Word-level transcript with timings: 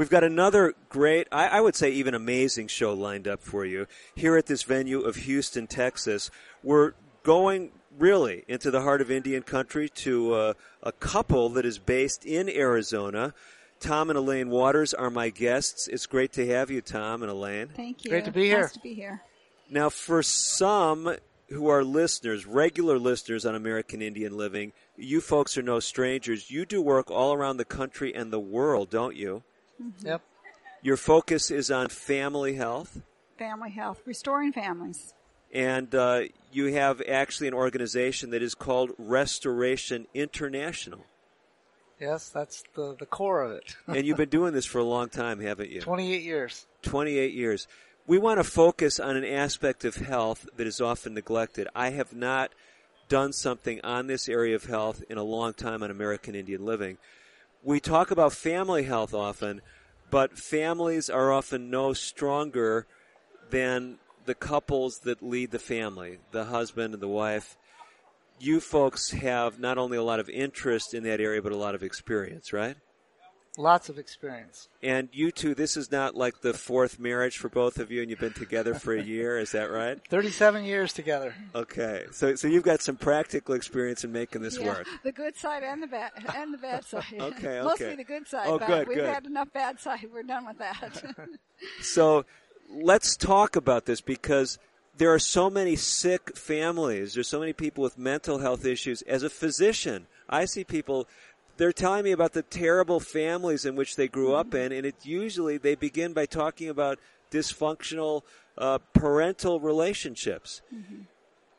We've 0.00 0.08
got 0.08 0.24
another 0.24 0.72
great, 0.88 1.28
I, 1.30 1.48
I, 1.48 1.60
would 1.60 1.76
say 1.76 1.90
even 1.90 2.14
amazing 2.14 2.68
show 2.68 2.94
lined 2.94 3.28
up 3.28 3.42
for 3.42 3.66
you 3.66 3.86
here 4.14 4.38
at 4.38 4.46
this 4.46 4.62
venue 4.62 5.02
of 5.02 5.14
Houston, 5.14 5.66
Texas. 5.66 6.30
We're 6.62 6.94
going 7.22 7.72
really 7.98 8.42
into 8.48 8.70
the 8.70 8.80
heart 8.80 9.02
of 9.02 9.10
Indian 9.10 9.42
country 9.42 9.90
to 9.96 10.32
uh, 10.32 10.54
a 10.82 10.92
couple 10.92 11.50
that 11.50 11.66
is 11.66 11.76
based 11.76 12.24
in 12.24 12.48
Arizona. 12.48 13.34
Tom 13.78 14.08
and 14.08 14.18
Elaine 14.18 14.48
Waters 14.48 14.94
are 14.94 15.10
my 15.10 15.28
guests. 15.28 15.86
It's 15.86 16.06
great 16.06 16.32
to 16.32 16.46
have 16.46 16.70
you, 16.70 16.80
Tom 16.80 17.20
and 17.20 17.30
Elaine. 17.30 17.68
Thank 17.68 18.06
you. 18.06 18.10
Great 18.10 18.24
to 18.24 18.32
be 18.32 18.44
here. 18.44 18.62
Nice 18.62 18.72
to 18.72 18.80
be 18.80 18.94
here. 18.94 19.20
Now, 19.68 19.90
for 19.90 20.22
some 20.22 21.14
who 21.50 21.68
are 21.68 21.84
listeners, 21.84 22.46
regular 22.46 22.98
listeners 22.98 23.44
on 23.44 23.54
American 23.54 24.00
Indian 24.00 24.34
Living, 24.34 24.72
you 24.96 25.20
folks 25.20 25.58
are 25.58 25.62
no 25.62 25.78
strangers. 25.78 26.50
You 26.50 26.64
do 26.64 26.80
work 26.80 27.10
all 27.10 27.34
around 27.34 27.58
the 27.58 27.66
country 27.66 28.14
and 28.14 28.32
the 28.32 28.40
world, 28.40 28.88
don't 28.88 29.14
you? 29.14 29.42
Mm-hmm. 29.80 30.06
Yep. 30.06 30.22
Your 30.82 30.96
focus 30.96 31.50
is 31.50 31.70
on 31.70 31.88
family 31.88 32.54
health. 32.54 33.00
Family 33.38 33.70
health, 33.70 34.00
restoring 34.06 34.52
families. 34.52 35.14
And 35.52 35.94
uh, 35.94 36.22
you 36.52 36.72
have 36.74 37.02
actually 37.08 37.48
an 37.48 37.54
organization 37.54 38.30
that 38.30 38.42
is 38.42 38.54
called 38.54 38.92
Restoration 38.98 40.06
International. 40.14 41.04
Yes, 41.98 42.30
that's 42.30 42.64
the, 42.74 42.96
the 42.98 43.06
core 43.06 43.42
of 43.42 43.52
it. 43.52 43.76
and 43.86 44.06
you've 44.06 44.16
been 44.16 44.30
doing 44.30 44.54
this 44.54 44.64
for 44.64 44.78
a 44.78 44.84
long 44.84 45.08
time, 45.08 45.40
haven't 45.40 45.70
you? 45.70 45.80
28 45.80 46.22
years. 46.22 46.66
28 46.82 47.34
years. 47.34 47.68
We 48.06 48.18
want 48.18 48.38
to 48.38 48.44
focus 48.44 48.98
on 48.98 49.16
an 49.16 49.24
aspect 49.24 49.84
of 49.84 49.96
health 49.96 50.48
that 50.56 50.66
is 50.66 50.80
often 50.80 51.14
neglected. 51.14 51.68
I 51.74 51.90
have 51.90 52.14
not 52.14 52.52
done 53.08 53.32
something 53.32 53.80
on 53.82 54.06
this 54.06 54.28
area 54.28 54.56
of 54.56 54.64
health 54.64 55.02
in 55.10 55.18
a 55.18 55.22
long 55.22 55.52
time 55.52 55.82
on 55.82 55.90
American 55.90 56.34
Indian 56.34 56.64
Living. 56.64 56.96
We 57.62 57.78
talk 57.78 58.10
about 58.10 58.32
family 58.32 58.84
health 58.84 59.12
often, 59.12 59.60
but 60.10 60.38
families 60.38 61.10
are 61.10 61.30
often 61.30 61.70
no 61.70 61.92
stronger 61.92 62.86
than 63.50 63.98
the 64.24 64.34
couples 64.34 65.00
that 65.00 65.22
lead 65.22 65.50
the 65.50 65.58
family, 65.58 66.18
the 66.30 66.46
husband 66.46 66.94
and 66.94 67.02
the 67.02 67.08
wife. 67.08 67.58
You 68.38 68.60
folks 68.60 69.10
have 69.10 69.58
not 69.58 69.76
only 69.76 69.98
a 69.98 70.02
lot 70.02 70.20
of 70.20 70.30
interest 70.30 70.94
in 70.94 71.02
that 71.02 71.20
area, 71.20 71.42
but 71.42 71.52
a 71.52 71.56
lot 71.56 71.74
of 71.74 71.82
experience, 71.82 72.52
right? 72.52 72.76
Lots 73.60 73.90
of 73.90 73.98
experience. 73.98 74.68
And 74.82 75.10
you 75.12 75.30
two, 75.30 75.54
this 75.54 75.76
is 75.76 75.92
not 75.92 76.14
like 76.14 76.40
the 76.40 76.54
fourth 76.54 76.98
marriage 76.98 77.36
for 77.36 77.50
both 77.50 77.78
of 77.78 77.90
you, 77.90 78.00
and 78.00 78.08
you've 78.08 78.18
been 78.18 78.32
together 78.32 78.72
for 78.72 78.94
a 78.94 79.02
year. 79.02 79.38
Is 79.38 79.52
that 79.52 79.70
right? 79.70 80.00
Thirty-seven 80.08 80.64
years 80.64 80.94
together. 80.94 81.34
Okay, 81.54 82.06
so 82.10 82.34
so 82.36 82.48
you've 82.48 82.62
got 82.62 82.80
some 82.80 82.96
practical 82.96 83.54
experience 83.54 84.02
in 84.02 84.12
making 84.12 84.40
this 84.40 84.58
yeah, 84.58 84.66
work. 84.66 84.86
The 85.04 85.12
good 85.12 85.36
side 85.36 85.62
and 85.62 85.82
the 85.82 85.88
bad 85.88 86.12
and 86.34 86.54
the 86.54 86.58
bad 86.58 86.86
side. 86.86 87.04
okay, 87.12 87.58
okay. 87.58 87.60
Mostly 87.62 87.96
the 87.96 88.04
good 88.04 88.26
side. 88.26 88.46
Oh, 88.46 88.58
but 88.58 88.66
good, 88.66 88.88
we've 88.88 88.96
good. 88.96 89.08
had 89.08 89.26
enough 89.26 89.52
bad 89.52 89.78
side. 89.78 90.06
We're 90.10 90.22
done 90.22 90.46
with 90.46 90.58
that. 90.58 91.02
so 91.82 92.24
let's 92.70 93.14
talk 93.14 93.56
about 93.56 93.84
this 93.84 94.00
because 94.00 94.58
there 94.96 95.12
are 95.12 95.18
so 95.18 95.50
many 95.50 95.76
sick 95.76 96.34
families. 96.34 97.12
There's 97.12 97.28
so 97.28 97.40
many 97.40 97.52
people 97.52 97.84
with 97.84 97.98
mental 97.98 98.38
health 98.38 98.64
issues. 98.64 99.02
As 99.02 99.22
a 99.22 99.28
physician, 99.28 100.06
I 100.30 100.44
see 100.44 100.64
people 100.64 101.08
they're 101.60 101.74
telling 101.74 102.04
me 102.04 102.12
about 102.12 102.32
the 102.32 102.40
terrible 102.40 103.00
families 103.00 103.66
in 103.66 103.76
which 103.76 103.96
they 103.96 104.08
grew 104.08 104.32
up 104.32 104.54
in, 104.54 104.72
and 104.72 104.86
it 104.86 104.94
usually 105.04 105.58
they 105.58 105.74
begin 105.74 106.14
by 106.14 106.24
talking 106.24 106.70
about 106.70 106.98
dysfunctional 107.30 108.22
uh, 108.56 108.78
parental 108.94 109.60
relationships. 109.60 110.62
Mm-hmm. 110.74 111.02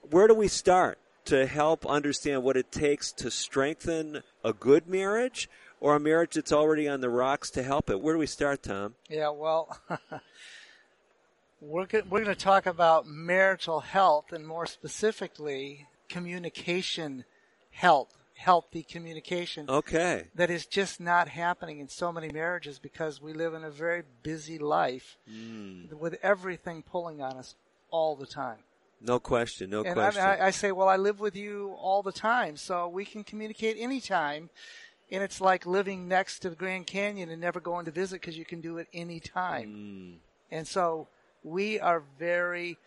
Where 0.10 0.28
do 0.28 0.34
we 0.34 0.48
start 0.48 0.98
to 1.26 1.46
help 1.46 1.86
understand 1.86 2.42
what 2.42 2.58
it 2.58 2.72
takes 2.72 3.12
to 3.12 3.30
strengthen 3.30 4.24
a 4.44 4.54
good 4.54 4.88
marriage 4.88 5.48
or 5.80 5.96
a 5.96 6.00
marriage 6.00 6.34
that's 6.34 6.52
already 6.52 6.90
on 6.90 7.02
the 7.02 7.10
rocks 7.12 7.52
to 7.52 7.62
help 7.62 7.92
it? 7.92 8.02
Where 8.02 8.16
do 8.16 8.20
we 8.20 8.26
start, 8.26 8.64
Tom? 8.64 8.96
Yeah, 9.08 9.30
well, 9.30 9.78
we're 11.62 11.86
we're 12.10 12.24
going 12.24 12.26
to 12.26 12.34
talk 12.34 12.66
about 12.66 13.06
marital 13.06 13.82
health 13.82 14.34
and 14.34 14.48
more 14.48 14.66
specifically 14.66 15.86
communication 16.10 17.24
health 17.70 18.21
healthy 18.42 18.82
communication. 18.82 19.70
Okay. 19.70 20.26
That 20.34 20.50
is 20.50 20.66
just 20.66 21.00
not 21.00 21.28
happening 21.28 21.80
in 21.80 21.88
so 21.88 22.12
many 22.12 22.30
marriages 22.30 22.80
because 22.80 23.22
we 23.22 23.34
live 23.34 23.54
in 23.54 23.64
a 23.64 23.70
very 23.70 24.02
busy 24.24 24.58
life 24.58 25.18
mm. 25.30 25.94
with 25.94 26.18
everything 26.24 26.82
pulling 26.82 27.22
on 27.22 27.38
us 27.38 27.56
all 27.92 28.16
the 28.16 28.26
time. 28.26 28.58
No 29.00 29.20
question, 29.20 29.70
no 29.70 29.84
and 29.84 29.94
question. 29.94 30.24
I, 30.24 30.48
I, 30.48 30.52
say, 30.52 30.72
well, 30.72 30.88
I 30.88 30.96
live 30.96 31.20
with 31.20 31.36
you 31.36 31.76
all 31.80 32.04
the 32.04 32.12
time, 32.12 32.56
so 32.56 32.88
we 32.88 33.06
can 33.06 33.24
communicate 33.24 33.78
anytime. 33.80 34.50
And 35.12 35.24
it's 35.24 35.42
like 35.42 35.66
living 35.66 36.08
next 36.08 36.40
to 36.40 36.50
the 36.50 36.56
Grand 36.56 36.88
Canyon 36.88 37.30
and 37.30 37.42
never 37.42 37.60
going 37.60 37.86
to 37.86 37.92
visit 37.92 38.22
because 38.22 38.38
you 38.38 38.46
can 38.46 38.62
do 38.62 38.78
it 38.78 38.88
anytime. 38.94 39.70
Mm. 39.70 40.56
And 40.56 40.68
so 40.68 41.08
we 41.44 41.80
are 41.80 42.04
very 42.18 42.78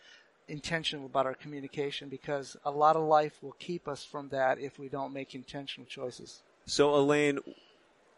intentional 0.47 1.05
about 1.05 1.25
our 1.25 1.33
communication 1.33 2.09
because 2.09 2.55
a 2.65 2.71
lot 2.71 2.95
of 2.95 3.03
life 3.03 3.41
will 3.41 3.55
keep 3.59 3.87
us 3.87 4.03
from 4.03 4.29
that 4.29 4.59
if 4.59 4.77
we 4.79 4.89
don't 4.89 5.13
make 5.13 5.35
intentional 5.35 5.85
choices. 5.87 6.43
So, 6.65 6.95
Elaine, 6.95 7.39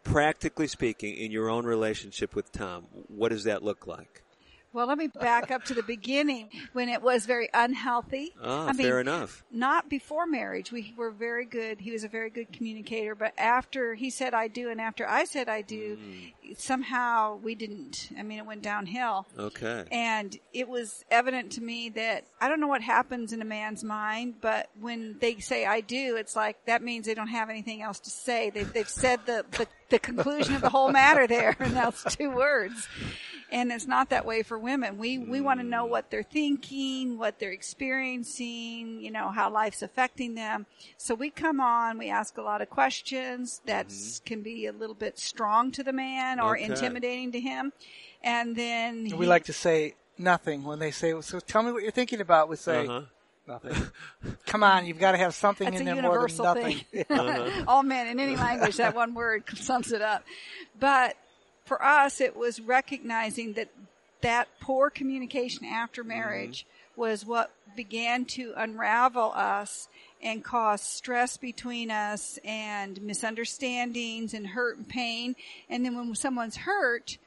practically 0.04 0.68
speaking, 0.68 1.16
in 1.16 1.32
your 1.32 1.50
own 1.50 1.66
relationship 1.66 2.36
with 2.36 2.52
Tom, 2.52 2.86
what 3.08 3.30
does 3.30 3.44
that 3.44 3.64
look 3.64 3.88
like? 3.88 4.24
Well, 4.74 4.86
let 4.86 4.98
me 4.98 5.08
back 5.08 5.50
up 5.50 5.64
to 5.66 5.74
the 5.74 5.82
beginning 5.82 6.50
when 6.74 6.90
it 6.90 7.02
was 7.02 7.26
very 7.26 7.50
unhealthy. 7.54 8.36
Ah, 8.44 8.68
I 8.68 8.74
mean, 8.74 8.86
fair 8.88 9.00
enough. 9.00 9.44
Not 9.50 9.90
before 9.90 10.28
marriage. 10.28 10.72
We 10.72 10.94
were 10.96 11.10
very 11.10 11.46
good. 11.46 11.80
He 11.80 11.92
was 11.92 12.04
a 12.04 12.08
very 12.08 12.30
good 12.30 12.52
communicator. 12.52 13.16
But 13.16 13.34
after 13.38 13.96
he 13.96 14.10
said 14.10 14.34
I 14.34 14.50
do 14.50 14.70
and 14.70 14.82
after 14.82 15.08
I 15.08 15.24
said 15.24 15.48
I 15.48 15.62
do, 15.62 15.98
mm. 15.98 16.60
somehow 16.60 17.38
we 17.38 17.56
didn't. 17.56 18.10
I 18.20 18.24
mean, 18.24 18.40
it 18.40 18.46
went 18.46 18.62
downhill. 18.62 19.26
Okay. 19.40 19.86
And 19.92 20.38
it 20.54 20.68
was 20.68 21.06
evident 21.10 21.54
to 21.54 21.62
me 21.62 21.90
that 21.90 22.26
I 22.42 22.50
don't 22.50 22.60
know 22.60 22.68
what 22.68 22.82
happens 22.82 23.32
in 23.34 23.42
a 23.42 23.46
man's 23.46 23.84
mind, 23.84 24.36
but 24.42 24.70
when 24.80 25.18
they 25.20 25.40
say 25.40 25.66
I 25.66 25.82
do, 25.82 26.18
it's 26.18 26.36
like 26.36 26.66
that 26.66 26.84
means 26.84 27.06
they 27.06 27.14
don't 27.14 27.28
have 27.30 27.50
anything 27.50 27.82
else 27.82 28.00
to 28.02 28.10
say. 28.10 28.50
They've, 28.50 28.72
they've 28.72 28.90
said 28.90 29.22
the, 29.26 29.46
the, 29.52 29.68
the 29.90 30.00
conclusion 30.00 30.56
of 30.56 30.62
the 30.62 30.70
whole 30.70 30.92
matter 30.92 31.26
there, 31.26 31.56
and 31.60 31.74
that's 31.74 32.04
two 32.16 32.30
words 32.30 32.88
and 33.52 33.72
it's 33.72 33.88
not 33.88 34.09
that 34.09 34.25
way 34.25 34.44
for 34.44 34.58
women. 34.58 34.97
We 34.97 35.18
we 35.18 35.41
want 35.41 35.59
to 35.59 35.66
know 35.66 35.85
what 35.85 36.09
they're 36.09 36.24
thinking, 36.24 37.18
what 37.18 37.40
they're 37.40 37.52
experiencing, 37.52 39.00
you 39.02 39.12
know, 39.12 39.30
how 39.30 39.50
life's 39.50 39.81
affecting 39.81 40.35
them. 40.35 40.66
So 40.97 41.16
we 41.16 41.30
come 41.30 41.59
on, 41.59 41.97
we 41.97 42.09
ask 42.09 42.38
a 42.38 42.41
lot 42.41 42.62
of 42.62 42.69
questions 42.69 43.62
that 43.66 43.88
mm-hmm. 43.88 44.25
can 44.25 44.41
be 44.41 44.66
a 44.66 44.74
little 44.74 44.96
bit 44.96 45.19
strong 45.19 45.72
to 45.72 45.84
the 45.84 45.94
man 45.94 46.40
or 46.40 46.56
okay. 46.56 46.66
intimidating 46.66 47.31
to 47.34 47.40
him, 47.40 47.74
and 48.24 48.56
then 48.56 49.12
we 49.18 49.25
like 49.25 49.46
to 49.46 49.53
say 49.53 49.96
nothing 50.18 50.63
when 50.63 50.80
they 50.80 50.91
say. 50.91 51.19
So 51.22 51.40
tell 51.40 51.63
me 51.63 51.72
what 51.72 51.84
you're 51.84 51.91
thinking 51.91 52.22
about. 52.22 52.50
We 52.50 52.56
say. 52.56 52.88
Uh-huh. 52.88 53.02
Nothing. 53.47 53.75
Come 54.46 54.62
on, 54.62 54.86
you've 54.86 55.00
got 55.00 55.13
to 55.13 55.18
have 55.18 55.34
something 55.34 55.69
That's 55.69 55.80
in 55.80 55.88
a 55.88 55.94
there 55.94 56.03
more 56.03 56.28
than 56.28 56.38
nothing. 56.38 56.81
uh-huh. 57.09 57.63
All 57.68 57.81
men 57.81 58.07
in 58.07 58.19
any 58.19 58.36
language, 58.36 58.75
that 58.75 58.94
one 58.94 59.13
word 59.13 59.44
sums 59.56 59.94
it 59.94 60.01
up. 60.01 60.25
But 60.77 61.16
for 61.68 61.84
us, 61.84 62.22
it 62.22 62.36
was 62.36 62.60
recognizing 62.60 63.54
that 63.54 63.69
that 64.22 64.48
poor 64.60 64.90
communication 64.90 65.66
after 65.66 66.02
Mm-hmm. 66.02 66.10
marriage 66.10 66.66
mm-hmm. 66.66 67.02
was 67.02 67.25
what 67.25 67.52
began 67.75 68.25
to 68.25 68.54
unravel 68.58 69.31
us 69.36 69.88
and 70.24 70.44
cause 70.44 70.81
stress 70.81 71.38
between 71.38 71.92
us 71.92 72.40
and 72.44 73.00
misunderstandings 73.04 74.34
and 74.34 74.48
hurt 74.48 74.78
and 74.78 74.90
pain. 74.90 75.36
And 75.69 75.86
then 75.86 75.96
when 75.96 76.16
someone's 76.16 76.58
hurt, 76.58 77.19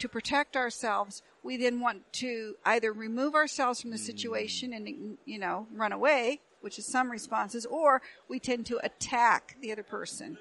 to 0.00 0.08
protect 0.08 0.56
ourselves, 0.56 1.22
we 1.44 1.56
then 1.56 1.78
want 1.78 2.12
to 2.14 2.56
either 2.64 2.92
remove 2.92 3.36
ourselves 3.36 3.80
from 3.80 3.90
the 3.90 3.96
Mm. 3.96 4.06
situation 4.06 4.72
and, 4.72 5.18
you 5.24 5.38
know, 5.38 5.68
run 5.72 5.92
away, 5.92 6.40
which 6.60 6.76
is 6.78 6.86
some 6.86 7.08
responses, 7.10 7.64
or 7.66 8.02
we 8.26 8.40
tend 8.40 8.66
to 8.66 8.84
attack 8.84 9.56
the 9.60 9.70
other 9.70 9.84
person 9.84 10.38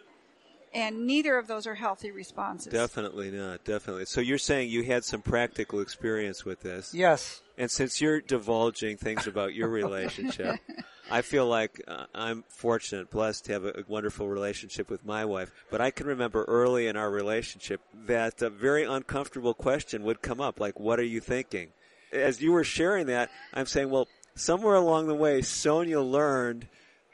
and 0.74 1.06
neither 1.06 1.38
of 1.38 1.48
those 1.48 1.68
are 1.68 1.76
healthy 1.76 2.12
responses. 2.12 2.72
Definitely 2.72 3.32
not. 3.32 3.64
Definitely. 3.66 4.06
So 4.06 4.22
you're 4.22 4.38
saying 4.38 4.70
you 4.70 4.84
had 4.84 5.04
some 5.04 5.22
practical 5.22 5.82
experience 5.82 6.46
with 6.46 6.62
this. 6.62 6.94
Yes. 6.94 7.42
And 7.58 7.70
since 7.70 8.00
you're 8.00 8.22
divulging 8.22 8.98
things 8.98 9.28
about 9.28 9.54
your 9.54 9.68
relationship, 9.68 10.60
I 11.12 11.22
feel 11.22 11.46
like 11.46 11.82
uh, 11.88 12.06
I'm 12.16 12.44
fortunate, 12.48 13.12
blessed 13.12 13.46
to 13.46 13.54
have 13.54 13.66
a, 13.66 13.70
a, 13.70 13.84
wonderful 13.88 14.30
relationship 14.30 14.90
with 14.90 15.06
my 15.06 15.26
wife. 15.26 15.52
But 15.70 15.82
I 15.82 15.92
can 15.92 16.08
remember 16.08 16.46
early 16.46 16.88
in 16.88 16.96
our 16.96 17.12
relationship 17.12 17.82
that 18.08 18.42
a 18.42 18.50
very 18.50 18.86
uncomfortable 18.86 19.54
question 19.54 20.04
would 20.04 20.22
come 20.22 20.40
up, 20.40 20.60
like, 20.60 20.80
"What 20.80 21.00
are 21.00 21.04
you 21.04 21.20
thinking?" 21.20 21.70
As 22.14 22.42
you 22.42 22.52
were 22.54 22.64
sharing 22.64 23.08
that, 23.08 23.30
I'm 23.54 23.66
saying, 23.66 23.90
well, 23.90 24.08
somewhere 24.36 24.76
along 24.76 25.08
the 25.08 25.16
way, 25.16 25.42
Sonia 25.42 26.02
learned 26.02 26.68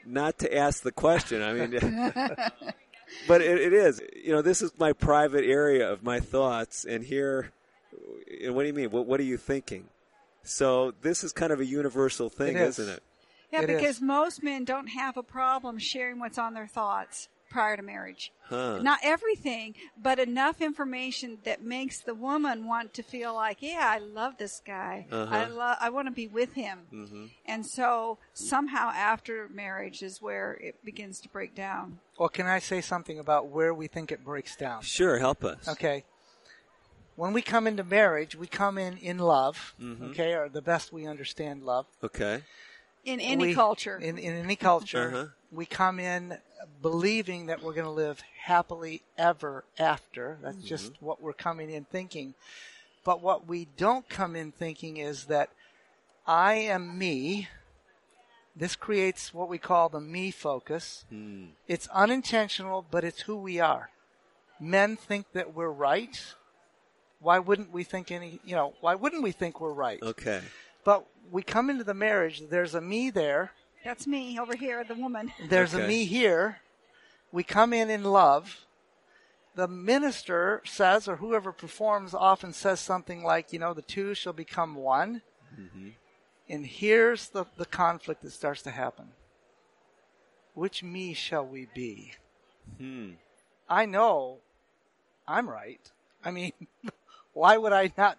not 0.04 0.38
to 0.38 0.56
ask 0.56 0.82
the 0.82 0.92
question. 0.92 1.42
I 1.42 1.52
mean, 1.52 1.72
but 3.26 3.40
it, 3.42 3.60
it 3.60 3.72
is. 3.72 4.00
You 4.22 4.32
know, 4.32 4.42
this 4.42 4.62
is 4.62 4.72
my 4.78 4.92
private 4.92 5.44
area 5.44 5.90
of 5.90 6.02
my 6.02 6.20
thoughts, 6.20 6.84
and 6.84 7.04
here, 7.04 7.50
what 8.46 8.62
do 8.62 8.66
you 8.66 8.74
mean? 8.74 8.90
What, 8.90 9.06
what 9.06 9.20
are 9.20 9.24
you 9.24 9.36
thinking? 9.36 9.84
So 10.42 10.94
this 11.02 11.24
is 11.24 11.32
kind 11.32 11.52
of 11.52 11.60
a 11.60 11.66
universal 11.66 12.28
thing, 12.28 12.56
It 12.56 12.62
is. 12.62 12.78
isn't 12.78 12.94
it? 12.94 13.02
Yeah, 13.52 13.62
It 13.62 13.66
because 13.66 13.96
is. 13.96 14.02
most 14.02 14.42
men 14.42 14.64
don't 14.64 14.88
have 14.88 15.16
a 15.16 15.22
problem 15.22 15.78
sharing 15.78 16.18
what's 16.18 16.38
on 16.38 16.54
their 16.54 16.66
thoughts 16.66 17.28
prior 17.50 17.76
to 17.78 17.82
marriage. 17.82 18.30
Huh. 18.44 18.78
Not 18.82 18.98
everything, 19.02 19.74
but 20.00 20.18
enough 20.18 20.60
information 20.60 21.38
that 21.44 21.62
makes 21.62 22.00
the 22.00 22.14
woman 22.14 22.66
want 22.66 22.92
to 22.94 23.02
feel 23.02 23.34
like, 23.34 23.58
yeah, 23.62 23.88
I 23.90 23.98
love 23.98 24.36
this 24.38 24.60
guy. 24.66 25.06
Uh-huh. 25.10 25.34
I 25.34 25.46
love, 25.46 25.76
I 25.80 25.88
want 25.88 26.08
to 26.08 26.12
be 26.12 26.26
with 26.26 26.52
him. 26.52 26.78
hmm 26.90 27.26
And 27.46 27.64
so 27.64 28.18
somehow 28.34 28.90
after 28.90 29.48
marriage 29.48 30.02
is 30.02 30.20
where 30.20 30.52
it 30.60 30.84
begins 30.84 31.20
to 31.20 31.28
break 31.30 31.54
down. 31.54 32.00
Well, 32.18 32.28
can 32.28 32.46
I 32.46 32.58
say 32.58 32.80
something 32.80 33.18
about 33.18 33.46
where 33.46 33.72
we 33.72 33.86
think 33.86 34.10
it 34.10 34.24
breaks 34.24 34.56
down? 34.56 34.82
Sure, 34.82 35.18
help 35.18 35.44
us. 35.44 35.68
Okay. 35.68 36.04
When 37.14 37.32
we 37.32 37.42
come 37.42 37.66
into 37.66 37.84
marriage, 37.84 38.34
we 38.34 38.46
come 38.48 38.76
in 38.78 38.96
in 38.98 39.18
love, 39.18 39.74
Mhm. 39.80 40.10
okay, 40.10 40.34
or 40.34 40.48
the 40.48 40.62
best 40.62 40.92
we 40.92 41.06
understand 41.06 41.64
love. 41.64 41.86
Okay. 42.02 42.42
In 43.04 43.20
any 43.20 43.48
We- 43.48 43.54
culture. 43.54 43.96
In, 43.96 44.18
in 44.18 44.34
any 44.34 44.56
culture, 44.56 45.08
Uh-huh. 45.08 45.26
we 45.52 45.64
come 45.64 45.98
in 46.00 46.38
believing 46.82 47.46
that 47.46 47.62
we're 47.62 47.72
going 47.72 47.84
to 47.86 47.90
live 47.90 48.20
happily 48.42 49.02
ever 49.16 49.64
after. 49.78 50.38
That's 50.42 50.62
just 50.62 51.00
what 51.00 51.20
we're 51.22 51.32
coming 51.32 51.70
in 51.70 51.84
thinking. 51.84 52.34
But 53.04 53.20
what 53.20 53.46
we 53.46 53.64
don't 53.76 54.08
come 54.08 54.34
in 54.36 54.50
thinking 54.52 54.96
is 54.96 55.26
that 55.26 55.50
I 56.26 56.54
am 56.54 56.98
me. 56.98 57.48
This 58.58 58.74
creates 58.74 59.32
what 59.32 59.48
we 59.48 59.58
call 59.58 59.88
the 59.88 60.00
me 60.00 60.30
focus. 60.32 61.04
Hmm. 61.10 61.46
It's 61.68 61.86
unintentional, 61.88 62.84
but 62.90 63.04
it's 63.04 63.20
who 63.22 63.36
we 63.36 63.60
are. 63.60 63.90
Men 64.60 64.96
think 64.96 65.26
that 65.32 65.54
we're 65.54 65.70
right. 65.70 66.20
Why 67.20 67.38
wouldn't 67.38 67.72
we 67.72 67.84
think 67.84 68.10
any, 68.10 68.40
you 68.44 68.56
know, 68.56 68.74
why 68.80 68.96
wouldn't 68.96 69.22
we 69.22 69.30
think 69.32 69.60
we're 69.60 69.72
right? 69.72 70.02
Okay. 70.02 70.40
But 70.84 71.06
we 71.30 71.42
come 71.42 71.70
into 71.70 71.84
the 71.84 71.94
marriage, 71.94 72.42
there's 72.50 72.74
a 72.74 72.80
me 72.80 73.10
there, 73.10 73.52
That's 73.84 74.06
me 74.06 74.38
over 74.40 74.56
here, 74.56 74.82
the 74.84 74.94
woman. 74.94 75.32
there's 75.48 75.74
Okay. 75.74 75.84
a 75.84 75.88
me 75.88 76.04
here. 76.04 76.58
We 77.30 77.44
come 77.44 77.72
in 77.72 77.90
in 77.90 78.02
love. 78.04 78.64
The 79.54 79.68
minister 79.68 80.62
says, 80.64 81.06
or 81.08 81.16
whoever 81.16 81.52
performs 81.52 82.14
often 82.14 82.52
says 82.52 82.80
something 82.80 83.22
like, 83.22 83.52
you 83.52 83.58
know, 83.58 83.74
the 83.74 83.82
two 83.82 84.14
shall 84.14 84.32
become 84.32 84.74
one. 84.76 85.22
Mm-hmm. 85.58 85.88
And 86.48 86.66
here's 86.66 87.28
the, 87.28 87.44
the 87.56 87.66
conflict 87.66 88.22
that 88.22 88.32
starts 88.32 88.62
to 88.62 88.70
happen. 88.70 89.08
Which 90.54 90.82
me 90.82 91.14
shall 91.14 91.46
we 91.46 91.68
be? 91.74 92.12
Hmm. 92.78 93.12
I 93.68 93.84
know 93.86 94.38
I'm 95.26 95.48
right. 95.48 95.80
I 96.24 96.30
mean, 96.30 96.52
why 97.32 97.58
would 97.58 97.72
I 97.72 97.92
not? 97.96 98.18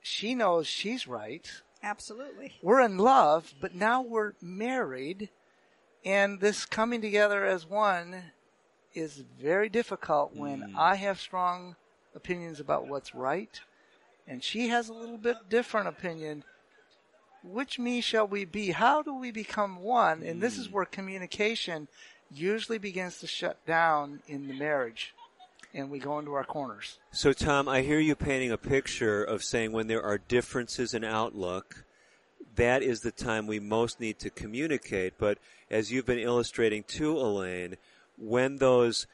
She 0.00 0.34
knows 0.34 0.66
she's 0.66 1.06
right. 1.06 1.50
Absolutely. 1.82 2.54
We're 2.62 2.80
in 2.80 2.98
love, 2.98 3.54
but 3.60 3.74
now 3.74 4.02
we're 4.02 4.32
married, 4.40 5.28
and 6.04 6.40
this 6.40 6.64
coming 6.64 7.00
together 7.00 7.44
as 7.44 7.66
one 7.66 8.22
is 8.94 9.22
very 9.40 9.68
difficult 9.68 10.34
when 10.34 10.74
I 10.76 10.96
have 10.96 11.20
strong 11.20 11.76
opinions 12.14 12.58
about 12.58 12.88
what's 12.88 13.14
right, 13.14 13.60
and 14.26 14.42
she 14.42 14.68
has 14.68 14.88
a 14.88 14.94
little 14.94 15.18
bit 15.18 15.48
different 15.48 15.88
opinion. 15.88 16.44
Which 17.42 17.78
me 17.78 18.00
shall 18.00 18.26
we 18.26 18.44
be? 18.44 18.72
How 18.72 19.02
do 19.02 19.14
we 19.14 19.30
become 19.30 19.82
one? 19.82 20.22
And 20.22 20.40
this 20.40 20.58
is 20.58 20.66
hmm. 20.66 20.72
where 20.72 20.84
communication 20.84 21.88
usually 22.30 22.78
begins 22.78 23.18
to 23.18 23.26
shut 23.26 23.64
down 23.66 24.20
in 24.26 24.48
the 24.48 24.54
marriage, 24.54 25.14
and 25.72 25.90
we 25.90 25.98
go 25.98 26.18
into 26.18 26.34
our 26.34 26.44
corners. 26.44 26.98
So, 27.10 27.32
Tom, 27.32 27.68
I 27.68 27.82
hear 27.82 27.98
you 27.98 28.14
painting 28.14 28.52
a 28.52 28.58
picture 28.58 29.22
of 29.22 29.42
saying 29.42 29.72
when 29.72 29.86
there 29.86 30.02
are 30.02 30.18
differences 30.18 30.94
in 30.94 31.04
outlook, 31.04 31.84
that 32.56 32.82
is 32.82 33.00
the 33.00 33.12
time 33.12 33.46
we 33.46 33.60
most 33.60 34.00
need 34.00 34.18
to 34.18 34.30
communicate. 34.30 35.14
But 35.16 35.38
as 35.70 35.90
you've 35.90 36.06
been 36.06 36.18
illustrating 36.18 36.82
too, 36.82 37.16
Elaine, 37.16 37.76
when 38.16 38.56
those 38.56 39.06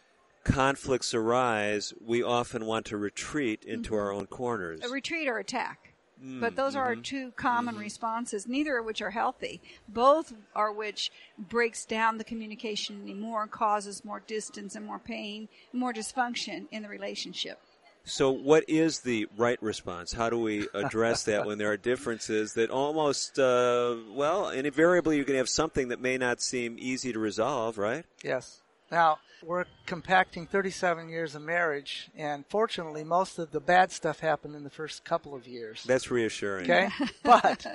conflicts 0.45 1.15
arise, 1.15 1.93
we 2.01 2.23
often 2.23 2.67
want 2.67 2.87
to 2.87 2.97
retreat 2.97 3.65
into 3.65 3.91
mm-hmm. 3.91 3.99
our 3.99 4.13
own 4.13 4.27
corners. 4.27 4.81
A 4.83 4.89
retreat 4.89 5.29
or 5.29 5.39
attack. 5.39 5.94
Mm, 6.23 6.41
But 6.41 6.57
those 6.57 6.77
are 6.77 6.85
our 6.85 6.93
mm-hmm. 6.93 7.03
two 7.03 7.31
common 7.33 7.77
responses, 7.77 8.47
neither 8.47 8.79
of 8.79 8.87
which 8.87 9.03
are 9.03 9.11
healthy. 9.11 9.61
Both 9.89 10.33
are 10.55 10.73
which 10.73 11.11
breaks 11.39 11.85
down 11.85 12.19
the 12.19 12.25
communication 12.25 13.01
anymore, 13.03 13.47
causes 13.47 14.05
more 14.05 14.21
distance 14.21 14.75
and 14.75 14.87
more 14.87 14.99
pain, 14.99 15.49
more 15.73 15.93
dysfunction 15.93 16.67
in 16.71 16.83
the 16.83 16.89
relationship. 16.89 17.61
So, 18.07 18.31
what 18.31 18.65
is 18.69 19.01
the 19.01 19.27
right 19.39 19.61
response? 19.63 20.13
How 20.13 20.29
do 20.29 20.39
we 20.39 20.69
address 20.75 21.25
that 21.25 21.47
when 21.47 21.57
there 21.57 21.71
are 21.71 21.79
differences 21.79 22.53
that 22.53 22.69
almost, 22.69 23.39
uh, 23.39 23.97
well, 24.11 24.51
invariably 24.51 25.17
you're 25.17 25.25
going 25.25 25.37
to 25.37 25.39
have 25.39 25.49
something 25.49 25.89
that 25.89 26.03
may 26.03 26.19
not 26.19 26.43
seem 26.43 26.77
easy 26.79 27.15
to 27.15 27.19
resolve, 27.19 27.79
right? 27.79 28.05
Yes. 28.23 28.61
Now, 28.95 29.19
we're 29.43 29.65
compacting 29.87 30.47
37 30.47 31.09
years 31.09 31.35
of 31.35 31.43
marriage, 31.43 32.11
and 32.17 32.45
fortunately, 32.49 33.03
most 33.03 33.41
of 33.41 33.51
the 33.51 33.59
bad 33.59 33.91
stuff 33.91 34.21
happened 34.21 34.55
in 34.55 34.63
the 34.63 34.71
first 34.71 35.05
couple 35.05 35.35
of 35.35 35.49
years. 35.49 35.83
That's 35.83 36.13
reassuring. 36.13 36.71
Okay? 36.71 36.91
but 37.25 37.67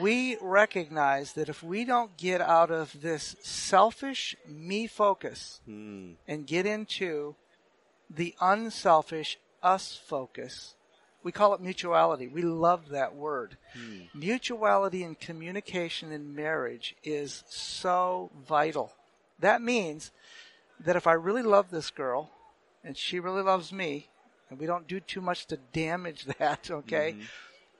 we 0.00 0.38
recognize 0.40 1.34
that 1.34 1.50
if 1.50 1.62
we 1.62 1.84
don't 1.84 2.16
get 2.16 2.40
out 2.40 2.70
of 2.70 2.98
this 3.02 3.36
selfish 3.42 4.34
me 4.48 4.86
focus 4.86 5.60
Hmm. 5.66 6.12
and 6.26 6.46
get 6.46 6.64
into 6.64 7.34
the 8.08 8.34
unselfish 8.40 9.38
us 9.62 10.00
focus, 10.02 10.76
we 11.22 11.30
call 11.30 11.52
it 11.52 11.60
mutuality. 11.60 12.26
We 12.26 12.40
love 12.40 12.88
that 12.88 13.14
word. 13.14 13.58
Mutuality 14.14 15.02
and 15.04 15.20
communication 15.20 16.10
in 16.10 16.34
marriage 16.34 16.96
is 17.04 17.44
so 17.50 18.30
vital. 18.48 18.94
That 19.40 19.62
means 19.62 20.10
that 20.80 20.96
if 20.96 21.06
I 21.06 21.12
really 21.12 21.42
love 21.42 21.70
this 21.70 21.90
girl 21.90 22.30
and 22.84 22.96
she 22.96 23.20
really 23.20 23.42
loves 23.42 23.72
me, 23.72 24.08
and 24.50 24.58
we 24.58 24.66
don't 24.66 24.88
do 24.88 25.00
too 25.00 25.20
much 25.20 25.46
to 25.46 25.58
damage 25.72 26.24
that, 26.38 26.70
okay? 26.70 27.12
Mm-hmm. 27.12 27.22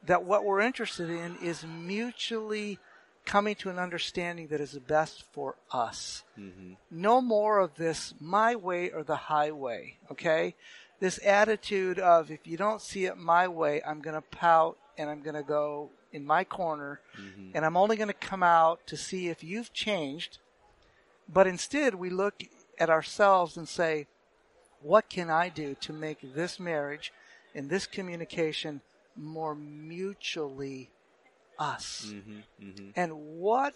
That 0.07 0.25
what 0.25 0.45
we're 0.45 0.61
interested 0.61 1.11
in 1.11 1.37
is 1.43 1.65
mutually 1.65 2.79
coming 3.25 3.55
to 3.57 3.69
an 3.69 3.79
understanding 3.79 4.49
that 4.49 4.61
is 4.61 4.73
the 4.73 4.81
best 4.81 5.23
for 5.33 5.57
us. 5.71 6.25
Mm-hmm. 6.39 6.75
No 6.91 7.21
more 7.21 7.59
of 7.59 7.75
this 7.75 8.15
my 8.21 8.57
way 8.57 8.91
or 8.91 9.03
the 9.03 9.17
highway, 9.17 9.97
okay? 10.11 10.55
This 11.01 11.21
attitude 11.25 11.99
of 11.99 12.31
if 12.31 12.47
you 12.47 12.57
don't 12.57 12.81
see 12.81 13.05
it 13.05 13.19
my 13.19 13.47
way, 13.47 13.83
I'm 13.87 14.01
going 14.01 14.15
to 14.15 14.23
pout 14.23 14.79
and 14.97 15.11
I'm 15.11 15.23
going 15.23 15.37
to 15.37 15.43
go 15.43 15.91
in 16.13 16.25
my 16.25 16.43
corner 16.43 17.01
mm-hmm. 17.21 17.51
and 17.55 17.65
I'm 17.65 17.77
only 17.77 17.97
going 17.97 18.09
to 18.09 18.15
come 18.15 18.43
out 18.43 18.87
to 18.87 18.97
see 18.97 19.29
if 19.29 19.45
you've 19.45 19.73
changed. 19.73 20.39
But 21.29 21.47
instead, 21.47 21.95
we 21.95 22.11
look 22.11 22.43
at 22.79 22.91
ourselves 22.91 23.57
and 23.57 23.69
say, 23.69 24.07
what 24.81 25.09
can 25.09 25.31
I 25.31 25.49
do 25.49 25.77
to 25.81 25.93
make 25.93 26.35
this 26.35 26.59
marriage 26.59 27.13
and 27.55 27.69
this 27.69 27.87
communication 27.87 28.81
more 29.17 29.55
mutually 29.55 30.91
us? 31.59 32.07
Mm-hmm, 32.09 32.65
mm-hmm. 32.65 32.91
And 32.97 33.13
what 33.13 33.75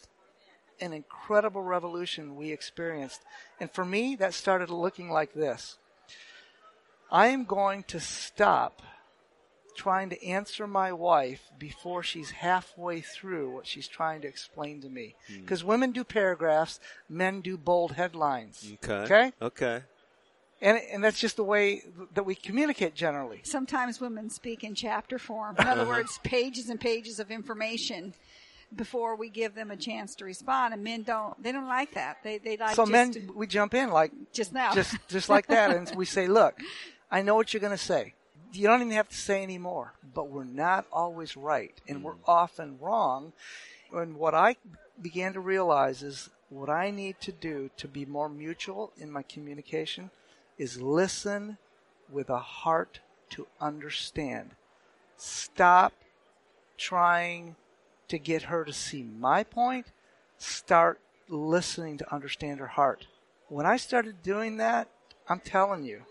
an 0.80 0.92
incredible 0.92 1.62
revolution 1.62 2.36
we 2.36 2.50
experienced. 2.50 3.20
And 3.60 3.70
for 3.70 3.84
me, 3.84 4.16
that 4.16 4.34
started 4.34 4.70
looking 4.70 5.10
like 5.10 5.34
this. 5.34 5.78
I 7.10 7.28
am 7.28 7.44
going 7.44 7.82
to 7.84 8.00
stop 8.00 8.82
trying 9.74 10.10
to 10.10 10.24
answer 10.24 10.66
my 10.66 10.92
wife 10.92 11.50
before 11.58 12.02
she's 12.02 12.30
halfway 12.30 13.00
through 13.00 13.50
what 13.50 13.66
she's 13.66 13.88
trying 13.88 14.20
to 14.22 14.28
explain 14.28 14.80
to 14.80 14.88
me. 14.88 15.14
Hmm. 15.28 15.40
Because 15.40 15.64
women 15.64 15.92
do 15.92 16.04
paragraphs, 16.04 16.80
men 17.08 17.40
do 17.40 17.56
bold 17.56 17.92
headlines. 17.92 18.72
Okay. 18.74 18.94
Okay? 18.94 19.32
Okay. 19.40 19.82
And, 20.60 20.78
and 20.92 21.02
that's 21.02 21.18
just 21.18 21.36
the 21.36 21.44
way 21.44 21.82
that 22.14 22.24
we 22.24 22.36
communicate 22.36 22.94
generally. 22.94 23.40
Sometimes 23.42 24.00
women 24.00 24.30
speak 24.30 24.62
in 24.62 24.76
chapter 24.76 25.18
form. 25.18 25.56
In 25.58 25.66
other 25.66 25.82
uh-huh. 25.82 25.90
words, 25.90 26.20
pages 26.22 26.68
and 26.68 26.80
pages 26.80 27.18
of 27.18 27.32
information 27.32 28.14
before 28.74 29.16
we 29.16 29.28
give 29.28 29.54
them 29.54 29.70
a 29.70 29.76
chance 29.76 30.14
to 30.16 30.24
respond. 30.24 30.72
And 30.72 30.84
men 30.84 31.02
don't, 31.02 31.40
they 31.42 31.52
don't 31.52 31.66
like 31.66 31.94
that. 31.94 32.18
They, 32.22 32.38
they 32.38 32.56
like 32.56 32.76
so 32.76 32.82
just, 32.82 32.92
men, 32.92 33.30
we 33.34 33.46
jump 33.46 33.74
in 33.74 33.90
like 33.90 34.12
just 34.32 34.52
now. 34.52 34.72
just 34.72 34.96
just 35.08 35.28
like 35.28 35.48
that, 35.48 35.74
and 35.74 35.92
we 35.96 36.04
say, 36.04 36.28
"Look, 36.28 36.58
I 37.10 37.22
know 37.22 37.34
what 37.34 37.52
you're 37.52 37.60
going 37.60 37.76
to 37.76 37.76
say. 37.76 38.14
You 38.52 38.68
don't 38.68 38.82
even 38.82 38.92
have 38.92 39.08
to 39.08 39.16
say 39.16 39.42
anymore. 39.42 39.94
But 40.14 40.28
we're 40.28 40.44
not 40.44 40.86
always 40.92 41.36
right, 41.36 41.74
and 41.88 42.04
we're 42.04 42.12
mm. 42.12 42.26
often 42.26 42.78
wrong. 42.80 43.32
and 43.92 44.16
what 44.16 44.34
I 44.34 44.56
began 45.00 45.32
to 45.32 45.40
realize 45.40 46.02
is 46.02 46.30
what 46.50 46.68
I 46.68 46.90
need 46.90 47.20
to 47.22 47.32
do 47.32 47.70
to 47.78 47.88
be 47.88 48.04
more 48.04 48.28
mutual 48.28 48.92
in 48.98 49.10
my 49.10 49.22
communication 49.22 50.10
is 50.58 50.80
listen 50.80 51.56
with 52.10 52.28
a 52.28 52.38
heart 52.38 53.00
to 53.30 53.46
understand. 53.60 54.50
Stop 55.16 55.94
trying 56.76 57.56
to 58.08 58.18
get 58.18 58.42
her 58.44 58.64
to 58.64 58.72
see 58.72 59.02
my 59.02 59.42
point. 59.42 59.86
Start 60.36 61.00
listening 61.28 61.96
to 61.98 62.14
understand 62.14 62.60
her 62.60 62.66
heart. 62.66 63.06
When 63.48 63.64
I 63.64 63.76
started 63.78 64.22
doing 64.22 64.58
that, 64.58 64.88
I'm 65.28 65.40
telling 65.40 65.84
you, 65.84 66.02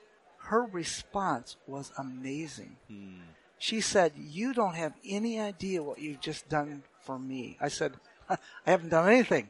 her 0.51 0.65
response 0.65 1.55
was 1.65 1.93
amazing. 1.97 2.75
Hmm. 2.89 3.21
She 3.57 3.79
said, 3.79 4.11
You 4.17 4.53
don't 4.53 4.75
have 4.75 4.93
any 5.07 5.39
idea 5.39 5.81
what 5.81 5.99
you've 5.99 6.19
just 6.19 6.49
done 6.49 6.83
for 6.99 7.17
me. 7.17 7.57
I 7.61 7.69
said, 7.69 7.93
I 8.29 8.37
haven't 8.65 8.89
done 8.89 9.07
anything. 9.07 9.49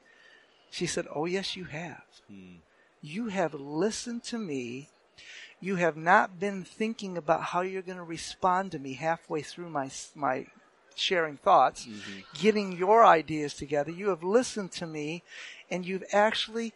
She 0.69 0.85
said, 0.85 1.07
Oh, 1.13 1.25
yes, 1.25 1.55
you 1.55 1.63
have. 1.63 2.03
Hmm. 2.29 2.57
You 3.01 3.29
have 3.29 3.55
listened 3.55 4.23
to 4.25 4.37
me. 4.37 4.89
You 5.59 5.77
have 5.77 5.97
not 5.97 6.39
been 6.39 6.63
thinking 6.63 7.17
about 7.17 7.45
how 7.45 7.61
you're 7.61 7.81
going 7.81 7.97
to 7.97 8.03
respond 8.03 8.71
to 8.73 8.79
me 8.79 8.93
halfway 8.93 9.41
through 9.41 9.69
my, 9.69 9.89
my 10.13 10.45
sharing 10.93 11.37
thoughts, 11.37 11.87
mm-hmm. 11.87 12.19
getting 12.39 12.77
your 12.77 13.03
ideas 13.03 13.55
together. 13.55 13.89
You 13.89 14.09
have 14.09 14.23
listened 14.23 14.71
to 14.73 14.85
me 14.85 15.23
and 15.71 15.83
you've 15.83 16.05
actually 16.13 16.73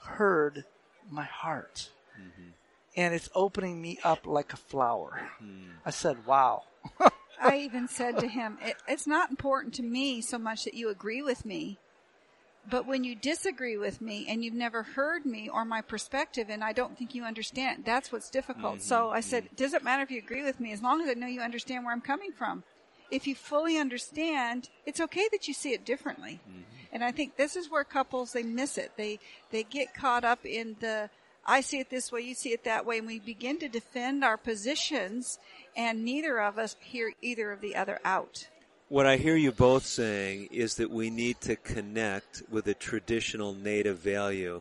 heard 0.00 0.64
my 1.10 1.24
heart. 1.24 1.90
Mm-hmm. 2.18 2.50
And 2.98 3.14
it's 3.14 3.30
opening 3.32 3.80
me 3.80 4.00
up 4.02 4.26
like 4.26 4.52
a 4.52 4.56
flower. 4.56 5.30
Hmm. 5.38 5.70
I 5.86 5.90
said, 5.90 6.26
wow. 6.26 6.64
I 7.40 7.58
even 7.58 7.86
said 7.86 8.18
to 8.18 8.26
him, 8.26 8.58
it, 8.60 8.74
it's 8.88 9.06
not 9.06 9.30
important 9.30 9.74
to 9.74 9.84
me 9.84 10.20
so 10.20 10.36
much 10.36 10.64
that 10.64 10.74
you 10.74 10.88
agree 10.88 11.22
with 11.22 11.44
me, 11.44 11.78
but 12.68 12.86
when 12.86 13.04
you 13.04 13.14
disagree 13.14 13.76
with 13.76 14.00
me 14.00 14.26
and 14.28 14.44
you've 14.44 14.52
never 14.52 14.82
heard 14.82 15.24
me 15.24 15.48
or 15.48 15.64
my 15.64 15.80
perspective 15.80 16.48
and 16.50 16.64
I 16.64 16.72
don't 16.72 16.98
think 16.98 17.14
you 17.14 17.24
understand, 17.24 17.84
that's 17.84 18.10
what's 18.10 18.30
difficult. 18.30 18.78
Mm-hmm. 18.78 18.88
So 18.88 19.10
I 19.10 19.20
said, 19.20 19.44
mm-hmm. 19.44 19.54
does 19.54 19.74
it 19.74 19.84
matter 19.84 20.02
if 20.02 20.10
you 20.10 20.18
agree 20.18 20.42
with 20.42 20.58
me 20.58 20.72
as 20.72 20.82
long 20.82 21.00
as 21.00 21.08
I 21.08 21.14
know 21.14 21.28
you 21.28 21.40
understand 21.40 21.84
where 21.84 21.94
I'm 21.94 22.00
coming 22.00 22.32
from? 22.32 22.64
If 23.10 23.26
you 23.26 23.34
fully 23.34 23.78
understand, 23.78 24.68
it's 24.84 25.00
okay 25.00 25.28
that 25.30 25.48
you 25.48 25.54
see 25.54 25.72
it 25.72 25.86
differently. 25.86 26.40
Mm-hmm. 26.48 26.62
And 26.92 27.04
I 27.04 27.12
think 27.12 27.36
this 27.36 27.56
is 27.56 27.70
where 27.70 27.84
couples, 27.84 28.32
they 28.32 28.42
miss 28.42 28.76
it. 28.76 28.92
They, 28.96 29.18
they 29.50 29.62
get 29.62 29.94
caught 29.94 30.24
up 30.24 30.44
in 30.44 30.76
the, 30.80 31.10
I 31.50 31.62
see 31.62 31.80
it 31.80 31.88
this 31.88 32.12
way, 32.12 32.20
you 32.20 32.34
see 32.34 32.52
it 32.52 32.64
that 32.64 32.84
way, 32.84 32.98
and 32.98 33.06
we 33.06 33.20
begin 33.20 33.58
to 33.60 33.68
defend 33.68 34.22
our 34.22 34.36
positions, 34.36 35.38
and 35.74 36.04
neither 36.04 36.38
of 36.38 36.58
us 36.58 36.76
hear 36.78 37.14
either 37.22 37.50
of 37.50 37.62
the 37.62 37.74
other 37.74 37.98
out. 38.04 38.48
What 38.90 39.06
I 39.06 39.16
hear 39.16 39.34
you 39.34 39.50
both 39.50 39.86
saying 39.86 40.48
is 40.52 40.74
that 40.74 40.90
we 40.90 41.08
need 41.08 41.40
to 41.42 41.56
connect 41.56 42.42
with 42.50 42.66
a 42.66 42.74
traditional 42.74 43.54
native 43.54 43.98
value, 43.98 44.60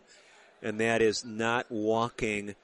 and 0.64 0.80
that 0.80 1.02
is 1.02 1.26
not 1.26 1.70
walking 1.70 2.56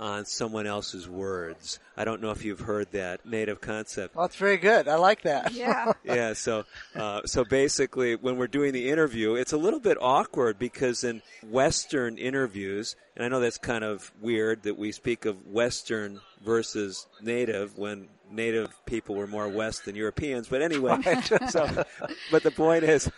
on 0.00 0.24
someone 0.24 0.66
else's 0.66 1.06
words. 1.06 1.78
I 1.94 2.04
don't 2.04 2.22
know 2.22 2.30
if 2.30 2.42
you've 2.42 2.60
heard 2.60 2.90
that 2.92 3.26
native 3.26 3.60
concept. 3.60 4.16
Well, 4.16 4.26
that's 4.26 4.36
very 4.36 4.56
good. 4.56 4.88
I 4.88 4.96
like 4.96 5.22
that. 5.22 5.52
Yeah. 5.60 5.92
yeah, 6.04 6.32
so 6.32 6.64
uh, 6.94 7.20
so 7.26 7.44
basically, 7.44 8.16
when 8.16 8.38
we're 8.38 8.46
doing 8.46 8.72
the 8.72 8.88
interview, 8.88 9.34
it's 9.34 9.52
a 9.52 9.58
little 9.58 9.80
bit 9.80 9.98
awkward 10.00 10.58
because 10.58 11.04
in 11.04 11.20
Western 11.42 12.16
interviews, 12.16 12.96
and 13.14 13.24
I 13.24 13.28
know 13.28 13.40
that's 13.40 13.58
kind 13.58 13.84
of 13.84 14.10
weird 14.22 14.62
that 14.62 14.78
we 14.78 14.90
speak 14.92 15.26
of 15.26 15.46
Western 15.46 16.20
versus 16.42 17.06
Native 17.20 17.76
when 17.76 18.08
Native 18.30 18.74
people 18.86 19.16
were 19.16 19.26
more 19.26 19.48
West 19.48 19.84
than 19.84 19.96
Europeans. 19.96 20.48
But 20.48 20.62
anyway, 20.62 20.96
so 21.50 21.84
but 22.30 22.42
the 22.42 22.52
point 22.52 22.84
is. 22.84 23.10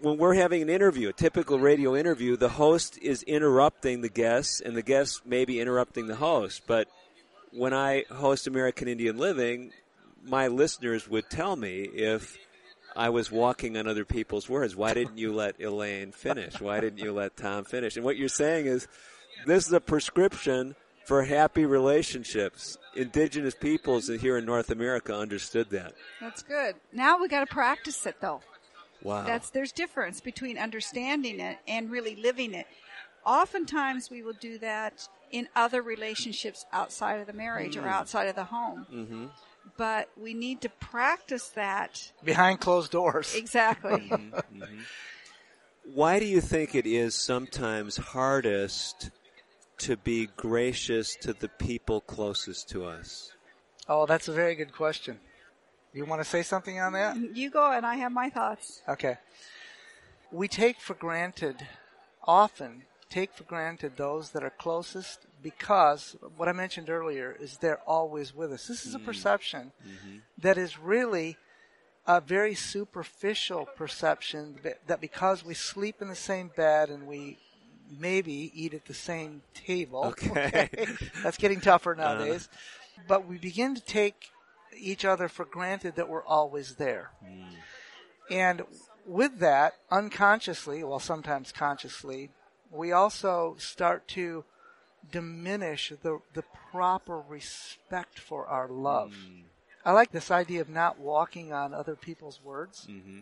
When 0.00 0.18
we're 0.18 0.34
having 0.34 0.60
an 0.60 0.68
interview, 0.68 1.08
a 1.08 1.12
typical 1.12 1.58
radio 1.58 1.96
interview, 1.96 2.36
the 2.36 2.50
host 2.50 2.98
is 2.98 3.22
interrupting 3.22 4.02
the 4.02 4.10
guests 4.10 4.60
and 4.60 4.76
the 4.76 4.82
guests 4.82 5.22
may 5.24 5.46
be 5.46 5.58
interrupting 5.58 6.06
the 6.06 6.16
host. 6.16 6.62
But 6.66 6.88
when 7.50 7.72
I 7.72 8.04
host 8.10 8.46
American 8.46 8.88
Indian 8.88 9.16
Living, 9.16 9.72
my 10.22 10.48
listeners 10.48 11.08
would 11.08 11.30
tell 11.30 11.56
me 11.56 11.82
if 11.84 12.36
I 12.94 13.08
was 13.08 13.30
walking 13.30 13.78
on 13.78 13.86
other 13.86 14.04
people's 14.04 14.50
words. 14.50 14.76
Why 14.76 14.92
didn't 14.92 15.16
you 15.16 15.32
let 15.32 15.60
Elaine 15.60 16.12
finish? 16.12 16.60
Why 16.60 16.80
didn't 16.80 16.98
you 16.98 17.12
let 17.12 17.36
Tom 17.36 17.64
finish? 17.64 17.96
And 17.96 18.04
what 18.04 18.18
you're 18.18 18.28
saying 18.28 18.66
is 18.66 18.86
this 19.46 19.66
is 19.66 19.72
a 19.72 19.80
prescription 19.80 20.74
for 21.06 21.22
happy 21.22 21.64
relationships. 21.64 22.76
Indigenous 22.94 23.54
peoples 23.54 24.08
here 24.08 24.36
in 24.36 24.44
North 24.44 24.70
America 24.70 25.16
understood 25.16 25.70
that. 25.70 25.94
That's 26.20 26.42
good. 26.42 26.74
Now 26.92 27.18
we 27.18 27.28
got 27.28 27.40
to 27.40 27.46
practice 27.46 28.04
it 28.04 28.16
though. 28.20 28.42
Wow. 29.02 29.24
That's 29.24 29.50
there's 29.50 29.72
difference 29.72 30.20
between 30.20 30.58
understanding 30.58 31.40
it 31.40 31.58
and 31.66 31.90
really 31.90 32.16
living 32.16 32.54
it. 32.54 32.66
Oftentimes 33.24 34.10
we 34.10 34.22
will 34.22 34.34
do 34.40 34.58
that 34.58 35.08
in 35.30 35.48
other 35.56 35.82
relationships 35.82 36.64
outside 36.72 37.20
of 37.20 37.26
the 37.26 37.32
marriage 37.32 37.76
or 37.76 37.82
hmm. 37.82 37.88
outside 37.88 38.28
of 38.28 38.36
the 38.36 38.44
home. 38.44 38.86
mm-hmm. 38.92 39.26
But 39.76 40.08
we 40.16 40.32
need 40.32 40.60
to 40.62 40.68
practice 40.68 41.48
that 41.48 42.12
Behind 42.24 42.60
closed 42.60 42.92
doors. 42.92 43.34
exactly. 43.34 43.90
Mm-hmm. 44.10 44.62
Mm-hmm. 44.62 44.80
Why 45.94 46.18
do 46.18 46.24
you 46.24 46.40
think 46.40 46.74
it 46.74 46.86
is 46.86 47.14
sometimes 47.14 47.96
hardest 47.96 49.10
to 49.78 49.96
be 49.96 50.26
gracious 50.36 51.14
to 51.16 51.32
the 51.32 51.48
people 51.48 52.00
closest 52.00 52.68
to 52.70 52.84
us? 52.84 53.32
Oh, 53.88 54.04
that's 54.04 54.26
a 54.26 54.32
very 54.32 54.56
good 54.56 54.72
question. 54.72 55.20
You 55.96 56.04
want 56.04 56.20
to 56.20 56.28
say 56.28 56.42
something 56.42 56.78
on 56.78 56.92
that? 56.92 57.16
you 57.34 57.48
go 57.50 57.72
and 57.72 57.86
I 57.86 57.94
have 57.96 58.12
my 58.12 58.28
thoughts. 58.28 58.82
Okay. 58.86 59.16
We 60.30 60.46
take 60.46 60.78
for 60.78 60.92
granted, 60.92 61.66
often 62.22 62.82
take 63.08 63.32
for 63.32 63.44
granted 63.44 63.96
those 63.96 64.30
that 64.32 64.44
are 64.44 64.50
closest 64.50 65.20
because 65.42 66.14
what 66.36 66.50
I 66.50 66.52
mentioned 66.52 66.90
earlier 66.90 67.34
is 67.40 67.56
they're 67.56 67.80
always 67.86 68.34
with 68.34 68.52
us. 68.52 68.66
This 68.66 68.84
is 68.84 68.94
a 68.94 68.98
mm-hmm. 68.98 69.06
perception 69.06 69.72
mm-hmm. 69.82 70.18
that 70.36 70.58
is 70.58 70.78
really 70.78 71.38
a 72.06 72.20
very 72.20 72.54
superficial 72.54 73.64
perception 73.64 74.58
that- 74.64 74.86
that 74.88 75.00
because 75.00 75.46
we 75.46 75.54
sleep 75.54 76.02
in 76.02 76.08
the 76.08 76.14
same 76.14 76.50
bed 76.54 76.90
and 76.90 77.06
we 77.06 77.38
maybe 77.98 78.52
eat 78.54 78.74
at 78.74 78.84
the 78.84 78.94
same 78.94 79.40
table. 79.54 80.04
Okay. 80.04 80.68
That's 81.22 81.38
getting 81.38 81.62
tougher 81.62 81.92
uh-huh. 81.92 82.18
nowadays. 82.18 82.50
But 83.08 83.26
we 83.26 83.38
begin 83.38 83.74
to 83.74 83.80
take 83.80 84.30
each 84.78 85.04
other 85.04 85.28
for 85.28 85.44
granted 85.44 85.96
that 85.96 86.08
we're 86.08 86.24
always 86.24 86.76
there. 86.76 87.10
Mm. 87.24 87.44
And 88.30 88.62
with 89.06 89.38
that, 89.38 89.74
unconsciously, 89.90 90.82
well, 90.82 90.98
sometimes 90.98 91.52
consciously, 91.52 92.30
we 92.70 92.92
also 92.92 93.56
start 93.58 94.08
to 94.08 94.44
diminish 95.10 95.92
the, 96.02 96.20
the 96.34 96.42
proper 96.72 97.20
respect 97.20 98.18
for 98.18 98.46
our 98.46 98.68
love. 98.68 99.12
Mm. 99.12 99.42
I 99.84 99.92
like 99.92 100.10
this 100.10 100.30
idea 100.30 100.60
of 100.60 100.68
not 100.68 100.98
walking 100.98 101.52
on 101.52 101.72
other 101.72 101.94
people's 101.94 102.40
words. 102.42 102.88
Mm-hmm. 102.90 103.20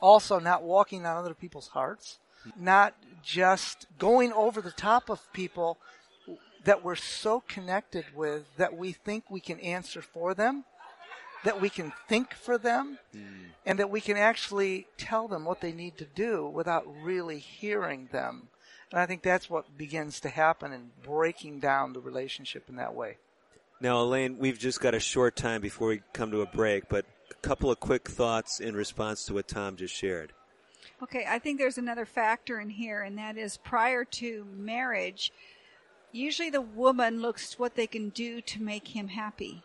Also, 0.00 0.38
not 0.38 0.62
walking 0.62 1.04
on 1.04 1.16
other 1.16 1.34
people's 1.34 1.68
hearts. 1.68 2.18
Not 2.58 2.94
just 3.24 3.86
going 3.98 4.32
over 4.32 4.60
the 4.60 4.70
top 4.70 5.10
of 5.10 5.32
people 5.32 5.78
that 6.64 6.84
we're 6.84 6.96
so 6.96 7.42
connected 7.48 8.04
with 8.14 8.44
that 8.56 8.76
we 8.76 8.92
think 8.92 9.24
we 9.30 9.40
can 9.40 9.58
answer 9.60 10.00
for 10.00 10.34
them, 10.34 10.64
that 11.46 11.60
we 11.60 11.70
can 11.70 11.92
think 12.08 12.34
for 12.34 12.58
them, 12.58 12.98
mm. 13.14 13.22
and 13.64 13.78
that 13.78 13.88
we 13.88 14.00
can 14.00 14.16
actually 14.16 14.88
tell 14.98 15.28
them 15.28 15.44
what 15.44 15.60
they 15.60 15.70
need 15.70 15.96
to 15.96 16.04
do 16.04 16.44
without 16.44 16.84
really 17.02 17.38
hearing 17.38 18.08
them. 18.10 18.48
And 18.90 19.00
I 19.00 19.06
think 19.06 19.22
that's 19.22 19.48
what 19.48 19.78
begins 19.78 20.18
to 20.20 20.28
happen 20.28 20.72
in 20.72 20.90
breaking 21.04 21.60
down 21.60 21.92
the 21.92 22.00
relationship 22.00 22.68
in 22.68 22.74
that 22.76 22.94
way. 22.94 23.18
Now, 23.80 24.00
Elaine, 24.00 24.38
we've 24.38 24.58
just 24.58 24.80
got 24.80 24.94
a 24.94 24.98
short 25.00 25.36
time 25.36 25.60
before 25.60 25.88
we 25.88 26.02
come 26.12 26.32
to 26.32 26.40
a 26.40 26.46
break, 26.46 26.88
but 26.88 27.04
a 27.30 27.34
couple 27.46 27.70
of 27.70 27.78
quick 27.78 28.08
thoughts 28.08 28.58
in 28.58 28.74
response 28.74 29.24
to 29.26 29.34
what 29.34 29.46
Tom 29.46 29.76
just 29.76 29.94
shared. 29.94 30.32
Okay, 31.00 31.26
I 31.28 31.38
think 31.38 31.58
there's 31.58 31.78
another 31.78 32.06
factor 32.06 32.58
in 32.58 32.70
here, 32.70 33.02
and 33.02 33.16
that 33.18 33.36
is 33.36 33.56
prior 33.58 34.04
to 34.04 34.46
marriage, 34.56 35.30
usually 36.10 36.50
the 36.50 36.60
woman 36.60 37.22
looks 37.22 37.56
what 37.56 37.76
they 37.76 37.86
can 37.86 38.08
do 38.08 38.40
to 38.40 38.60
make 38.60 38.88
him 38.88 39.08
happy. 39.08 39.62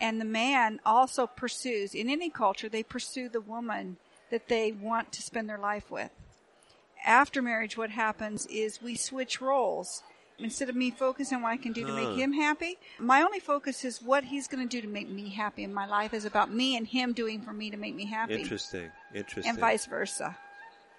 And 0.00 0.20
the 0.20 0.24
man 0.24 0.80
also 0.84 1.26
pursues, 1.26 1.94
in 1.94 2.08
any 2.08 2.30
culture, 2.30 2.68
they 2.68 2.82
pursue 2.82 3.28
the 3.28 3.40
woman 3.40 3.96
that 4.30 4.48
they 4.48 4.72
want 4.72 5.12
to 5.12 5.22
spend 5.22 5.48
their 5.48 5.58
life 5.58 5.90
with. 5.90 6.10
After 7.04 7.42
marriage, 7.42 7.76
what 7.76 7.90
happens 7.90 8.46
is 8.46 8.80
we 8.82 8.94
switch 8.94 9.40
roles. 9.40 10.02
Instead 10.38 10.68
of 10.68 10.74
me 10.74 10.90
focusing 10.90 11.36
on 11.36 11.42
what 11.42 11.50
I 11.50 11.56
can 11.56 11.72
do 11.72 11.86
to 11.86 11.92
make 11.92 12.06
uh-huh. 12.06 12.16
him 12.16 12.32
happy, 12.32 12.78
my 12.98 13.22
only 13.22 13.38
focus 13.38 13.84
is 13.84 14.02
what 14.02 14.24
he's 14.24 14.48
going 14.48 14.66
to 14.66 14.68
do 14.68 14.80
to 14.80 14.88
make 14.88 15.08
me 15.08 15.28
happy. 15.28 15.62
And 15.62 15.74
my 15.74 15.86
life 15.86 16.14
is 16.14 16.24
about 16.24 16.50
me 16.50 16.76
and 16.76 16.86
him 16.86 17.12
doing 17.12 17.42
for 17.42 17.52
me 17.52 17.70
to 17.70 17.76
make 17.76 17.94
me 17.94 18.06
happy. 18.06 18.34
Interesting. 18.40 18.90
Interesting. 19.14 19.50
And 19.50 19.58
vice 19.58 19.86
versa. 19.86 20.36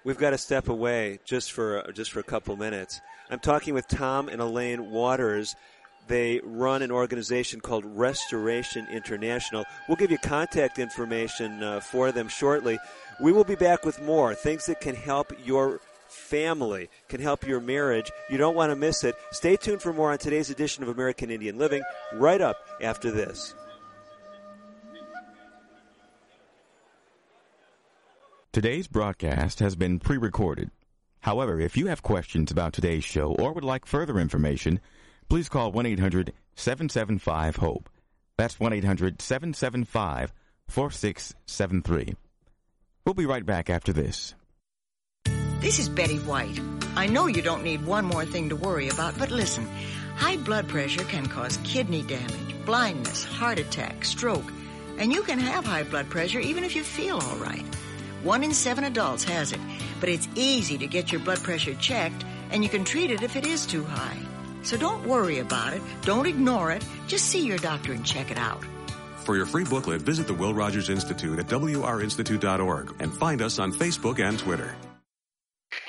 We've 0.04 0.18
got 0.18 0.32
to 0.32 0.38
step 0.38 0.70
away 0.70 1.20
just 1.26 1.52
for 1.52 1.92
just 1.94 2.12
for 2.12 2.20
a 2.20 2.24
couple 2.24 2.56
minutes. 2.56 3.02
I'm 3.30 3.40
talking 3.40 3.74
with 3.74 3.88
Tom 3.88 4.30
and 4.30 4.42
Elaine 4.42 4.92
Waters. 4.92 5.56
They 6.08 6.42
run 6.44 6.82
an 6.82 6.92
organization 6.92 7.62
called 7.62 7.86
Restoration 7.86 8.88
International. 8.92 9.64
We'll 9.88 9.98
give 9.98 10.12
you 10.12 10.18
contact 10.18 10.80
information 10.80 11.64
uh, 11.64 11.80
for 11.80 12.12
them 12.12 12.28
shortly. 12.28 12.80
We 13.22 13.32
will 13.32 13.44
be 13.44 13.56
back 13.56 13.86
with 13.86 14.02
more 14.02 14.36
things 14.36 14.66
that 14.66 14.82
can 14.82 14.96
help 14.96 15.32
your 15.46 15.80
family, 16.08 16.90
can 17.10 17.22
help 17.22 17.48
your 17.48 17.60
marriage. 17.60 18.12
You 18.30 18.38
don't 18.38 18.56
want 18.56 18.72
to 18.72 18.76
miss 18.76 19.04
it. 19.04 19.16
Stay 19.32 19.56
tuned 19.56 19.82
for 19.82 19.94
more 19.94 20.12
on 20.12 20.18
today's 20.18 20.50
edition 20.50 20.84
of 20.84 20.90
American 20.90 21.32
Indian 21.32 21.58
Living 21.58 21.84
right 22.14 22.42
up 22.42 22.58
after 22.82 23.10
this. 23.12 23.56
Today's 28.52 28.88
broadcast 28.88 29.60
has 29.62 29.76
been 29.76 29.98
pre 29.98 30.18
recorded. 30.18 30.70
However, 31.22 31.60
if 31.60 31.76
you 31.76 31.88
have 31.88 32.04
questions 32.04 32.52
about 32.52 32.74
today's 32.74 33.04
show 33.04 33.34
or 33.40 33.54
would 33.54 33.64
like 33.64 33.86
further 33.86 34.20
information, 34.20 34.80
please 35.30 35.50
call 35.50 35.72
1 35.72 35.86
800 35.86 36.34
775 36.56 37.56
HOPE. 37.58 37.90
That's 38.38 38.60
1 38.60 38.74
800 38.74 39.22
775 39.22 40.34
4673. 40.68 42.16
We'll 43.06 43.14
be 43.14 43.26
right 43.26 43.46
back 43.46 43.70
after 43.70 43.94
this. 43.94 44.34
This 45.60 45.80
is 45.80 45.90
Betty 45.90 46.18
White. 46.20 46.60
I 46.96 47.08
know 47.08 47.28
you 47.28 47.42
don't 47.42 47.64
need 47.64 47.86
one 47.86 48.06
more 48.06 48.26
thing 48.26 48.50
to 48.50 48.56
worry 48.56 48.90
about, 48.90 49.18
but 49.18 49.32
listen. 49.32 49.68
High 50.16 50.38
blood 50.38 50.68
pressure 50.68 51.04
can 51.04 51.26
cause 51.26 51.58
kidney 51.64 52.04
damage, 52.04 52.66
blindness, 52.66 53.24
heart 53.24 53.60
attack, 53.60 54.06
stroke, 54.06 54.52
and 54.98 55.12
you 55.12 55.24
can 55.24 55.40
have 55.40 55.66
high 55.66 55.84
blood 55.84 56.10
pressure 56.10 56.40
even 56.40 56.64
if 56.64 56.76
you 56.76 56.84
feel 56.84 57.18
all 57.18 57.38
right. 57.38 57.66
One 58.24 58.44
in 58.44 58.54
seven 58.54 58.84
adults 58.84 59.24
has 59.24 59.52
it, 59.52 59.60
but 60.00 60.10
it's 60.10 60.30
easy 60.36 60.78
to 60.78 60.88
get 60.88 61.12
your 61.12 61.22
blood 61.22 61.42
pressure 61.44 61.74
checked, 61.76 62.24
and 62.52 62.64
you 62.64 62.70
can 62.70 62.86
treat 62.86 63.12
it 63.12 63.24
if 63.24 63.36
it 63.36 63.46
is 63.46 63.66
too 63.66 63.84
high. 63.84 64.18
So 64.64 64.78
don't 64.78 65.06
worry 65.06 65.40
about 65.40 65.74
it. 65.74 65.82
Don't 66.02 66.26
ignore 66.26 66.72
it. 66.72 66.84
Just 67.08 67.28
see 67.28 67.46
your 67.46 67.58
doctor 67.58 67.94
and 67.94 68.06
check 68.06 68.32
it 68.32 68.38
out. 68.38 68.64
For 69.18 69.38
your 69.38 69.46
free 69.46 69.64
booklet, 69.64 70.02
visit 70.02 70.28
the 70.28 70.34
Will 70.34 70.54
Rogers 70.54 70.90
Institute 70.90 71.40
at 71.40 71.48
wrinstitute.org 71.48 72.96
and 73.00 73.14
find 73.14 73.42
us 73.42 73.60
on 73.60 73.72
Facebook 73.72 74.20
and 74.20 74.38
Twitter. 74.38 74.76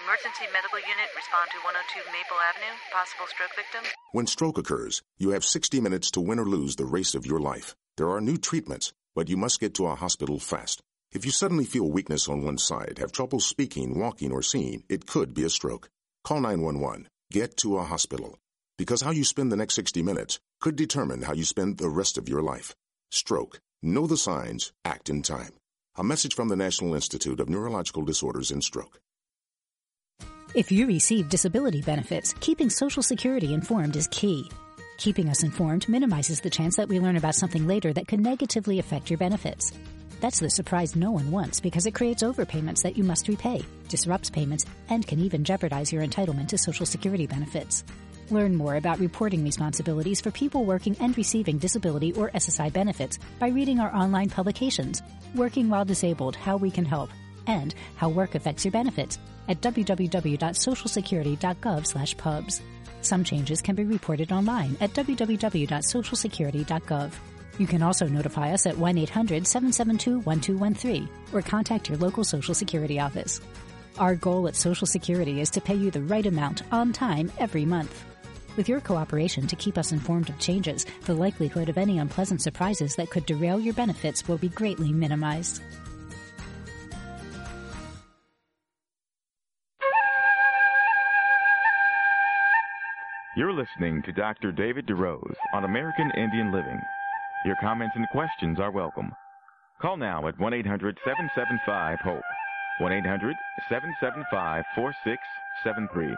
Emergency 0.04 0.46
medical 0.52 0.78
unit, 0.78 1.10
respond 1.16 1.50
to 1.50 1.58
102 1.64 2.00
Maple 2.12 2.36
Avenue. 2.50 2.74
Possible 2.92 3.26
stroke 3.26 3.50
victim. 3.56 3.82
When 4.12 4.26
stroke 4.26 4.58
occurs, 4.58 5.02
you 5.18 5.30
have 5.30 5.44
60 5.44 5.80
minutes 5.80 6.10
to 6.12 6.20
win 6.20 6.38
or 6.38 6.46
lose 6.46 6.76
the 6.76 6.84
race 6.84 7.14
of 7.14 7.26
your 7.26 7.40
life. 7.40 7.74
There 7.96 8.10
are 8.10 8.20
new 8.20 8.36
treatments, 8.36 8.92
but 9.14 9.28
you 9.28 9.36
must 9.36 9.60
get 9.60 9.74
to 9.74 9.86
a 9.86 9.94
hospital 9.94 10.38
fast. 10.38 10.80
If 11.12 11.24
you 11.24 11.30
suddenly 11.30 11.64
feel 11.64 11.90
weakness 11.90 12.28
on 12.28 12.44
one 12.44 12.58
side, 12.58 12.98
have 12.98 13.12
trouble 13.12 13.40
speaking, 13.40 13.98
walking, 13.98 14.32
or 14.32 14.42
seeing, 14.42 14.84
it 14.88 15.06
could 15.06 15.34
be 15.34 15.44
a 15.44 15.50
stroke. 15.50 15.88
Call 16.22 16.40
911. 16.40 17.08
Get 17.30 17.56
to 17.58 17.78
a 17.78 17.84
hospital. 17.84 18.38
Because 18.76 19.02
how 19.02 19.12
you 19.12 19.24
spend 19.24 19.52
the 19.52 19.56
next 19.56 19.74
60 19.74 20.02
minutes 20.02 20.40
could 20.60 20.74
determine 20.74 21.22
how 21.22 21.32
you 21.32 21.44
spend 21.44 21.78
the 21.78 21.88
rest 21.88 22.18
of 22.18 22.28
your 22.28 22.42
life. 22.42 22.74
Stroke. 23.10 23.60
Know 23.82 24.06
the 24.06 24.16
signs. 24.16 24.72
Act 24.84 25.08
in 25.08 25.22
time. 25.22 25.52
A 25.96 26.02
message 26.02 26.34
from 26.34 26.48
the 26.48 26.56
National 26.56 26.94
Institute 26.94 27.38
of 27.38 27.48
Neurological 27.48 28.02
Disorders 28.02 28.50
and 28.50 28.64
Stroke. 28.64 28.98
If 30.54 30.72
you 30.72 30.86
receive 30.86 31.28
disability 31.28 31.82
benefits, 31.82 32.34
keeping 32.40 32.68
Social 32.68 33.02
Security 33.02 33.54
informed 33.54 33.94
is 33.94 34.08
key. 34.08 34.50
Keeping 34.98 35.28
us 35.28 35.44
informed 35.44 35.88
minimizes 35.88 36.40
the 36.40 36.50
chance 36.50 36.76
that 36.76 36.88
we 36.88 36.98
learn 36.98 37.16
about 37.16 37.34
something 37.34 37.66
later 37.66 37.92
that 37.92 38.08
could 38.08 38.20
negatively 38.20 38.80
affect 38.80 39.10
your 39.10 39.18
benefits. 39.18 39.72
That's 40.20 40.40
the 40.40 40.50
surprise 40.50 40.96
no 40.96 41.10
one 41.10 41.30
wants 41.30 41.60
because 41.60 41.86
it 41.86 41.94
creates 41.94 42.22
overpayments 42.22 42.82
that 42.82 42.96
you 42.96 43.04
must 43.04 43.28
repay, 43.28 43.62
disrupts 43.88 44.30
payments, 44.30 44.64
and 44.88 45.06
can 45.06 45.20
even 45.20 45.44
jeopardize 45.44 45.92
your 45.92 46.02
entitlement 46.02 46.48
to 46.48 46.58
Social 46.58 46.86
Security 46.86 47.26
benefits. 47.26 47.84
Learn 48.30 48.56
more 48.56 48.76
about 48.76 49.00
reporting 49.00 49.44
responsibilities 49.44 50.20
for 50.20 50.30
people 50.30 50.64
working 50.64 50.96
and 51.00 51.16
receiving 51.16 51.58
disability 51.58 52.12
or 52.12 52.30
SSI 52.30 52.72
benefits 52.72 53.18
by 53.38 53.48
reading 53.48 53.80
our 53.80 53.94
online 53.94 54.30
publications, 54.30 55.02
Working 55.34 55.68
While 55.68 55.84
Disabled, 55.84 56.36
How 56.36 56.56
We 56.56 56.70
Can 56.70 56.86
Help, 56.86 57.10
and 57.46 57.74
How 57.96 58.08
Work 58.08 58.34
Affects 58.34 58.64
Your 58.64 58.72
Benefits 58.72 59.18
at 59.48 59.60
www.socialsecurity.gov 59.60 62.16
pubs. 62.16 62.62
Some 63.02 63.24
changes 63.24 63.60
can 63.60 63.74
be 63.74 63.84
reported 63.84 64.32
online 64.32 64.78
at 64.80 64.94
www.socialsecurity.gov. 64.94 67.12
You 67.58 67.66
can 67.66 67.82
also 67.82 68.08
notify 68.08 68.52
us 68.52 68.64
at 68.66 68.76
1-800-772-1213 68.76 71.08
or 71.32 71.42
contact 71.42 71.90
your 71.90 71.98
local 71.98 72.24
Social 72.24 72.54
Security 72.54 72.98
office. 72.98 73.40
Our 73.98 74.14
goal 74.16 74.48
at 74.48 74.56
Social 74.56 74.88
Security 74.88 75.42
is 75.42 75.50
to 75.50 75.60
pay 75.60 75.74
you 75.74 75.90
the 75.90 76.02
right 76.02 76.24
amount 76.26 76.62
on 76.72 76.94
time 76.94 77.30
every 77.38 77.66
month. 77.66 78.13
With 78.56 78.68
your 78.68 78.80
cooperation 78.80 79.46
to 79.48 79.56
keep 79.56 79.76
us 79.76 79.90
informed 79.90 80.28
of 80.28 80.38
changes, 80.38 80.86
the 81.06 81.14
likelihood 81.14 81.68
of 81.68 81.76
any 81.76 81.98
unpleasant 81.98 82.40
surprises 82.40 82.94
that 82.96 83.10
could 83.10 83.26
derail 83.26 83.58
your 83.58 83.74
benefits 83.74 84.28
will 84.28 84.38
be 84.38 84.48
greatly 84.48 84.92
minimized. 84.92 85.60
You're 93.36 93.52
listening 93.52 94.00
to 94.04 94.12
Dr. 94.12 94.52
David 94.52 94.86
DeRose 94.86 95.34
on 95.52 95.64
American 95.64 96.12
Indian 96.16 96.52
Living. 96.52 96.80
Your 97.44 97.56
comments 97.60 97.96
and 97.96 98.08
questions 98.10 98.60
are 98.60 98.70
welcome. 98.70 99.10
Call 99.82 99.96
now 99.96 100.28
at 100.28 100.38
1 100.38 100.54
800 100.54 100.96
775 101.04 101.98
HOPE. 101.98 102.22
1 102.78 102.92
800 102.92 103.36
775 103.68 104.64
4673. 104.76 106.14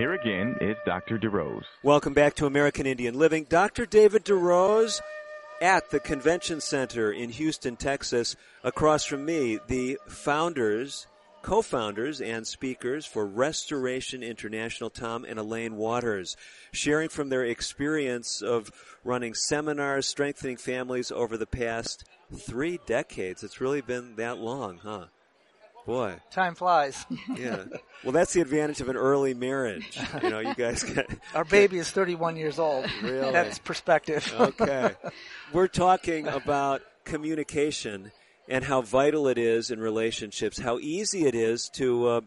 Here 0.00 0.14
again 0.14 0.56
is 0.62 0.78
Dr. 0.86 1.18
DeRose. 1.18 1.66
Welcome 1.82 2.14
back 2.14 2.34
to 2.36 2.46
American 2.46 2.86
Indian 2.86 3.18
Living. 3.18 3.44
Dr. 3.44 3.84
David 3.84 4.24
DeRose 4.24 5.02
at 5.60 5.90
the 5.90 6.00
Convention 6.00 6.62
Center 6.62 7.12
in 7.12 7.28
Houston, 7.28 7.76
Texas. 7.76 8.34
Across 8.64 9.04
from 9.04 9.26
me, 9.26 9.58
the 9.66 9.98
founders, 10.08 11.06
co 11.42 11.60
founders, 11.60 12.22
and 12.22 12.46
speakers 12.46 13.04
for 13.04 13.26
Restoration 13.26 14.22
International, 14.22 14.88
Tom 14.88 15.26
and 15.26 15.38
Elaine 15.38 15.76
Waters, 15.76 16.34
sharing 16.72 17.10
from 17.10 17.28
their 17.28 17.44
experience 17.44 18.40
of 18.40 18.70
running 19.04 19.34
seminars, 19.34 20.06
strengthening 20.06 20.56
families 20.56 21.12
over 21.12 21.36
the 21.36 21.44
past 21.44 22.08
three 22.34 22.80
decades. 22.86 23.42
It's 23.42 23.60
really 23.60 23.82
been 23.82 24.16
that 24.16 24.38
long, 24.38 24.78
huh? 24.78 25.08
Boy. 25.86 26.16
Time 26.30 26.54
flies. 26.54 27.06
Yeah. 27.36 27.64
Well, 28.02 28.12
that's 28.12 28.32
the 28.32 28.40
advantage 28.40 28.80
of 28.80 28.88
an 28.88 28.96
early 28.96 29.34
marriage. 29.34 29.98
You 30.22 30.30
know, 30.30 30.38
you 30.40 30.54
guys 30.54 30.82
get. 30.82 31.06
Our 31.34 31.44
baby 31.44 31.76
is 31.76 31.90
31 31.90 32.36
years 32.36 32.58
old. 32.58 32.86
Really? 33.02 33.30
That's 33.30 33.58
perspective. 33.58 34.32
okay. 34.40 34.94
We're 35.52 35.68
talking 35.68 36.26
about 36.26 36.80
communication 37.04 38.10
and 38.48 38.64
how 38.64 38.80
vital 38.80 39.28
it 39.28 39.36
is 39.36 39.70
in 39.70 39.80
relationships, 39.80 40.58
how 40.58 40.78
easy 40.78 41.26
it 41.26 41.34
is 41.34 41.68
to, 41.74 42.08
uh, 42.08 42.20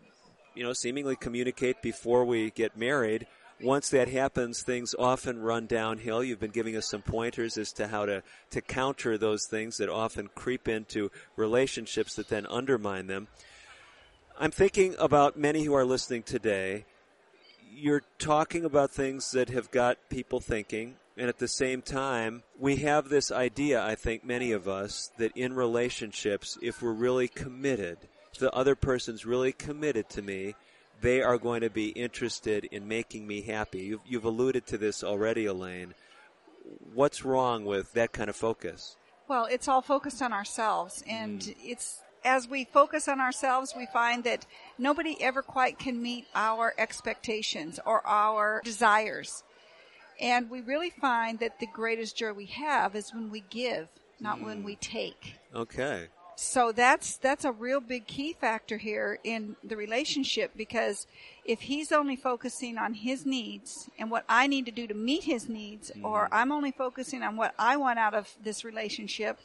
you 0.54 0.62
know, 0.62 0.74
seemingly 0.74 1.16
communicate 1.16 1.82
before 1.82 2.24
we 2.24 2.52
get 2.52 2.78
married. 2.78 3.26
Once 3.62 3.90
that 3.90 4.10
happens, 4.10 4.62
things 4.62 4.94
often 4.98 5.42
run 5.42 5.66
downhill. 5.66 6.24
You've 6.24 6.40
been 6.40 6.52
giving 6.52 6.76
us 6.76 6.90
some 6.90 7.02
pointers 7.02 7.58
as 7.58 7.72
to 7.74 7.88
how 7.88 8.06
to, 8.06 8.24
to 8.50 8.62
counter 8.62 9.18
those 9.18 9.46
things 9.46 9.78
that 9.78 9.90
often 9.90 10.30
creep 10.36 10.68
into 10.68 11.12
relationships 11.36 12.16
that 12.16 12.30
then 12.30 12.46
undermine 12.48 13.08
them. 13.08 13.28
I'm 14.40 14.52
thinking 14.52 14.96
about 15.00 15.38
many 15.38 15.64
who 15.64 15.74
are 15.74 15.86
listening 15.86 16.24
today. 16.24 16.86
You're 17.72 18.04
talking 18.20 18.66
about 18.66 18.92
things 18.92 19.32
that 19.32 19.50
have 19.50 19.72
got 19.72 19.98
people 20.10 20.40
thinking, 20.40 20.96
and 21.16 21.30
at 21.30 21.38
the 21.38 21.48
same 21.48 21.82
time, 21.82 22.44
we 22.60 22.78
have 22.78 23.10
this 23.10 23.32
idea, 23.32 23.84
I 23.84 23.96
think, 23.96 24.26
many 24.26 24.52
of 24.52 24.68
us, 24.68 25.12
that 25.18 25.38
in 25.38 25.54
relationships, 25.54 26.58
if 26.62 26.82
we're 26.82 26.94
really 26.94 27.28
committed, 27.28 28.00
if 28.34 28.40
the 28.40 28.52
other 28.52 28.76
person's 28.76 29.26
really 29.26 29.52
committed 29.52 30.10
to 30.10 30.22
me, 30.22 30.56
they 31.04 31.22
are 31.22 31.38
going 31.38 31.62
to 31.62 31.70
be 31.70 31.90
interested 31.90 32.64
in 32.66 32.88
making 32.88 33.28
me 33.28 33.42
happy. 33.42 33.80
You've, 33.82 34.02
you've 34.08 34.26
alluded 34.26 34.66
to 34.68 34.78
this 34.78 35.04
already, 35.04 35.46
Elaine. 35.46 35.94
What's 36.94 37.26
wrong 37.26 37.66
with 37.66 37.92
that 37.94 38.14
kind 38.14 38.30
of 38.30 38.36
focus? 38.38 38.96
Well, 39.28 39.46
it's 39.46 39.68
all 39.68 39.82
focused 39.82 40.22
on 40.22 40.34
ourselves, 40.34 41.04
and 41.08 41.44
hmm. 41.44 41.52
it's 41.62 42.00
as 42.26 42.48
we 42.48 42.64
focus 42.64 43.10
on 43.10 43.20
ourselves, 43.20 43.74
we 43.76 43.86
find 43.86 44.24
that 44.24 44.46
nobody 44.78 45.22
ever 45.22 45.42
quite 45.42 45.78
can 45.78 46.02
meet 46.02 46.26
our 46.34 46.74
expectations 46.78 47.82
or 47.86 48.06
our 48.08 48.62
desires. 48.64 49.44
And 50.22 50.50
we 50.50 50.62
really 50.62 50.90
find 50.90 51.40
that 51.40 51.60
the 51.60 51.68
greatest 51.68 52.16
joy 52.16 52.32
we 52.32 52.46
have 52.46 52.96
is 52.96 53.14
when 53.14 53.30
we 53.30 53.44
give, 53.50 53.90
not 54.22 54.42
when 54.42 54.60
hmm. 54.60 54.66
we 54.66 54.76
take. 54.78 55.36
Okay. 55.54 56.08
So 56.36 56.72
that's 56.72 57.18
that's 57.18 57.46
a 57.46 57.52
real 57.52 57.80
big 57.80 58.08
key 58.08 58.34
factor 58.34 58.78
here 58.78 59.20
in 59.24 59.56
the 59.64 59.76
relationship 59.76 60.52
because 60.56 61.08
if 61.46 61.62
he's 61.62 61.92
only 61.92 62.16
focusing 62.16 62.78
on 62.78 62.94
his 62.94 63.26
needs 63.26 63.90
and 64.00 64.10
what 64.10 64.26
I 64.28 64.48
need 64.48 64.66
to 64.66 64.72
do 64.72 64.88
to 64.88 64.94
meet 64.94 65.24
his 65.24 65.48
needs 65.48 65.92
or 66.04 66.30
I'm 66.32 66.52
only 66.52 66.72
focusing 66.72 67.24
on 67.24 67.36
what 67.36 67.54
I 67.60 67.78
want 67.78 68.00
out 68.00 68.14
of 68.14 68.34
this 68.44 68.64
relationship, 68.64 69.40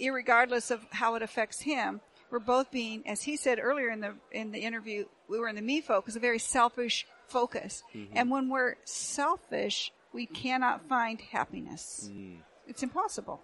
irregardless 0.00 0.70
of 0.70 0.86
how 0.90 1.14
it 1.14 1.22
affects 1.22 1.60
him, 1.60 2.00
we're 2.30 2.38
both 2.38 2.70
being, 2.70 3.06
as 3.06 3.22
he 3.22 3.36
said 3.36 3.58
earlier 3.60 3.90
in 3.90 4.00
the 4.00 4.14
in 4.32 4.52
the 4.52 4.60
interview, 4.60 5.04
we 5.28 5.38
were 5.38 5.48
in 5.48 5.56
the 5.56 5.62
me 5.62 5.80
focus, 5.80 6.16
a 6.16 6.20
very 6.20 6.38
selfish 6.38 7.06
focus. 7.28 7.82
And 8.12 8.30
when 8.30 8.48
we're 8.48 8.76
selfish, 8.84 9.92
we 10.12 10.26
cannot 10.26 10.88
find 10.88 11.20
happiness. 11.20 12.08
Mm. 12.12 12.36
It's 12.66 12.82
impossible. 12.82 13.40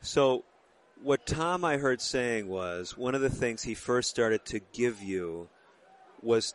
So, 0.00 0.44
what 1.02 1.26
Tom 1.26 1.64
I 1.64 1.76
heard 1.76 2.00
saying 2.00 2.48
was 2.48 2.96
one 2.96 3.14
of 3.14 3.20
the 3.20 3.30
things 3.30 3.62
he 3.62 3.74
first 3.74 4.10
started 4.10 4.44
to 4.46 4.60
give 4.72 5.02
you 5.02 5.48
was, 6.22 6.54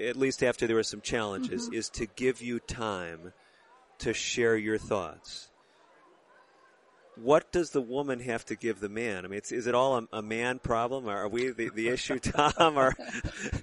at 0.00 0.16
least 0.16 0.42
after 0.42 0.66
there 0.66 0.76
were 0.76 0.82
some 0.82 1.00
challenges, 1.00 1.68
Mhm. 1.68 1.74
is 1.74 1.88
to 1.90 2.06
give 2.06 2.42
you 2.42 2.58
time 2.58 3.32
to 3.98 4.12
share 4.12 4.56
your 4.56 4.78
thoughts. 4.78 5.48
What 7.16 7.52
does 7.52 7.70
the 7.70 7.80
woman 7.80 8.18
have 8.20 8.44
to 8.46 8.56
give 8.56 8.80
the 8.80 8.88
man? 8.88 9.24
I 9.24 9.28
mean, 9.28 9.38
it's, 9.38 9.52
is 9.52 9.68
it 9.68 9.74
all 9.74 9.98
a, 9.98 10.08
a 10.14 10.22
man 10.22 10.58
problem? 10.58 11.08
Are 11.08 11.28
we 11.28 11.50
the, 11.50 11.68
the 11.70 11.88
issue, 11.88 12.18
Tom? 12.20 12.76
Or 12.76 12.96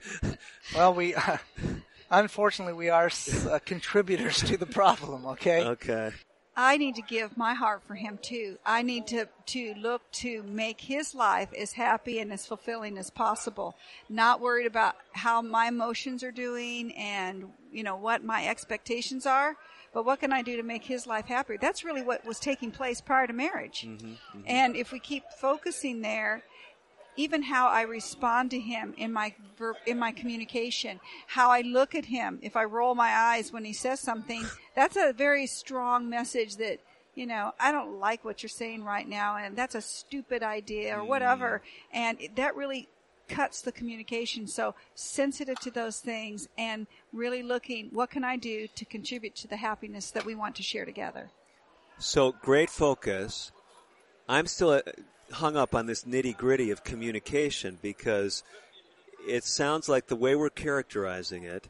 Well, 0.76 0.94
we 0.94 1.16
uh, 1.16 1.38
unfortunately 2.10 2.74
we 2.74 2.90
are 2.90 3.12
uh, 3.50 3.60
contributors 3.66 4.38
to 4.44 4.56
the 4.56 4.66
problem. 4.66 5.26
Okay. 5.26 5.66
okay, 5.66 6.12
I 6.56 6.78
need 6.78 6.96
to 6.96 7.02
give 7.02 7.38
my 7.38 7.54
heart 7.54 7.82
for 7.88 7.96
him 7.96 8.20
too. 8.22 8.58
I 8.66 8.82
need 8.82 9.08
to, 9.08 9.28
to 9.48 9.74
look 9.76 10.02
to 10.14 10.44
make 10.44 10.82
his 10.82 11.16
life 11.16 11.50
as 11.58 11.74
happy 11.74 12.20
and 12.20 12.32
as 12.34 12.46
fulfilling 12.46 12.98
as 12.98 13.10
possible. 13.10 13.76
Not 14.10 14.42
worried 14.42 14.68
about 14.68 14.96
how 15.14 15.42
my 15.42 15.68
emotions 15.68 16.24
are 16.24 16.32
doing 16.32 16.94
and, 16.96 17.52
you 17.72 17.84
know, 17.84 17.96
what 17.96 18.24
my 18.24 18.48
expectations 18.48 19.26
are, 19.26 19.56
but 19.94 20.06
what 20.06 20.20
can 20.20 20.34
I 20.34 20.42
do 20.42 20.58
to 20.58 20.64
make 20.64 20.84
his 20.84 21.08
life 21.08 21.26
happier? 21.26 21.58
That's 21.60 21.86
really 21.86 22.02
what 22.02 22.26
was 22.26 22.40
taking 22.40 22.72
place 22.72 23.00
prior 23.00 23.28
to 23.28 23.34
marriage. 23.34 23.86
Mm-hmm. 23.88 24.08
Mm-hmm. 24.08 24.42
And 24.46 24.76
if 24.76 24.92
we 24.92 25.00
keep 25.00 25.24
focusing 25.40 26.02
there, 26.02 26.44
even 27.16 27.44
how 27.44 27.68
I 27.68 27.82
respond 27.82 28.52
to 28.52 28.60
him 28.60 28.94
in 28.98 29.12
my 29.12 29.34
ver- 29.58 29.76
in 29.86 30.00
my 30.00 30.12
communication, 30.12 31.00
how 31.28 31.50
I 31.52 31.62
look 31.62 31.96
at 31.96 32.06
him, 32.06 32.40
if 32.42 32.56
I 32.56 32.64
roll 32.64 32.96
my 32.96 33.10
eyes 33.10 33.52
when 33.52 33.66
he 33.66 33.74
says 33.74 34.00
something, 34.00 34.46
that's 34.76 34.98
a 34.98 35.14
very 35.14 35.48
strong 35.48 36.10
message 36.10 36.56
that 36.58 36.80
you 37.16 37.26
know 37.26 37.54
I 37.60 37.72
don't 37.72 38.00
like 38.00 38.24
what 38.24 38.42
you're 38.42 38.50
saying 38.50 38.84
right 38.84 39.08
now, 39.08 39.38
and 39.38 39.56
that's 39.56 39.76
a 39.76 39.82
stupid 39.82 40.44
idea 40.44 40.96
or 40.96 41.00
mm-hmm. 41.00 41.10
whatever, 41.10 41.62
and 41.94 42.18
that 42.36 42.56
really 42.56 42.88
cuts 43.28 43.62
the 43.62 43.72
communication. 43.72 44.48
So 44.48 44.76
sensitive 44.94 45.60
to 45.62 45.72
those 45.72 46.00
things 46.00 46.48
and 46.58 46.88
really 47.14 47.42
looking, 47.42 47.90
what 47.92 48.10
can 48.10 48.24
I 48.24 48.36
do 48.36 48.68
to 48.76 48.86
contribute 48.86 49.36
to 49.38 49.48
the 49.48 49.58
happiness 49.58 50.12
that 50.12 50.26
we 50.26 50.36
want 50.36 50.56
to 50.58 50.64
share 50.64 50.86
together? 50.86 51.32
So 51.98 52.34
great 52.42 52.70
focus. 52.70 53.52
I'm 54.28 54.48
still 54.48 54.82
hung 55.34 55.56
up 55.56 55.76
on 55.76 55.86
this 55.86 56.04
nitty 56.04 56.38
gritty 56.38 56.72
of 56.72 56.84
communication 56.84 57.78
because 57.82 58.44
it 59.28 59.44
sounds 59.44 59.88
like 59.88 60.08
the 60.08 60.16
way 60.16 60.36
we're 60.36 60.50
characterizing 60.50 61.44
it, 61.44 61.70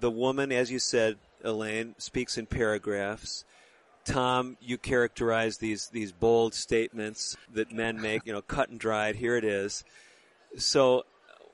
the 0.00 0.10
woman, 0.10 0.52
as 0.52 0.70
you 0.70 0.78
said, 0.78 1.16
Elaine, 1.42 1.94
speaks 1.98 2.38
in 2.38 2.46
paragraphs. 2.46 3.44
Tom, 4.04 4.56
you 4.60 4.76
characterize 4.76 5.58
these 5.58 5.88
these 5.88 6.12
bold 6.12 6.54
statements 6.54 7.36
that 7.52 7.72
men 7.72 8.00
make, 8.00 8.26
you 8.26 8.32
know, 8.32 8.42
cut 8.42 8.68
and 8.68 8.78
dried. 8.78 9.16
Here 9.16 9.36
it 9.36 9.44
is. 9.44 9.82
So, 10.58 11.04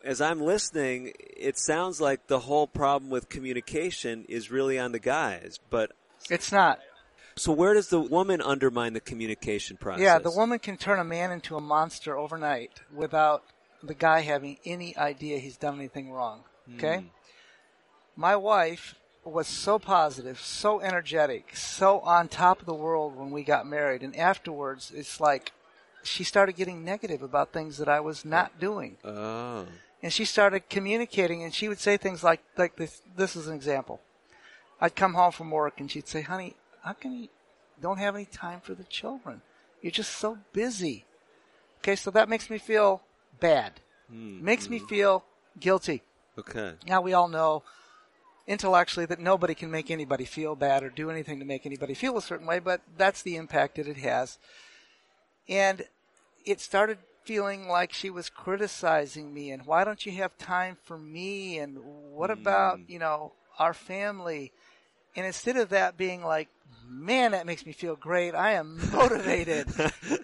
as 0.05 0.21
I'm 0.21 0.41
listening, 0.41 1.13
it 1.19 1.59
sounds 1.59 2.01
like 2.01 2.27
the 2.27 2.41
whole 2.41 2.67
problem 2.67 3.11
with 3.11 3.29
communication 3.29 4.25
is 4.29 4.51
really 4.51 4.79
on 4.79 4.93
the 4.93 4.99
guys, 4.99 5.61
but 5.71 5.93
It's 6.29 6.51
not. 6.51 6.81
So 7.37 7.53
where 7.53 7.75
does 7.75 7.89
the 7.89 8.01
woman 8.01 8.41
undermine 8.41 8.93
the 8.93 9.01
communication 9.01 9.77
process? 9.77 10.03
Yeah, 10.03 10.19
the 10.19 10.31
woman 10.31 10.59
can 10.59 10.77
turn 10.77 10.99
a 10.99 11.05
man 11.05 11.31
into 11.31 11.57
a 11.57 11.61
monster 11.61 12.17
overnight 12.17 12.81
without 12.95 13.45
the 13.83 13.95
guy 13.95 14.21
having 14.21 14.59
any 14.65 14.97
idea 14.97 15.39
he's 15.39 15.57
done 15.57 15.77
anything 15.77 16.11
wrong. 16.11 16.45
Okay? 16.77 16.99
Hmm. 16.99 17.07
My 18.17 18.37
wife 18.37 18.95
was 19.25 19.47
so 19.47 19.79
positive, 19.79 20.41
so 20.41 20.81
energetic, 20.81 21.57
so 21.57 22.01
on 22.01 22.29
top 22.29 22.61
of 22.61 22.67
the 22.67 22.75
world 22.75 23.17
when 23.17 23.31
we 23.31 23.43
got 23.43 23.67
married. 23.67 24.03
And 24.03 24.17
afterwards, 24.17 24.93
it's 24.95 25.21
like 25.21 25.53
she 26.03 26.25
started 26.25 26.57
getting 26.57 26.85
negative 26.85 27.23
about 27.23 27.53
things 27.53 27.79
that 27.79 27.89
I 27.89 28.01
was 28.01 28.25
not 28.25 28.59
doing. 28.59 28.97
Oh. 29.05 29.67
And 30.03 30.13
she 30.13 30.25
started 30.25 30.69
communicating, 30.71 31.43
and 31.43 31.55
she 31.55 31.69
would 31.69 31.79
say 31.79 31.97
things 31.97 32.25
like, 32.25 32.41
like 32.57 32.77
this. 32.77 33.03
This 33.17 33.37
is 33.37 33.49
an 33.49 33.55
example. 33.55 34.01
I'd 34.81 34.97
come 34.97 35.13
home 35.13 35.33
from 35.33 35.51
work, 35.51 35.79
and 35.79 35.91
she'd 35.91 36.09
say, 36.09 36.23
"Honey, 36.23 36.57
how 36.83 36.93
can 36.93 37.13
you 37.13 37.29
don't 37.81 37.99
have 37.99 38.15
any 38.15 38.27
time 38.27 38.61
for 38.61 38.75
the 38.75 38.85
children? 38.85 39.43
You're 39.83 39.91
just 39.93 40.17
so 40.17 40.39
busy." 40.53 41.05
Okay, 41.79 41.97
so 41.97 42.11
that 42.11 42.29
makes 42.29 42.51
me 42.51 42.59
feel 42.59 43.03
bad. 43.41 43.81
Hmm. 44.11 44.45
Makes 44.45 44.69
me 44.69 44.79
feel 44.79 45.25
guilty. 45.59 46.03
Okay. 46.39 46.75
Now 46.87 47.01
we 47.01 47.13
all 47.13 47.29
know 47.29 47.63
intellectually 48.47 49.07
that 49.07 49.21
nobody 49.21 49.55
can 49.55 49.71
make 49.71 49.91
anybody 49.91 50.25
feel 50.25 50.57
bad 50.57 50.83
or 50.83 50.91
do 50.91 51.11
anything 51.11 51.39
to 51.39 51.45
make 51.45 51.65
anybody 51.65 51.95
feel 51.95 52.17
a 52.17 52.23
certain 52.23 52.47
way, 52.47 52.59
but 52.59 52.81
that's 52.97 53.23
the 53.23 53.37
impact 53.37 53.77
that 53.77 53.87
it 53.87 53.97
has. 53.99 54.39
And 55.49 55.85
it 56.45 56.61
started 56.61 56.99
feeling 57.25 57.69
like 57.69 57.93
she 57.93 58.11
was 58.11 58.29
criticizing 58.29 59.33
me 59.33 59.51
and 59.51 59.67
why 59.67 59.85
don't 59.85 60.05
you 60.05 60.13
have 60.13 60.37
time 60.37 60.77
for 60.83 60.99
me 60.99 61.59
and 61.59 61.79
what 62.13 62.31
about, 62.31 62.81
you 62.89 62.99
know, 62.99 63.33
our 63.59 63.75
family? 63.75 64.53
And 65.17 65.27
instead 65.27 65.57
of 65.57 65.71
that 65.71 65.97
being 65.97 66.23
like, 66.23 66.49
man, 66.89 67.33
that 67.33 67.47
makes 67.47 67.67
me 67.67 67.73
feel 67.73 67.97
great. 67.97 68.35
I 68.35 68.53
am 68.53 68.79
motivated. 68.93 69.69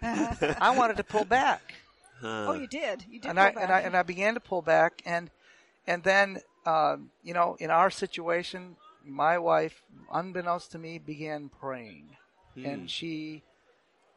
I 0.02 0.74
wanted 0.76 0.96
to 0.98 1.04
pull 1.04 1.24
back 1.24 1.74
oh, 2.22 2.54
you 2.54 2.66
did. 2.66 3.04
You 3.10 3.20
did. 3.20 3.28
and 3.28 3.40
I 3.40 3.50
go 3.50 3.60
and 3.60 3.72
I 3.72 3.80
and 3.80 3.96
I 3.96 4.02
began 4.02 4.34
to 4.34 4.40
pull 4.40 4.62
back, 4.62 5.02
and 5.04 5.30
and 5.86 6.02
then 6.02 6.40
um, 6.64 7.10
you 7.22 7.34
know, 7.34 7.56
in 7.58 7.70
our 7.70 7.90
situation, 7.90 8.76
my 9.04 9.38
wife, 9.38 9.82
unbeknownst 10.12 10.72
to 10.72 10.78
me, 10.78 10.98
began 10.98 11.48
praying, 11.48 12.08
and 12.56 12.90
she, 12.90 13.42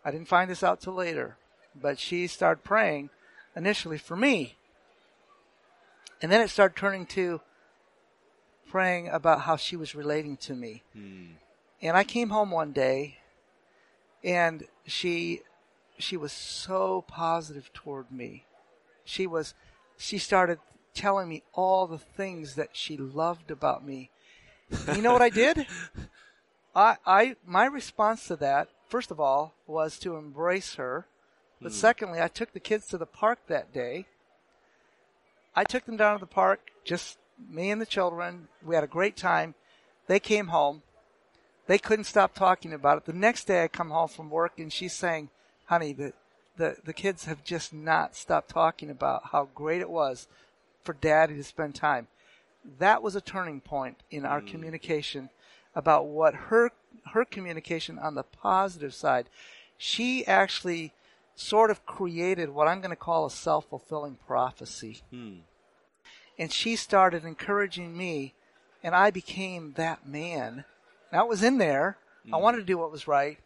I 0.03 0.11
didn't 0.11 0.27
find 0.27 0.49
this 0.49 0.63
out 0.63 0.81
till 0.81 0.93
later, 0.93 1.37
but 1.79 1.99
she 1.99 2.27
started 2.27 2.63
praying 2.63 3.09
initially 3.55 3.97
for 3.97 4.15
me, 4.15 4.55
and 6.21 6.31
then 6.31 6.41
it 6.41 6.49
started 6.49 6.75
turning 6.77 7.05
to 7.07 7.41
praying 8.69 9.09
about 9.09 9.41
how 9.41 9.55
she 9.55 9.75
was 9.75 9.95
relating 9.95 10.37
to 10.37 10.55
me, 10.55 10.83
hmm. 10.93 11.25
and 11.81 11.97
I 11.97 12.03
came 12.03 12.29
home 12.29 12.51
one 12.51 12.71
day, 12.71 13.17
and 14.23 14.65
she 14.85 15.41
she 15.99 16.17
was 16.17 16.31
so 16.31 17.03
positive 17.07 17.71
toward 17.73 18.11
me. 18.11 18.45
She 19.03 19.27
was, 19.27 19.53
she 19.97 20.17
started 20.17 20.59
telling 20.93 21.29
me 21.29 21.43
all 21.53 21.85
the 21.87 21.97
things 21.97 22.55
that 22.55 22.69
she 22.73 22.97
loved 22.97 23.51
about 23.51 23.85
me. 23.85 24.09
You 24.95 25.01
know 25.01 25.13
what 25.13 25.21
I 25.21 25.29
did? 25.29 25.67
I, 26.75 26.97
I, 27.05 27.35
my 27.45 27.65
response 27.65 28.27
to 28.27 28.35
that, 28.37 28.69
first 28.87 29.11
of 29.11 29.19
all, 29.19 29.53
was 29.67 29.99
to 29.99 30.15
embrace 30.15 30.75
her. 30.75 31.05
But 31.61 31.71
hmm. 31.71 31.77
secondly, 31.77 32.21
I 32.21 32.27
took 32.27 32.53
the 32.53 32.59
kids 32.59 32.87
to 32.87 32.97
the 32.97 33.05
park 33.05 33.39
that 33.47 33.73
day. 33.73 34.05
I 35.55 35.63
took 35.65 35.85
them 35.85 35.97
down 35.97 36.13
to 36.15 36.19
the 36.19 36.27
park, 36.27 36.61
just 36.85 37.17
me 37.49 37.69
and 37.71 37.81
the 37.81 37.85
children. 37.85 38.47
We 38.65 38.75
had 38.75 38.83
a 38.83 38.87
great 38.87 39.15
time. 39.15 39.55
They 40.07 40.19
came 40.19 40.47
home. 40.47 40.81
They 41.67 41.77
couldn't 41.77 42.05
stop 42.05 42.33
talking 42.33 42.73
about 42.73 42.97
it. 42.97 43.05
The 43.05 43.13
next 43.13 43.45
day 43.45 43.63
I 43.63 43.67
come 43.67 43.91
home 43.91 44.07
from 44.07 44.29
work 44.29 44.53
and 44.57 44.73
she's 44.73 44.93
saying, 44.93 45.29
honey, 45.65 45.93
the, 45.93 46.13
the, 46.57 46.77
the 46.83 46.93
kids 46.93 47.25
have 47.25 47.43
just 47.43 47.73
not 47.73 48.15
stopped 48.15 48.49
talking 48.49 48.89
about 48.89 49.27
how 49.31 49.49
great 49.53 49.81
it 49.81 49.89
was 49.89 50.27
for 50.83 50.93
daddy 50.93 51.35
to 51.35 51.43
spend 51.43 51.75
time. 51.75 52.07
That 52.79 53.03
was 53.03 53.15
a 53.15 53.21
turning 53.21 53.61
point 53.61 53.97
in 54.09 54.25
our 54.25 54.41
mm. 54.41 54.47
communication 54.47 55.29
about 55.75 56.07
what 56.07 56.33
her, 56.33 56.71
her 57.13 57.23
communication 57.23 57.99
on 57.99 58.15
the 58.15 58.23
positive 58.23 58.93
side. 58.93 59.29
She 59.77 60.25
actually 60.25 60.93
sort 61.35 61.71
of 61.71 61.85
created 61.85 62.49
what 62.49 62.67
I'm 62.67 62.81
going 62.81 62.89
to 62.89 62.95
call 62.95 63.25
a 63.25 63.31
self-fulfilling 63.31 64.17
prophecy. 64.27 65.01
Hmm. 65.11 65.35
And 66.39 66.51
she 66.51 66.75
started 66.75 67.23
encouraging 67.25 67.95
me 67.95 68.33
and 68.83 68.95
I 68.95 69.11
became 69.11 69.73
that 69.75 70.07
man. 70.07 70.65
Now 71.11 71.25
it 71.25 71.29
was 71.29 71.43
in 71.43 71.57
there. 71.57 71.97
I 72.27 72.37
mm. 72.37 72.41
wanted 72.41 72.59
to 72.59 72.63
do 72.63 72.77
what 72.77 72.91
was 72.91 73.07
right, 73.07 73.37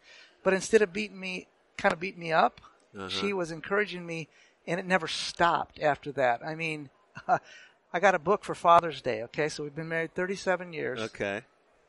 but 0.42 0.54
instead 0.54 0.82
of 0.82 0.92
beating 0.92 1.18
me, 1.18 1.46
kind 1.76 1.92
of 1.92 2.00
beating 2.00 2.20
me 2.20 2.32
up, 2.32 2.60
uh-huh. 2.96 3.08
she 3.08 3.32
was 3.32 3.50
encouraging 3.50 4.06
me, 4.06 4.28
and 4.66 4.78
it 4.78 4.86
never 4.86 5.08
stopped 5.08 5.80
after 5.80 6.12
that. 6.12 6.40
I 6.44 6.54
mean, 6.54 6.90
I 7.28 8.00
got 8.00 8.14
a 8.14 8.18
book 8.18 8.44
for 8.44 8.54
Father's 8.54 9.00
Day. 9.00 9.22
Okay, 9.24 9.48
so 9.48 9.62
we've 9.62 9.74
been 9.74 9.88
married 9.88 10.14
37 10.14 10.72
years. 10.72 11.00
Okay. 11.00 11.42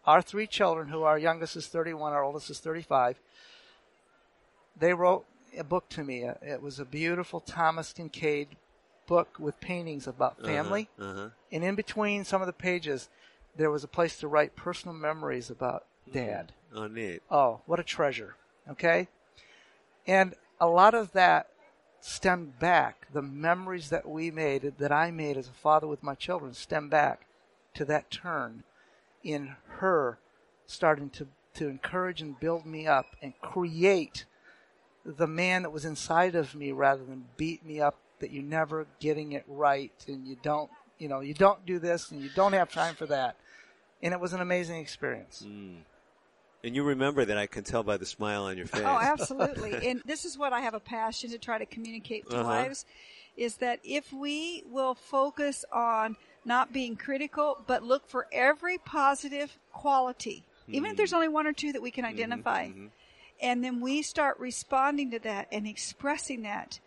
Our 0.06 0.22
three 0.22 0.48
children, 0.48 0.90
who 0.90 1.04
our 1.04 1.18
youngest 1.18 1.56
is 1.56 1.68
31, 1.68 2.14
our 2.14 2.24
oldest 2.24 2.50
is 2.50 2.60
35, 2.60 3.20
they 4.78 4.94
wrote 4.94 5.26
a 5.58 5.64
book 5.64 5.90
to 5.90 6.04
me. 6.04 6.24
It 6.24 6.62
was 6.62 6.80
a 6.80 6.86
beautiful 6.86 7.40
Thomas 7.40 7.94
Kinkade 7.94 8.50
book 9.06 9.36
with 9.40 9.60
paintings 9.60 10.08
about 10.08 10.44
family. 10.44 10.90
Uh-huh. 11.00 11.30
And 11.52 11.64
in 11.64 11.76
between 11.76 12.24
some 12.24 12.42
of 12.42 12.48
the 12.48 12.54
pages, 12.54 13.10
there 13.56 13.72
was 13.72 13.84
a 13.84 13.88
place 13.88 14.18
to 14.18 14.28
write 14.28 14.56
personal 14.56 14.96
memories 14.96 15.50
about 15.50 15.86
dad. 16.12 16.54
Oh, 16.74 16.88
neat. 16.88 17.22
Oh, 17.32 17.62
what 17.66 17.80
a 17.80 17.84
treasure. 17.84 18.36
Okay? 18.70 19.08
And 20.08 20.34
a 20.60 20.68
lot 20.68 20.94
of 20.94 21.12
that 21.14 21.48
stemmed 22.00 22.60
back. 22.60 23.08
The 23.14 23.22
memories 23.22 23.90
that 23.90 24.08
we 24.08 24.30
made, 24.30 24.74
that 24.78 24.92
I 24.92 25.12
made 25.12 25.38
as 25.38 25.48
a 25.48 25.54
father 25.54 25.88
with 25.88 26.04
my 26.04 26.16
children, 26.16 26.54
stem 26.54 26.90
back 26.90 27.26
to 27.74 27.86
that 27.86 28.12
turn 28.12 28.64
in 29.24 29.56
her 29.80 30.20
starting 30.68 31.10
to, 31.12 31.28
to 31.56 31.68
encourage 31.68 32.22
and 32.22 32.40
build 32.40 32.66
me 32.66 32.88
up 32.88 33.16
and 33.22 33.34
create 33.42 34.26
the 35.06 35.28
man 35.28 35.64
that 35.64 35.72
was 35.72 35.86
inside 35.86 36.36
of 36.36 36.56
me 36.56 36.72
rather 36.72 37.04
than 37.04 37.26
beat 37.38 37.66
me 37.66 37.80
up 37.80 37.98
that 38.26 38.34
you're 38.34 38.42
never 38.42 38.88
getting 39.00 39.34
it 39.34 39.44
right 39.48 39.94
and 40.08 40.26
you 40.26 40.36
don't, 40.42 40.72
you 40.98 41.08
know, 41.08 41.20
you 41.20 41.36
don't 41.36 41.64
do 41.64 41.78
this 41.78 42.10
and 42.10 42.20
you 42.24 42.30
don't 42.36 42.54
have 42.54 42.72
time 42.72 42.96
for 42.96 43.06
that. 43.06 43.36
And 44.02 44.16
it 44.16 44.20
was 44.20 44.34
an 44.34 44.42
amazing 44.42 44.80
experience. 44.80 45.46
Mm. 45.48 45.76
And 46.64 46.76
you 46.76 46.82
remember 46.82 47.24
that 47.24 47.38
I 47.38 47.46
can 47.46 47.64
tell 47.64 47.84
by 47.84 47.98
the 47.98 48.08
smile 48.08 48.46
on 48.46 48.58
your 48.58 48.66
face. 48.66 48.82
Oh, 48.84 49.00
absolutely. 49.00 49.74
and 49.88 50.02
this 50.06 50.26
is 50.26 50.40
what 50.40 50.54
I 50.54 50.62
have 50.62 50.74
a 50.74 50.80
passion 50.80 51.30
to 51.30 51.38
try 51.38 51.60
to 51.60 51.68
communicate 51.68 52.28
to 52.32 52.38
uh-huh. 52.38 52.50
wives 52.50 52.86
is 53.38 53.58
that 53.58 53.80
if 53.84 54.12
we 54.12 54.64
will 54.72 54.96
focus 54.96 55.64
on 55.72 56.16
not 56.44 56.74
being 56.74 56.96
critical, 56.96 57.64
but 57.68 57.84
look 57.84 58.10
for 58.10 58.26
every 58.32 58.80
positive 58.80 59.60
quality, 59.72 60.44
mm-hmm. 60.64 60.74
even 60.74 60.90
if 60.90 60.98
there's 60.98 61.10
mm-hmm. 61.10 61.18
only 61.18 61.28
one 61.28 61.46
or 61.46 61.54
two 61.54 61.72
that 61.72 61.84
we 61.84 61.92
can 61.92 62.04
mm-hmm. 62.04 62.16
identify, 62.16 62.68
mm-hmm. 62.70 62.88
and 63.44 63.64
then 63.64 63.80
we 63.80 64.02
start 64.02 64.40
responding 64.40 65.12
to 65.12 65.20
that 65.20 65.48
and 65.52 65.68
expressing 65.68 66.42
that, 66.42 66.80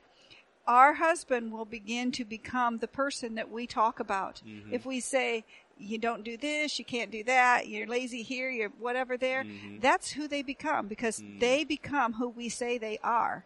our 0.68 0.92
husband 0.94 1.50
will 1.50 1.64
begin 1.64 2.12
to 2.12 2.24
become 2.24 2.78
the 2.78 2.87
person 2.87 3.35
that 3.37 3.50
we 3.50 3.66
talk 3.66 3.98
about. 3.98 4.42
Mm-hmm. 4.46 4.74
If 4.74 4.85
we 4.85 5.00
say, 5.00 5.44
you 5.78 5.96
don't 5.98 6.24
do 6.24 6.37
this, 6.37 6.78
you 6.78 6.85
can't 6.85 7.11
do 7.11 7.24
that, 7.24 7.68
you're 7.68 7.87
lazy 7.87 8.22
here, 8.22 8.50
you're 8.50 8.68
whatever 8.78 9.16
there. 9.16 9.44
Mm-hmm. 9.44 9.78
That's 9.81 10.11
who 10.11 10.28
they 10.28 10.42
become 10.42 10.87
because 10.87 11.20
mm-hmm. 11.20 11.38
they 11.38 11.64
become 11.64 12.14
who 12.14 12.28
we 12.28 12.48
say 12.48 12.76
they 12.76 12.98
are. 13.02 13.44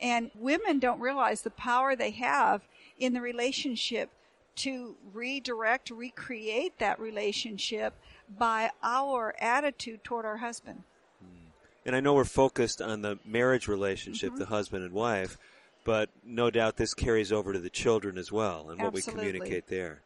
And 0.00 0.30
women 0.34 0.78
don't 0.78 1.00
realize 1.00 1.42
the 1.42 1.50
power 1.50 1.96
they 1.96 2.10
have 2.12 2.62
in 2.98 3.12
the 3.12 3.20
relationship 3.20 4.10
to 4.54 4.96
redirect, 5.12 5.90
recreate 5.90 6.78
that 6.78 7.00
relationship 7.00 7.94
by 8.38 8.70
our 8.82 9.34
attitude 9.40 10.04
toward 10.04 10.24
our 10.24 10.36
husband. 10.38 10.82
Hmm. 11.20 11.48
And 11.86 11.96
I 11.96 12.00
know 12.00 12.14
we're 12.14 12.24
focused 12.24 12.82
on 12.82 13.02
the 13.02 13.18
marriage 13.24 13.66
relationship, 13.66 14.30
mm-hmm. 14.30 14.40
the 14.40 14.46
husband 14.46 14.84
and 14.84 14.92
wife, 14.92 15.38
but 15.84 16.10
no 16.24 16.50
doubt 16.50 16.76
this 16.76 16.94
carries 16.94 17.32
over 17.32 17.52
to 17.52 17.58
the 17.58 17.70
children 17.70 18.18
as 18.18 18.30
well 18.30 18.70
and 18.70 18.80
what 18.80 18.92
we 18.92 19.02
communicate 19.02 19.66
there. 19.66 20.02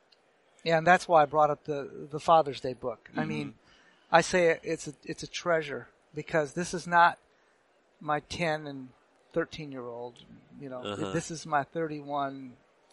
Yeah, 0.64 0.78
and 0.78 0.86
that's 0.86 1.06
why 1.06 1.22
I 1.22 1.26
brought 1.26 1.50
up 1.50 1.64
the 1.64 2.08
the 2.10 2.20
Father's 2.20 2.60
Day 2.60 2.72
book. 2.72 3.08
Mm-hmm. 3.10 3.20
I 3.20 3.24
mean, 3.24 3.54
I 4.10 4.20
say 4.20 4.58
it's 4.62 4.88
a 4.88 4.94
it's 5.04 5.22
a 5.22 5.28
treasure 5.28 5.88
because 6.14 6.52
this 6.54 6.74
is 6.74 6.86
not 6.86 7.18
my 8.00 8.20
10 8.20 8.66
and 8.66 8.88
13 9.32 9.70
year 9.70 9.86
old, 9.86 10.14
you 10.60 10.68
know, 10.68 10.82
uh-huh. 10.82 11.12
this 11.12 11.30
is 11.30 11.46
my 11.46 11.62
31, 11.62 12.52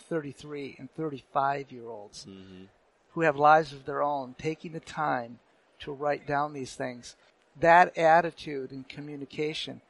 33 0.09 0.75
and 0.77 0.93
35 0.93 1.71
year 1.71 1.87
olds 1.87 2.25
mm-hmm. 2.29 2.65
who 3.13 3.21
have 3.21 3.37
lives 3.37 3.73
of 3.73 3.85
their 3.85 4.03
own, 4.03 4.35
taking 4.37 4.73
the 4.73 4.79
time 4.79 5.39
to 5.79 5.91
write 5.91 6.27
down 6.27 6.53
these 6.53 6.75
things. 6.75 7.15
That 7.59 7.97
attitude 7.97 8.71
and 8.71 8.87
communication 8.87 9.81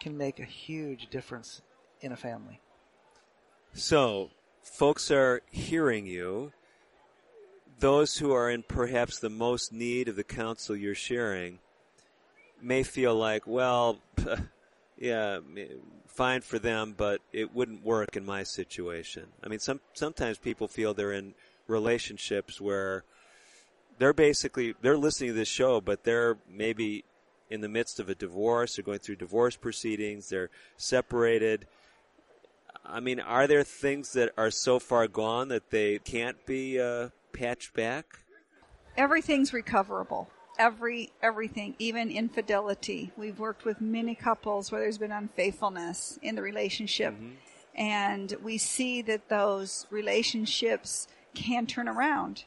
can 0.00 0.18
make 0.18 0.38
a 0.38 0.44
huge 0.44 1.08
difference 1.08 1.62
in 2.02 2.12
a 2.12 2.16
family. 2.16 2.60
So, 3.72 4.30
folks 4.62 5.10
are 5.10 5.42
hearing 5.50 6.06
you 6.06 6.52
those 7.82 8.18
who 8.18 8.32
are 8.32 8.48
in 8.48 8.62
perhaps 8.62 9.18
the 9.18 9.28
most 9.28 9.72
need 9.72 10.08
of 10.08 10.14
the 10.14 10.22
counsel 10.22 10.76
you're 10.76 10.94
sharing 10.94 11.58
may 12.62 12.84
feel 12.84 13.12
like, 13.14 13.44
well, 13.44 13.98
yeah, 14.98 15.40
fine 16.06 16.42
for 16.42 16.60
them, 16.60 16.94
but 16.96 17.20
it 17.32 17.52
wouldn't 17.52 17.84
work 17.84 18.16
in 18.16 18.24
my 18.24 18.44
situation. 18.44 19.26
I 19.42 19.48
mean, 19.48 19.58
some 19.58 19.80
sometimes 19.94 20.38
people 20.38 20.68
feel 20.68 20.94
they're 20.94 21.12
in 21.12 21.34
relationships 21.66 22.60
where 22.60 23.02
they're 23.98 24.12
basically 24.12 24.76
they're 24.80 24.96
listening 24.96 25.30
to 25.30 25.34
this 25.34 25.48
show, 25.48 25.80
but 25.80 26.04
they're 26.04 26.38
maybe 26.48 27.04
in 27.50 27.62
the 27.62 27.68
midst 27.68 27.98
of 27.98 28.08
a 28.08 28.14
divorce, 28.14 28.76
they're 28.76 28.84
going 28.84 29.00
through 29.00 29.16
divorce 29.16 29.56
proceedings, 29.56 30.28
they're 30.28 30.50
separated. 30.76 31.66
I 32.84 33.00
mean, 33.00 33.20
are 33.20 33.46
there 33.46 33.62
things 33.62 34.12
that 34.12 34.32
are 34.36 34.50
so 34.50 34.78
far 34.78 35.06
gone 35.06 35.48
that 35.48 35.70
they 35.70 35.98
can't 35.98 36.44
be 36.46 36.80
uh, 36.80 37.10
patched 37.32 37.74
back? 37.74 38.18
Everything's 38.96 39.52
recoverable. 39.52 40.28
Every 40.58 41.12
everything, 41.22 41.74
even 41.78 42.10
infidelity. 42.10 43.10
We've 43.16 43.38
worked 43.38 43.64
with 43.64 43.80
many 43.80 44.14
couples 44.14 44.70
where 44.70 44.82
there's 44.82 44.98
been 44.98 45.12
unfaithfulness 45.12 46.18
in 46.22 46.34
the 46.34 46.42
relationship, 46.42 47.14
mm-hmm. 47.14 47.30
and 47.74 48.36
we 48.42 48.58
see 48.58 49.00
that 49.02 49.30
those 49.30 49.86
relationships 49.90 51.08
can 51.34 51.66
turn 51.66 51.88
around. 51.88 52.44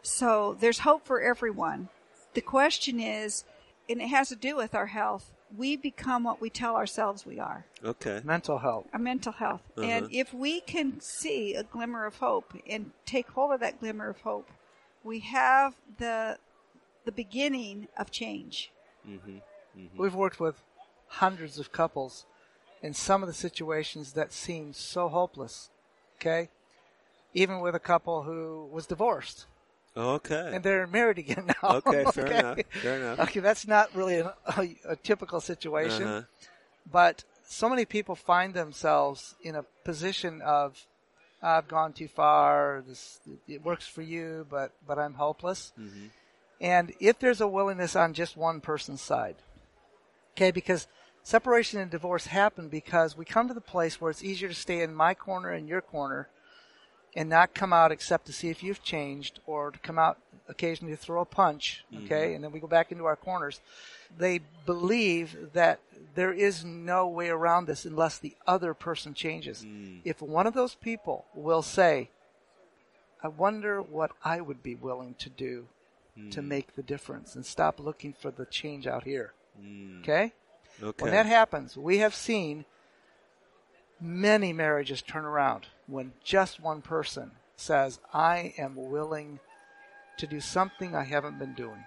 So 0.00 0.56
there's 0.58 0.80
hope 0.80 1.04
for 1.04 1.20
everyone. 1.20 1.90
The 2.34 2.40
question 2.40 2.98
is, 2.98 3.44
and 3.88 4.00
it 4.00 4.08
has 4.08 4.30
to 4.30 4.36
do 4.36 4.56
with 4.56 4.74
our 4.74 4.86
health. 4.86 5.30
We 5.56 5.76
become 5.76 6.24
what 6.24 6.40
we 6.40 6.50
tell 6.50 6.76
ourselves 6.76 7.26
we 7.26 7.38
are. 7.38 7.66
Okay. 7.84 8.20
Mental 8.24 8.58
health. 8.58 8.86
Our 8.92 8.98
mental 8.98 9.32
health. 9.32 9.62
Uh-huh. 9.76 9.86
And 9.86 10.08
if 10.10 10.32
we 10.32 10.60
can 10.60 11.00
see 11.00 11.54
a 11.54 11.62
glimmer 11.62 12.06
of 12.06 12.16
hope 12.16 12.54
and 12.68 12.92
take 13.04 13.28
hold 13.28 13.52
of 13.52 13.60
that 13.60 13.80
glimmer 13.80 14.08
of 14.08 14.20
hope, 14.20 14.48
we 15.04 15.20
have 15.20 15.74
the 15.98 16.38
the 17.04 17.12
beginning 17.12 17.88
of 17.98 18.10
change. 18.10 18.70
Mm-hmm. 19.08 19.38
Mm-hmm. 19.76 20.00
We've 20.00 20.14
worked 20.14 20.38
with 20.40 20.62
hundreds 21.08 21.58
of 21.58 21.72
couples 21.72 22.24
in 22.80 22.94
some 22.94 23.22
of 23.22 23.28
the 23.28 23.34
situations 23.34 24.12
that 24.12 24.32
seemed 24.32 24.76
so 24.76 25.08
hopeless. 25.08 25.70
Okay, 26.20 26.48
even 27.34 27.60
with 27.60 27.74
a 27.74 27.80
couple 27.80 28.22
who 28.22 28.68
was 28.72 28.86
divorced. 28.86 29.46
Okay. 29.96 30.52
And 30.54 30.64
they're 30.64 30.86
married 30.86 31.18
again 31.18 31.46
now. 31.62 31.82
Okay, 31.86 32.04
fair 32.12 32.24
okay. 32.24 32.38
enough. 32.38 32.58
Fair 32.70 32.96
enough. 32.96 33.20
Okay, 33.20 33.40
that's 33.40 33.66
not 33.66 33.94
really 33.94 34.18
a, 34.18 34.34
a, 34.56 34.76
a 34.90 34.96
typical 34.96 35.40
situation, 35.40 36.04
uh-huh. 36.04 36.22
but 36.90 37.24
so 37.44 37.68
many 37.68 37.84
people 37.84 38.14
find 38.14 38.54
themselves 38.54 39.34
in 39.42 39.54
a 39.54 39.64
position 39.84 40.40
of 40.40 40.86
I've 41.42 41.68
gone 41.68 41.92
too 41.92 42.08
far. 42.08 42.84
This 42.86 43.20
it 43.48 43.62
works 43.64 43.86
for 43.86 44.02
you, 44.02 44.46
but 44.48 44.72
but 44.86 44.98
I'm 44.98 45.14
hopeless. 45.14 45.72
Mm-hmm. 45.78 46.06
And 46.60 46.92
if 47.00 47.18
there's 47.18 47.40
a 47.40 47.48
willingness 47.48 47.96
on 47.96 48.14
just 48.14 48.36
one 48.36 48.60
person's 48.60 49.02
side, 49.02 49.36
okay, 50.34 50.52
because 50.52 50.86
separation 51.24 51.80
and 51.80 51.90
divorce 51.90 52.26
happen 52.26 52.68
because 52.68 53.16
we 53.16 53.24
come 53.24 53.48
to 53.48 53.54
the 53.54 53.60
place 53.60 54.00
where 54.00 54.10
it's 54.10 54.22
easier 54.22 54.48
to 54.48 54.54
stay 54.54 54.80
in 54.80 54.94
my 54.94 55.12
corner 55.14 55.50
and 55.50 55.68
your 55.68 55.80
corner 55.80 56.28
and 57.14 57.28
not 57.28 57.54
come 57.54 57.72
out 57.72 57.92
except 57.92 58.26
to 58.26 58.32
see 58.32 58.48
if 58.48 58.62
you've 58.62 58.82
changed 58.82 59.40
or 59.46 59.70
to 59.70 59.78
come 59.80 59.98
out 59.98 60.18
occasionally 60.48 60.94
to 60.94 61.00
throw 61.00 61.20
a 61.20 61.26
punch, 61.26 61.84
okay, 62.04 62.26
mm-hmm. 62.26 62.34
and 62.36 62.44
then 62.44 62.52
we 62.52 62.60
go 62.60 62.66
back 62.66 62.92
into 62.92 63.04
our 63.04 63.16
corners. 63.16 63.60
They 64.16 64.40
believe 64.66 65.52
that 65.52 65.80
there 66.14 66.32
is 66.32 66.64
no 66.64 67.08
way 67.08 67.28
around 67.28 67.66
this 67.66 67.84
unless 67.84 68.18
the 68.18 68.36
other 68.46 68.74
person 68.74 69.14
changes. 69.14 69.64
Mm. 69.64 70.00
If 70.04 70.20
one 70.20 70.46
of 70.46 70.54
those 70.54 70.74
people 70.74 71.24
will 71.34 71.62
say, 71.62 72.10
I 73.22 73.28
wonder 73.28 73.80
what 73.80 74.10
I 74.24 74.40
would 74.40 74.62
be 74.62 74.74
willing 74.74 75.14
to 75.20 75.30
do 75.30 75.66
mm. 76.18 76.30
to 76.32 76.42
make 76.42 76.74
the 76.74 76.82
difference 76.82 77.34
and 77.34 77.46
stop 77.46 77.80
looking 77.80 78.12
for 78.12 78.30
the 78.30 78.44
change 78.44 78.86
out 78.86 79.04
here. 79.04 79.32
Mm. 79.62 80.00
Okay? 80.00 80.32
Okay. 80.82 81.02
When 81.02 81.12
that 81.12 81.26
happens, 81.26 81.76
we 81.76 81.98
have 81.98 82.14
seen 82.14 82.64
many 84.00 84.52
marriages 84.52 85.00
turn 85.00 85.24
around 85.24 85.66
when 85.86 86.12
just 86.24 86.60
one 86.60 86.82
person 86.82 87.30
says, 87.56 88.00
I 88.12 88.54
am 88.58 88.74
willing 88.76 89.38
to 90.18 90.26
do 90.26 90.40
something 90.40 90.94
I 90.94 91.04
haven't 91.04 91.38
been 91.38 91.54
doing. 91.54 91.84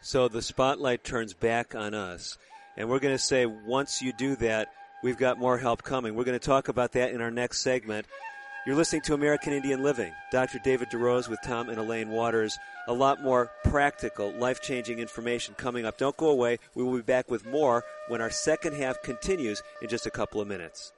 So 0.00 0.28
the 0.28 0.42
spotlight 0.42 1.04
turns 1.04 1.32
back 1.32 1.74
on 1.74 1.94
us. 1.94 2.38
And 2.76 2.88
we're 2.88 2.98
going 2.98 3.14
to 3.14 3.22
say 3.22 3.46
once 3.46 4.02
you 4.02 4.12
do 4.12 4.36
that, 4.36 4.72
we've 5.02 5.18
got 5.18 5.38
more 5.38 5.58
help 5.58 5.82
coming. 5.82 6.14
We're 6.14 6.24
going 6.24 6.38
to 6.38 6.44
talk 6.44 6.68
about 6.68 6.92
that 6.92 7.12
in 7.12 7.20
our 7.20 7.30
next 7.30 7.62
segment. 7.62 8.06
You're 8.64 8.76
listening 8.76 9.02
to 9.02 9.14
American 9.14 9.52
Indian 9.52 9.82
Living. 9.82 10.12
Dr. 10.30 10.60
David 10.62 10.88
DeRose 10.90 11.28
with 11.28 11.40
Tom 11.42 11.68
and 11.68 11.78
Elaine 11.78 12.10
Waters. 12.10 12.56
A 12.86 12.92
lot 12.92 13.20
more 13.20 13.50
practical, 13.64 14.30
life 14.32 14.62
changing 14.62 15.00
information 15.00 15.54
coming 15.56 15.84
up. 15.84 15.98
Don't 15.98 16.16
go 16.16 16.30
away. 16.30 16.58
We 16.74 16.84
will 16.84 16.94
be 16.94 17.02
back 17.02 17.30
with 17.30 17.44
more 17.44 17.84
when 18.08 18.20
our 18.20 18.30
second 18.30 18.74
half 18.74 19.02
continues 19.02 19.62
in 19.82 19.88
just 19.88 20.06
a 20.06 20.10
couple 20.10 20.40
of 20.40 20.46
minutes. 20.46 20.92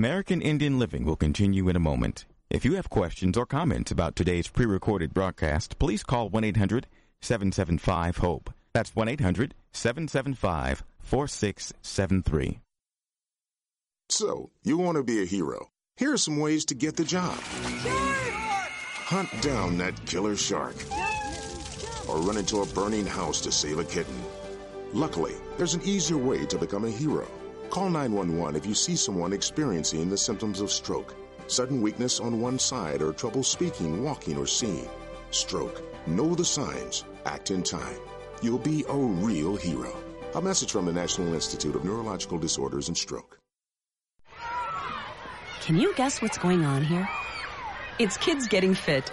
American 0.00 0.40
Indian 0.40 0.78
Living 0.78 1.04
will 1.04 1.14
continue 1.14 1.68
in 1.68 1.76
a 1.76 1.86
moment. 1.90 2.24
If 2.48 2.64
you 2.64 2.74
have 2.76 2.88
questions 2.88 3.36
or 3.36 3.44
comments 3.44 3.90
about 3.90 4.16
today's 4.16 4.48
pre 4.48 4.64
recorded 4.64 5.12
broadcast, 5.12 5.78
please 5.78 6.02
call 6.02 6.30
1 6.30 6.42
800 6.42 6.86
775 7.20 8.16
HOPE. 8.16 8.50
That's 8.72 8.96
1 8.96 9.08
800 9.08 9.54
775 9.72 10.84
4673. 11.00 12.60
So, 14.08 14.48
you 14.64 14.78
want 14.78 14.96
to 14.96 15.02
be 15.02 15.20
a 15.22 15.26
hero. 15.26 15.68
Here 15.98 16.14
are 16.14 16.16
some 16.16 16.38
ways 16.38 16.64
to 16.64 16.74
get 16.74 16.96
the 16.96 17.04
job 17.04 17.36
hunt 19.04 19.28
down 19.42 19.76
that 19.76 20.06
killer 20.06 20.34
shark, 20.34 20.76
or 22.08 22.16
run 22.22 22.38
into 22.38 22.62
a 22.62 22.66
burning 22.68 23.04
house 23.04 23.42
to 23.42 23.52
save 23.52 23.78
a 23.78 23.84
kitten. 23.84 24.18
Luckily, 24.94 25.34
there's 25.58 25.74
an 25.74 25.82
easier 25.84 26.16
way 26.16 26.46
to 26.46 26.56
become 26.56 26.86
a 26.86 26.90
hero. 26.90 27.30
Call 27.70 27.88
911 27.88 28.56
if 28.56 28.66
you 28.66 28.74
see 28.74 28.96
someone 28.96 29.32
experiencing 29.32 30.10
the 30.10 30.18
symptoms 30.18 30.60
of 30.60 30.72
stroke. 30.72 31.14
Sudden 31.46 31.80
weakness 31.80 32.18
on 32.18 32.40
one 32.40 32.58
side 32.58 33.00
or 33.00 33.12
trouble 33.12 33.44
speaking, 33.44 34.02
walking, 34.02 34.36
or 34.36 34.46
seeing. 34.46 34.88
Stroke. 35.30 35.80
Know 36.08 36.34
the 36.34 36.44
signs. 36.44 37.04
Act 37.26 37.52
in 37.52 37.62
time. 37.62 37.98
You'll 38.42 38.58
be 38.58 38.84
a 38.88 38.96
real 38.96 39.54
hero. 39.54 39.96
A 40.34 40.42
message 40.42 40.72
from 40.72 40.86
the 40.86 40.92
National 40.92 41.32
Institute 41.32 41.76
of 41.76 41.84
Neurological 41.84 42.38
Disorders 42.38 42.88
and 42.88 42.96
Stroke. 42.96 43.38
Can 45.60 45.76
you 45.76 45.94
guess 45.94 46.20
what's 46.20 46.38
going 46.38 46.64
on 46.64 46.82
here? 46.82 47.08
It's 48.00 48.16
kids 48.16 48.48
getting 48.48 48.74
fit. 48.74 49.12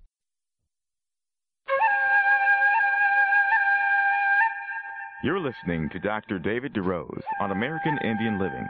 You're 5.23 5.39
listening 5.39 5.87
to 5.89 5.99
Dr. 5.99 6.39
David 6.39 6.73
DeRose 6.73 7.21
on 7.39 7.51
American 7.51 7.95
Indian 8.03 8.39
Living. 8.39 8.67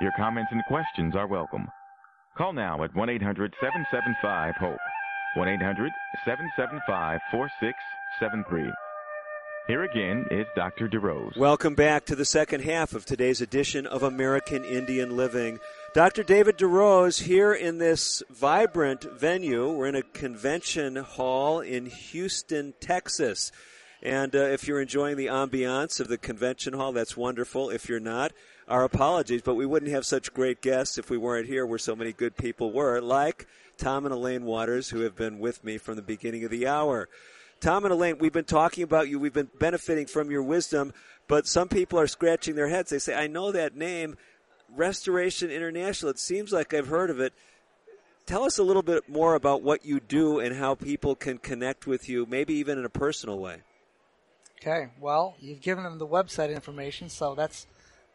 Your 0.00 0.12
comments 0.16 0.52
and 0.52 0.64
questions 0.66 1.16
are 1.16 1.26
welcome. 1.26 1.66
Call 2.38 2.52
now 2.52 2.84
at 2.84 2.94
1 2.94 3.10
800 3.10 3.52
775 3.60 4.54
HOPE. 4.54 4.78
1 5.34 5.48
800 5.48 5.90
775 6.24 7.18
4673. 7.32 8.70
Here 9.66 9.82
again 9.82 10.26
is 10.30 10.46
Dr. 10.54 10.88
DeRose. 10.88 11.36
Welcome 11.36 11.74
back 11.74 12.04
to 12.04 12.14
the 12.14 12.24
second 12.24 12.62
half 12.62 12.92
of 12.92 13.04
today's 13.04 13.40
edition 13.40 13.84
of 13.84 14.04
American 14.04 14.64
Indian 14.64 15.16
Living. 15.16 15.58
Dr. 15.92 16.22
David 16.22 16.56
DeRose 16.56 17.22
here 17.22 17.52
in 17.52 17.78
this 17.78 18.22
vibrant 18.30 19.02
venue. 19.18 19.68
We're 19.72 19.88
in 19.88 19.96
a 19.96 20.02
convention 20.02 20.94
hall 20.94 21.58
in 21.58 21.86
Houston, 21.86 22.74
Texas. 22.78 23.50
And 24.02 24.34
uh, 24.34 24.38
if 24.38 24.66
you're 24.66 24.80
enjoying 24.80 25.16
the 25.16 25.26
ambiance 25.26 26.00
of 26.00 26.08
the 26.08 26.16
convention 26.16 26.72
hall, 26.72 26.92
that's 26.92 27.16
wonderful. 27.16 27.68
If 27.68 27.88
you're 27.88 28.00
not, 28.00 28.32
our 28.66 28.84
apologies, 28.84 29.42
but 29.42 29.56
we 29.56 29.66
wouldn't 29.66 29.90
have 29.90 30.06
such 30.06 30.32
great 30.32 30.62
guests 30.62 30.96
if 30.96 31.10
we 31.10 31.18
weren't 31.18 31.48
here 31.48 31.66
where 31.66 31.78
so 31.78 31.94
many 31.94 32.12
good 32.12 32.36
people 32.36 32.72
were, 32.72 33.00
like 33.00 33.46
Tom 33.76 34.06
and 34.06 34.14
Elaine 34.14 34.44
Waters, 34.44 34.88
who 34.88 35.00
have 35.00 35.16
been 35.16 35.38
with 35.38 35.64
me 35.64 35.76
from 35.76 35.96
the 35.96 36.02
beginning 36.02 36.44
of 36.44 36.50
the 36.50 36.66
hour. 36.66 37.08
Tom 37.60 37.84
and 37.84 37.92
Elaine, 37.92 38.16
we've 38.18 38.32
been 38.32 38.44
talking 38.44 38.84
about 38.84 39.08
you. 39.08 39.18
We've 39.18 39.34
been 39.34 39.50
benefiting 39.58 40.06
from 40.06 40.30
your 40.30 40.42
wisdom, 40.42 40.94
but 41.28 41.46
some 41.46 41.68
people 41.68 41.98
are 41.98 42.06
scratching 42.06 42.54
their 42.54 42.68
heads. 42.68 42.90
They 42.90 42.98
say, 42.98 43.14
I 43.14 43.26
know 43.26 43.52
that 43.52 43.76
name, 43.76 44.16
Restoration 44.74 45.50
International. 45.50 46.10
It 46.10 46.18
seems 46.18 46.52
like 46.52 46.72
I've 46.72 46.88
heard 46.88 47.10
of 47.10 47.20
it. 47.20 47.34
Tell 48.24 48.44
us 48.44 48.58
a 48.58 48.62
little 48.62 48.82
bit 48.82 49.08
more 49.08 49.34
about 49.34 49.62
what 49.62 49.84
you 49.84 50.00
do 50.00 50.38
and 50.38 50.56
how 50.56 50.74
people 50.74 51.14
can 51.16 51.36
connect 51.36 51.86
with 51.86 52.08
you, 52.08 52.24
maybe 52.24 52.54
even 52.54 52.78
in 52.78 52.84
a 52.84 52.90
personal 52.90 53.38
way. 53.38 53.62
Okay, 54.60 54.88
well, 55.00 55.36
you've 55.40 55.62
given 55.62 55.84
them 55.84 55.98
the 55.98 56.06
website 56.06 56.54
information, 56.54 57.08
so 57.08 57.34
that's 57.34 57.66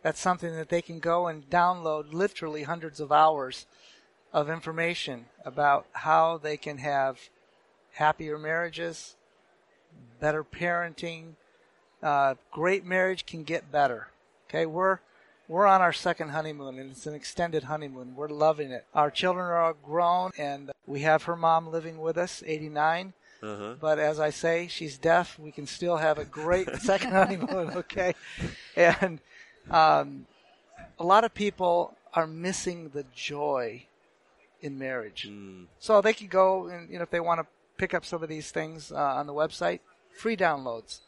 that's 0.03 0.19
something 0.19 0.55
that 0.55 0.69
they 0.69 0.81
can 0.84 0.99
go 0.99 1.25
and 1.25 1.49
download 1.49 2.13
literally 2.13 2.63
hundreds 2.63 2.99
of 2.99 3.12
hours 3.12 3.65
of 4.31 4.47
information 4.47 5.25
about 5.43 5.88
how 5.93 6.38
they 6.38 6.55
can 6.55 6.77
have 6.77 7.19
happier 7.93 8.38
marriages, 8.38 9.15
better 10.19 10.43
parenting. 10.43 11.34
Uh, 12.03 12.36
great 12.51 12.86
marriage 12.86 13.25
can 13.25 13.43
get 13.43 13.71
better. 13.71 14.10
Okay, 14.47 14.67
we're 14.67 14.99
we're 15.47 15.65
on 15.65 15.81
our 15.81 15.93
second 15.93 16.29
honeymoon, 16.29 16.77
and 16.77 16.91
it's 16.91 17.08
an 17.08 17.15
extended 17.15 17.63
honeymoon. 17.63 18.15
We're 18.15 18.27
loving 18.27 18.69
it. 18.69 18.86
Our 18.93 19.10
children 19.10 19.45
are 19.45 19.60
all 19.60 19.73
grown, 19.73 20.29
and 20.38 20.71
we 20.86 20.99
have 21.01 21.23
her 21.23 21.36
mom 21.36 21.71
living 21.71 21.97
with 21.97 22.19
us, 22.19 22.43
89. 22.45 23.13
Uh-huh. 23.45 23.75
But 23.79 23.99
as 23.99 24.19
I 24.19 24.31
say, 24.31 24.67
she's 24.67 24.97
deaf. 24.97 25.38
We 25.38 25.51
can 25.51 25.67
still 25.67 25.97
have 25.97 26.17
a 26.17 26.25
great 26.25 26.69
second 26.81 27.12
honeymoon, 27.12 27.71
okay? 27.71 28.15
And 28.75 29.19
um, 29.69 30.25
a 30.99 31.03
lot 31.03 31.23
of 31.23 31.34
people 31.34 31.95
are 32.13 32.27
missing 32.27 32.89
the 32.93 33.05
joy 33.13 33.86
in 34.62 34.79
marriage. 34.79 35.27
Mm. 35.29 35.65
So 35.79 36.01
they 36.01 36.13
could 36.13 36.29
go 36.29 36.67
and 36.67 36.89
you 36.89 36.97
know 36.97 37.03
if 37.03 37.12
they 37.12 37.19
want 37.19 37.41
to 37.41 37.47
pick 37.77 37.93
up 37.93 38.05
some 38.05 38.23
of 38.23 38.29
these 38.29 38.51
things 38.51 38.91
uh, 38.91 38.95
on 38.95 39.27
the 39.27 39.34
website, 39.34 39.79
free 40.17 40.38
downloads. 40.38 40.99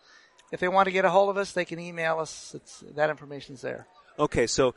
If 0.52 0.60
they 0.60 0.68
want 0.68 0.86
to 0.86 0.92
get 0.92 1.06
a 1.06 1.10
hold 1.10 1.30
of 1.30 1.38
us, 1.38 1.52
they 1.52 1.66
can 1.66 1.80
email 1.80 2.20
us. 2.20 2.54
It's, 2.56 2.84
that 2.96 3.10
information's 3.10 3.62
there. 3.62 3.88
Okay, 4.20 4.48
so 4.48 4.74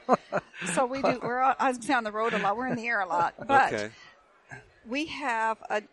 so 0.73 0.85
we 0.85 1.01
do. 1.01 1.19
We're 1.21 1.39
on, 1.39 1.55
I 1.59 1.69
was 1.69 1.77
gonna 1.77 1.87
say 1.87 1.93
on 1.93 2.03
the 2.03 2.11
road 2.11 2.33
a 2.33 2.39
lot. 2.39 2.57
We're 2.57 2.67
in 2.67 2.75
the 2.75 2.87
air 2.87 2.99
a 3.01 3.07
lot, 3.07 3.35
but 3.47 3.73
okay. 3.73 3.89
we 4.87 5.05
have 5.07 5.57
a 5.69 5.83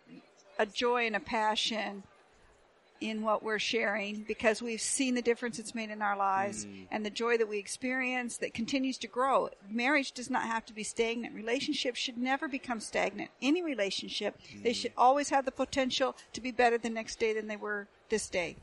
a 0.58 0.66
joy 0.66 1.06
and 1.06 1.16
a 1.16 1.20
passion 1.20 2.02
in 3.00 3.22
what 3.22 3.42
we're 3.42 3.58
sharing 3.58 4.22
because 4.22 4.62
we've 4.62 4.80
seen 4.80 5.14
the 5.14 5.20
difference 5.20 5.58
it's 5.58 5.74
made 5.74 5.90
in 5.90 6.00
our 6.00 6.16
lives 6.16 6.64
Mm. 6.64 6.86
and 6.92 7.04
the 7.04 7.10
joy 7.10 7.36
that 7.36 7.48
we 7.48 7.58
experience 7.58 8.36
that 8.38 8.54
continues 8.54 8.96
to 8.98 9.08
grow. 9.08 9.50
Marriage 9.68 10.12
does 10.12 10.30
not 10.30 10.44
have 10.44 10.64
to 10.66 10.72
be 10.72 10.84
stagnant. 10.84 11.34
Relationships 11.34 11.98
should 11.98 12.16
never 12.16 12.46
become 12.48 12.78
stagnant. 12.80 13.30
Any 13.42 13.62
relationship, 13.62 14.38
they 14.62 14.70
Mm. 14.70 14.74
should 14.76 14.92
always 14.96 15.28
have 15.30 15.44
the 15.44 15.50
potential 15.52 16.16
to 16.32 16.40
be 16.40 16.52
better 16.52 16.78
the 16.78 16.88
next 16.88 17.18
day 17.18 17.32
than 17.34 17.48
they 17.48 17.56
were 17.56 17.88
this 18.10 18.28
day. 18.28 18.56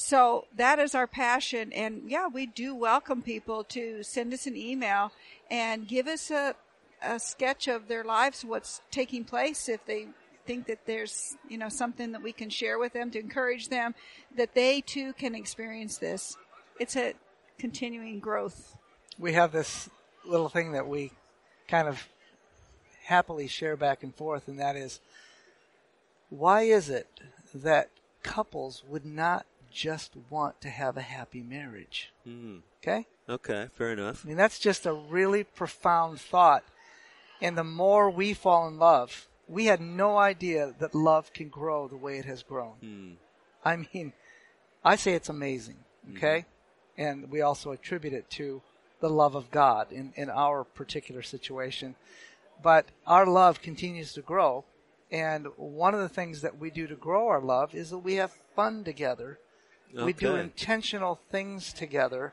So 0.00 0.44
that 0.56 0.78
is 0.78 0.94
our 0.94 1.08
passion. 1.08 1.72
And 1.72 2.02
yeah, 2.06 2.28
we 2.28 2.46
do 2.46 2.72
welcome 2.72 3.20
people 3.20 3.64
to 3.64 4.04
send 4.04 4.32
us 4.32 4.46
an 4.46 4.56
email 4.56 5.10
and 5.50 5.88
give 5.88 6.06
us 6.06 6.30
a, 6.30 6.54
a 7.02 7.18
sketch 7.18 7.66
of 7.66 7.88
their 7.88 8.04
lives, 8.04 8.44
what's 8.44 8.80
taking 8.92 9.24
place 9.24 9.68
if 9.68 9.84
they 9.86 10.06
think 10.46 10.68
that 10.68 10.86
there's, 10.86 11.36
you 11.48 11.58
know, 11.58 11.68
something 11.68 12.12
that 12.12 12.22
we 12.22 12.30
can 12.30 12.48
share 12.48 12.78
with 12.78 12.92
them 12.92 13.10
to 13.10 13.18
encourage 13.18 13.70
them 13.70 13.96
that 14.36 14.54
they 14.54 14.80
too 14.82 15.14
can 15.14 15.34
experience 15.34 15.98
this. 15.98 16.36
It's 16.78 16.96
a 16.96 17.14
continuing 17.58 18.20
growth. 18.20 18.76
we 19.18 19.32
have 19.32 19.50
this 19.50 19.90
little 20.24 20.48
thing 20.48 20.72
that 20.72 20.86
we 20.86 21.10
kind 21.66 21.88
of 21.88 22.06
happily 23.06 23.48
share 23.48 23.76
back 23.76 24.04
and 24.04 24.14
forth, 24.14 24.46
and 24.46 24.60
that 24.60 24.76
is 24.76 25.00
why 26.30 26.62
is 26.62 26.88
it 26.88 27.08
that 27.52 27.88
couples 28.22 28.84
would 28.88 29.04
not 29.04 29.44
just 29.70 30.14
want 30.30 30.60
to 30.62 30.70
have 30.70 30.96
a 30.96 31.02
happy 31.02 31.42
marriage? 31.42 32.12
Mm. 32.26 32.62
Okay? 32.82 33.06
Okay, 33.28 33.68
fair 33.74 33.92
enough. 33.92 34.24
I 34.24 34.28
mean, 34.28 34.36
that's 34.36 34.58
just 34.58 34.86
a 34.86 34.92
really 34.92 35.44
profound 35.44 36.20
thought. 36.20 36.64
And 37.40 37.56
the 37.56 37.64
more 37.64 38.10
we 38.10 38.34
fall 38.34 38.66
in 38.66 38.78
love, 38.78 39.28
we 39.46 39.66
had 39.66 39.80
no 39.80 40.16
idea 40.16 40.74
that 40.78 40.94
love 40.94 41.32
can 41.32 41.48
grow 41.48 41.88
the 41.88 41.96
way 41.96 42.18
it 42.18 42.24
has 42.24 42.42
grown. 42.42 42.74
Mm. 42.82 43.14
I 43.64 43.76
mean, 43.76 44.12
I 44.84 44.96
say 44.96 45.14
it's 45.14 45.28
amazing, 45.28 45.76
okay? 46.16 46.46
And 46.96 47.30
we 47.30 47.40
also 47.40 47.70
attribute 47.72 48.14
it 48.14 48.30
to 48.30 48.62
the 49.00 49.10
love 49.10 49.34
of 49.34 49.50
God 49.50 49.92
in, 49.92 50.12
in 50.16 50.30
our 50.30 50.64
particular 50.64 51.22
situation. 51.22 51.94
But 52.62 52.86
our 53.06 53.26
love 53.26 53.62
continues 53.62 54.12
to 54.14 54.22
grow. 54.22 54.64
And 55.10 55.46
one 55.56 55.94
of 55.94 56.00
the 56.00 56.08
things 56.08 56.42
that 56.42 56.58
we 56.58 56.70
do 56.70 56.86
to 56.86 56.96
grow 56.96 57.28
our 57.28 57.40
love 57.40 57.74
is 57.74 57.90
that 57.90 57.98
we 57.98 58.16
have 58.16 58.32
fun 58.54 58.84
together. 58.84 59.38
We 59.94 60.12
do 60.12 60.36
intentional 60.36 61.20
things 61.30 61.72
together 61.72 62.32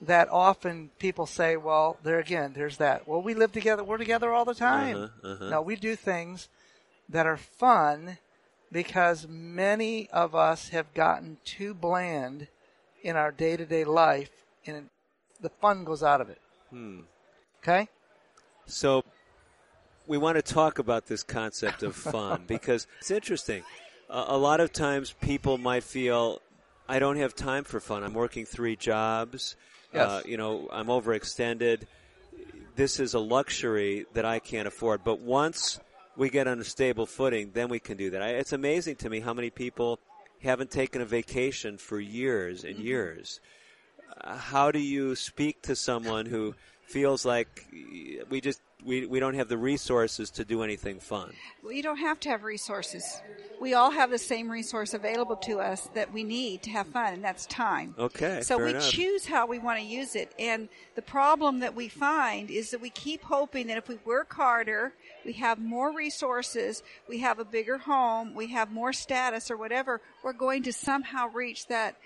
that 0.00 0.28
often 0.30 0.90
people 0.98 1.26
say, 1.26 1.56
well, 1.56 1.98
there 2.02 2.18
again, 2.18 2.52
there's 2.54 2.78
that. 2.78 3.06
Well, 3.06 3.20
we 3.20 3.34
live 3.34 3.52
together. 3.52 3.84
We're 3.84 3.98
together 3.98 4.32
all 4.32 4.44
the 4.44 4.54
time. 4.54 4.96
Uh-huh, 4.96 5.28
uh-huh. 5.28 5.48
No, 5.50 5.62
we 5.62 5.76
do 5.76 5.94
things 5.94 6.48
that 7.08 7.26
are 7.26 7.36
fun 7.36 8.18
because 8.72 9.26
many 9.28 10.08
of 10.10 10.34
us 10.34 10.70
have 10.70 10.94
gotten 10.94 11.38
too 11.44 11.74
bland 11.74 12.48
in 13.02 13.16
our 13.16 13.30
day 13.30 13.56
to 13.56 13.66
day 13.66 13.84
life 13.84 14.30
and 14.66 14.88
the 15.40 15.48
fun 15.48 15.84
goes 15.84 16.02
out 16.02 16.20
of 16.20 16.28
it. 16.30 16.40
Hmm. 16.70 17.00
Okay? 17.62 17.88
So 18.66 19.04
we 20.06 20.18
want 20.18 20.36
to 20.36 20.42
talk 20.42 20.78
about 20.78 21.06
this 21.06 21.22
concept 21.22 21.82
of 21.82 21.94
fun 21.94 22.44
because 22.46 22.86
it's 22.98 23.10
interesting. 23.10 23.64
Uh, 24.08 24.26
a 24.28 24.36
lot 24.36 24.60
of 24.60 24.72
times 24.72 25.14
people 25.20 25.58
might 25.58 25.84
feel, 25.84 26.40
I 26.90 26.98
don't 26.98 27.18
have 27.18 27.36
time 27.36 27.62
for 27.62 27.78
fun. 27.78 28.02
I'm 28.02 28.14
working 28.14 28.44
three 28.44 28.74
jobs. 28.74 29.54
Uh, 29.94 30.22
you 30.26 30.36
know, 30.36 30.68
I'm 30.72 30.88
overextended. 30.88 31.82
This 32.74 32.98
is 32.98 33.14
a 33.14 33.20
luxury 33.20 34.06
that 34.14 34.24
I 34.24 34.40
can't 34.40 34.66
afford. 34.66 35.04
But 35.04 35.20
once 35.20 35.78
we 36.16 36.30
get 36.30 36.48
on 36.48 36.58
a 36.58 36.64
stable 36.64 37.06
footing, 37.06 37.52
then 37.54 37.68
we 37.68 37.78
can 37.78 37.96
do 37.96 38.10
that. 38.10 38.22
I, 38.22 38.30
it's 38.30 38.52
amazing 38.52 38.96
to 38.96 39.08
me 39.08 39.20
how 39.20 39.32
many 39.32 39.50
people 39.50 40.00
haven't 40.42 40.72
taken 40.72 41.00
a 41.00 41.04
vacation 41.04 41.78
for 41.78 42.00
years 42.00 42.64
and 42.64 42.76
years. 42.76 43.40
Uh, 44.20 44.36
how 44.36 44.72
do 44.72 44.80
you 44.80 45.14
speak 45.14 45.62
to 45.62 45.76
someone 45.76 46.26
who 46.26 46.56
feels 46.82 47.24
like 47.24 47.68
we 48.30 48.40
just 48.40 48.60
we, 48.84 49.06
we 49.06 49.20
don't 49.20 49.34
have 49.34 49.48
the 49.48 49.58
resources 49.58 50.30
to 50.32 50.44
do 50.44 50.62
anything 50.62 51.00
fun? 51.00 51.32
We 51.64 51.82
don't 51.82 51.98
have 51.98 52.20
to 52.20 52.28
have 52.30 52.42
resources. 52.42 53.20
We 53.60 53.74
all 53.74 53.90
have 53.90 54.10
the 54.10 54.18
same 54.18 54.50
resource 54.50 54.94
available 54.94 55.36
to 55.36 55.60
us 55.60 55.88
that 55.94 56.12
we 56.12 56.24
need 56.24 56.62
to 56.62 56.70
have 56.70 56.86
fun, 56.88 57.14
and 57.14 57.24
that's 57.24 57.46
time. 57.46 57.94
Okay, 57.98 58.40
So 58.42 58.62
we 58.62 58.70
enough. 58.70 58.90
choose 58.90 59.26
how 59.26 59.46
we 59.46 59.58
want 59.58 59.78
to 59.78 59.84
use 59.84 60.16
it. 60.16 60.32
And 60.38 60.68
the 60.94 61.02
problem 61.02 61.60
that 61.60 61.74
we 61.74 61.88
find 61.88 62.50
is 62.50 62.70
that 62.70 62.80
we 62.80 62.90
keep 62.90 63.22
hoping 63.22 63.66
that 63.66 63.76
if 63.76 63.88
we 63.88 63.98
work 64.04 64.32
harder, 64.32 64.92
we 65.24 65.34
have 65.34 65.58
more 65.58 65.94
resources, 65.94 66.82
we 67.08 67.18
have 67.18 67.38
a 67.38 67.44
bigger 67.44 67.78
home, 67.78 68.34
we 68.34 68.48
have 68.48 68.70
more 68.70 68.92
status 68.92 69.50
or 69.50 69.56
whatever, 69.56 70.00
we're 70.22 70.32
going 70.32 70.62
to 70.62 70.72
somehow 70.72 71.28
reach 71.28 71.66
that 71.66 71.96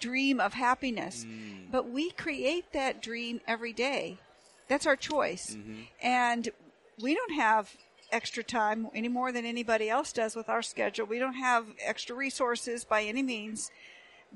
dream 0.00 0.40
of 0.40 0.52
happiness. 0.54 1.24
Mm. 1.24 1.70
But 1.70 1.90
we 1.90 2.10
create 2.10 2.72
that 2.72 3.00
dream 3.00 3.40
every 3.46 3.72
day. 3.72 4.18
That's 4.68 4.86
our 4.86 4.96
choice. 4.96 5.54
Mm-hmm. 5.56 5.80
And 6.02 6.48
we 7.00 7.14
don't 7.14 7.34
have 7.34 7.76
extra 8.12 8.42
time 8.42 8.88
any 8.94 9.08
more 9.08 9.32
than 9.32 9.44
anybody 9.44 9.88
else 9.88 10.12
does 10.12 10.36
with 10.36 10.48
our 10.48 10.62
schedule. 10.62 11.06
We 11.06 11.18
don't 11.18 11.34
have 11.34 11.66
extra 11.84 12.14
resources 12.16 12.84
by 12.84 13.02
any 13.02 13.22
means, 13.22 13.70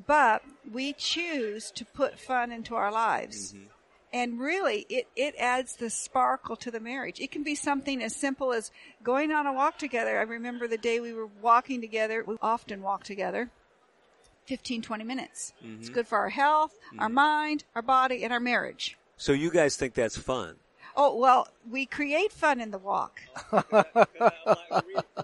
but 0.07 0.43
we 0.71 0.93
choose 0.93 1.71
to 1.73 1.85
put 1.85 2.19
fun 2.19 2.53
into 2.53 2.75
our 2.75 2.93
lives. 2.93 3.53
Mm-hmm. 3.53 3.65
And 4.13 4.41
really, 4.41 4.87
it, 4.89 5.07
it 5.15 5.37
adds 5.39 5.77
the 5.77 5.89
sparkle 5.89 6.57
to 6.57 6.71
the 6.73 6.81
marriage. 6.81 7.21
It 7.21 7.31
can 7.31 7.45
be 7.45 7.55
something 7.55 8.03
as 8.03 8.17
simple 8.17 8.53
as 8.53 8.73
going 9.05 9.31
on 9.31 9.47
a 9.47 9.53
walk 9.53 9.79
together. 9.79 10.19
I 10.19 10.23
remember 10.23 10.67
the 10.67 10.77
day 10.79 10.99
we 10.99 11.13
were 11.13 11.29
walking 11.41 11.81
together. 11.81 12.25
We 12.27 12.37
often 12.43 12.83
walk 12.83 13.05
together 13.05 13.51
15, 14.47 14.83
20 14.83 15.05
minutes. 15.05 15.53
It's 15.79 15.89
Mhm. 15.89 15.95
good 15.95 16.09
for 16.09 16.19
our 16.19 16.31
health, 16.31 16.75
our 16.99 17.09
mind, 17.09 17.63
our 17.77 17.83
body, 17.83 18.25
and 18.25 18.33
our 18.33 18.41
marriage. 18.41 18.99
So 19.21 19.33
you 19.33 19.51
guys 19.51 19.77
think 19.77 19.93
that's 19.93 20.17
fun? 20.17 20.57
Oh, 20.97 21.15
well, 21.17 21.47
we 21.71 21.85
create 21.85 22.33
fun 22.33 22.59
in 22.59 22.71
the 22.71 22.79
walk. 22.79 23.21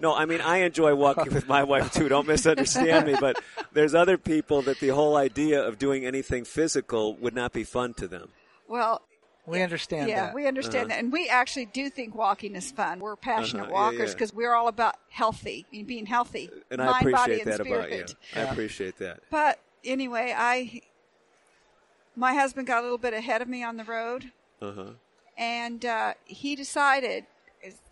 No, 0.02 0.14
I 0.14 0.26
mean 0.26 0.40
I 0.42 0.58
enjoy 0.58 0.94
walking 0.94 1.32
with 1.32 1.48
my 1.48 1.62
wife 1.62 1.92
too. 1.92 2.08
Don't 2.08 2.26
misunderstand 2.28 3.06
me, 3.06 3.16
but 3.18 3.42
there's 3.72 3.94
other 3.94 4.18
people 4.18 4.60
that 4.62 4.78
the 4.80 4.88
whole 4.88 5.16
idea 5.16 5.62
of 5.62 5.78
doing 5.78 6.04
anything 6.04 6.44
physical 6.44 7.14
would 7.16 7.34
not 7.34 7.52
be 7.54 7.64
fun 7.64 7.94
to 7.94 8.06
them. 8.06 8.28
Well, 8.68 9.00
We 9.46 9.62
understand 9.62 10.10
yeah, 10.10 10.26
that. 10.26 10.34
we 10.34 10.46
understand 10.46 10.86
Uh-huh. 10.86 10.96
that. 10.96 10.98
And 11.04 11.10
we 11.12 11.28
actually 11.28 11.66
do 11.66 11.88
think 11.88 12.14
walking 12.14 12.54
is 12.54 12.70
fun. 12.72 13.00
We're 13.00 13.16
passionate 13.16 13.62
Uh-huh, 13.64 13.70
yeah, 13.72 13.80
walkers 13.80 14.10
yeah. 14.10 14.14
because 14.14 14.34
we're 14.34 14.54
all 14.54 14.68
about 14.68 14.96
healthy, 15.08 15.64
and 15.72 15.86
being 15.86 16.04
healthy. 16.04 16.50
And 16.70 16.78
mind, 16.78 16.90
I 16.90 16.98
appreciate 16.98 17.14
body, 17.14 17.40
and 17.40 17.52
that 17.52 17.60
spirit. 17.60 17.86
about 17.94 18.10
you. 18.10 18.40
I 18.40 18.40
appreciate 18.52 18.96
that. 18.98 19.20
But 19.30 19.58
anyway, 19.84 20.34
I, 20.36 20.80
my 22.16 22.34
husband 22.34 22.66
got 22.66 22.80
a 22.80 22.82
little 22.82 22.98
bit 22.98 23.14
ahead 23.14 23.42
of 23.42 23.48
me 23.48 23.62
on 23.62 23.76
the 23.76 23.84
road, 23.84 24.32
Uh 24.60 24.72
huh. 24.72 24.84
and 25.36 25.84
uh, 25.84 26.14
he 26.24 26.56
decided, 26.56 27.26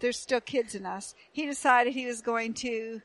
there's 0.00 0.18
still 0.18 0.40
kids 0.40 0.74
in 0.74 0.86
us, 0.86 1.14
he 1.32 1.46
decided 1.46 1.92
he 1.92 2.06
was 2.06 2.20
going 2.22 2.54
to 2.54 3.02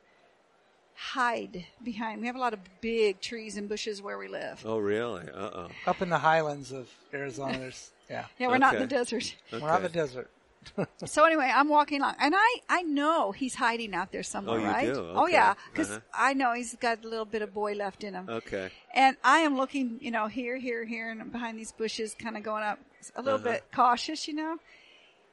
hide 0.95 1.65
behind. 1.83 2.21
We 2.21 2.27
have 2.27 2.35
a 2.35 2.39
lot 2.39 2.53
of 2.53 2.59
big 2.81 3.21
trees 3.21 3.55
and 3.57 3.69
bushes 3.69 4.01
where 4.01 4.17
we 4.17 4.27
live. 4.27 4.61
Oh 4.65 4.77
really? 4.79 5.23
Uh 5.29 5.49
oh. 5.53 5.67
Up 5.87 6.01
in 6.01 6.09
the 6.09 6.19
highlands 6.19 6.71
of 6.71 6.89
Arizona, 7.13 7.57
there's, 7.59 7.91
yeah. 8.09 8.25
Yeah, 8.37 8.47
we're 8.47 8.57
not 8.57 8.73
in 8.73 8.79
the 8.79 8.85
Okay. 8.85 8.95
desert. 8.97 9.35
We're 9.51 9.59
not 9.59 9.77
in 9.77 9.83
the 9.83 9.89
desert. 9.89 10.29
So 11.05 11.25
anyway, 11.25 11.51
I'm 11.53 11.69
walking 11.69 12.01
along, 12.01 12.15
and 12.19 12.33
I 12.37 12.49
I 12.69 12.81
know 12.83 13.31
he's 13.31 13.55
hiding 13.55 13.93
out 13.95 14.11
there 14.11 14.23
somewhere, 14.23 14.59
Oh, 14.59 14.61
you 14.61 14.67
right? 14.67 14.93
do? 14.93 15.11
Oh 15.15 15.27
yeah, 15.27 15.53
because 15.71 15.91
Uh-huh. 15.91 15.99
I 16.13 16.33
know 16.33 16.53
he's 16.53 16.75
got 16.75 17.03
a 17.03 17.07
little 17.07 17.25
bit 17.25 17.41
of 17.41 17.53
boy 17.53 17.73
left 17.73 18.03
in 18.03 18.13
him. 18.13 18.27
Okay. 18.29 18.69
And 18.93 19.17
I 19.23 19.39
am 19.39 19.55
looking, 19.57 19.97
you 20.01 20.11
know, 20.11 20.27
here, 20.27 20.57
here, 20.57 20.83
here, 20.85 21.09
and 21.11 21.31
behind 21.31 21.57
these 21.57 21.71
bushes, 21.71 22.13
kind 22.13 22.35
of 22.37 22.43
going 22.43 22.63
up, 22.63 22.79
a 23.15 23.21
little 23.21 23.39
Uh-huh. 23.39 23.51
bit 23.53 23.63
cautious, 23.73 24.27
you 24.27 24.33
know. 24.35 24.57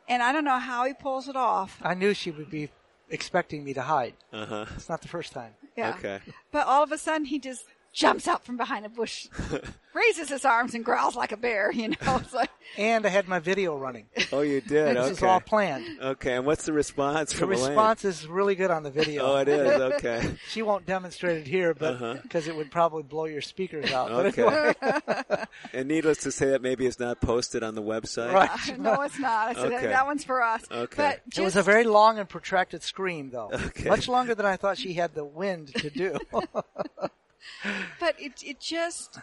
And 0.09 0.23
I 0.23 0.31
don't 0.33 0.45
know 0.45 0.59
how 0.61 0.85
he 0.87 0.95
pulls 0.95 1.29
it 1.29 1.37
off. 1.37 1.81
I 1.83 1.95
knew 1.95 2.15
she 2.15 2.31
would 2.31 2.49
be 2.51 2.71
expecting 3.11 3.65
me 3.65 3.75
to 3.75 3.83
hide. 3.83 4.15
Uh 4.33 4.47
huh. 4.47 4.67
It's 4.77 4.89
not 4.89 5.03
the 5.03 5.09
first 5.09 5.33
time. 5.33 5.53
Yeah. 5.77 5.95
Okay. 5.99 6.21
But 6.53 6.67
all 6.67 6.83
of 6.83 6.93
a 6.93 6.99
sudden, 6.99 7.27
he 7.27 7.39
just 7.41 7.65
jumps 7.97 8.29
out 8.29 8.45
from 8.45 8.59
behind 8.59 8.85
a 8.85 8.91
bush, 8.91 9.27
raises 9.95 10.29
his 10.29 10.45
arms, 10.45 10.75
and 10.75 10.85
growls 10.85 11.17
like 11.17 11.33
a 11.33 11.37
bear. 11.37 11.73
You 11.73 11.89
know, 11.89 11.97
it's 12.17 12.35
like 12.35 12.51
And 12.77 13.07
I 13.07 13.09
had 13.09 13.27
my 13.27 13.39
video 13.39 13.75
running. 13.77 14.05
Oh, 14.33 14.43
you 14.43 14.61
did. 14.61 14.97
This 14.97 15.05
okay. 15.05 15.11
is 15.13 15.23
all 15.23 15.41
planned. 15.41 15.99
Okay. 16.01 16.35
And 16.37 16.45
what's 16.45 16.67
the 16.67 16.75
response 16.75 17.33
The 17.33 17.39
from 17.39 17.53
Elaine? 17.53 17.69
response 17.71 18.05
is 18.05 18.27
really 18.27 18.55
good 18.55 18.71
on 18.71 18.83
the 18.83 18.91
video. 18.91 19.25
Oh, 19.25 19.37
it 19.37 19.49
is. 19.49 19.81
Okay. 19.97 20.35
she 20.51 20.61
won't 20.63 20.85
demonstrate 20.85 21.39
it 21.39 21.47
here, 21.47 21.73
but 21.73 21.95
Uh-huh. 21.95 22.15
because 22.23 22.49
it 22.49 22.55
would 22.57 22.71
probably 22.71 23.03
blow 23.03 23.25
your 23.25 23.41
speakers 23.41 23.91
out. 23.93 24.11
Okay. 24.11 24.43
anyway. 24.43 25.45
and 25.73 25.89
needless 25.89 26.19
to 26.19 26.33
say, 26.33 26.51
that 26.51 26.61
maybe 26.61 26.85
it's 26.87 27.01
not 27.01 27.21
posted 27.23 27.63
on 27.63 27.75
the 27.75 27.83
website. 27.83 28.33
Right. 28.33 28.79
no, 28.79 29.01
it's 29.03 29.19
not. 29.19 29.49
I 29.49 29.55
said 29.55 29.73
Okay. 29.73 29.87
that 29.87 30.05
one's 30.07 30.25
for 30.25 30.43
us. 30.43 30.63
Okay. 30.71 30.97
But 30.97 31.23
it 31.35 31.43
was 31.43 31.57
a 31.57 31.63
very 31.63 31.85
long 31.85 32.19
and 32.19 32.29
protracted 32.29 32.83
scream, 32.83 33.31
though. 33.31 33.51
Okay. 33.53 33.89
Much 33.89 34.07
longer 34.07 34.35
than 34.35 34.45
I 34.45 34.57
thought 34.57 34.77
she 34.77 34.93
had 34.93 35.15
the 35.15 35.25
wind 35.25 35.69
to 35.77 35.89
do. 35.89 36.19
But 38.01 38.15
it 38.21 38.43
it 38.45 38.61
just 38.61 39.19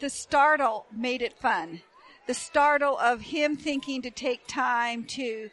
the 0.00 0.10
startle 0.10 0.86
made 0.96 1.22
it 1.22 1.38
fun. 1.38 1.80
The 2.26 2.34
startle 2.34 2.98
of 2.98 3.20
him 3.20 3.56
thinking 3.56 4.02
to 4.02 4.10
take 4.10 4.46
time 4.48 5.04
to, 5.04 5.48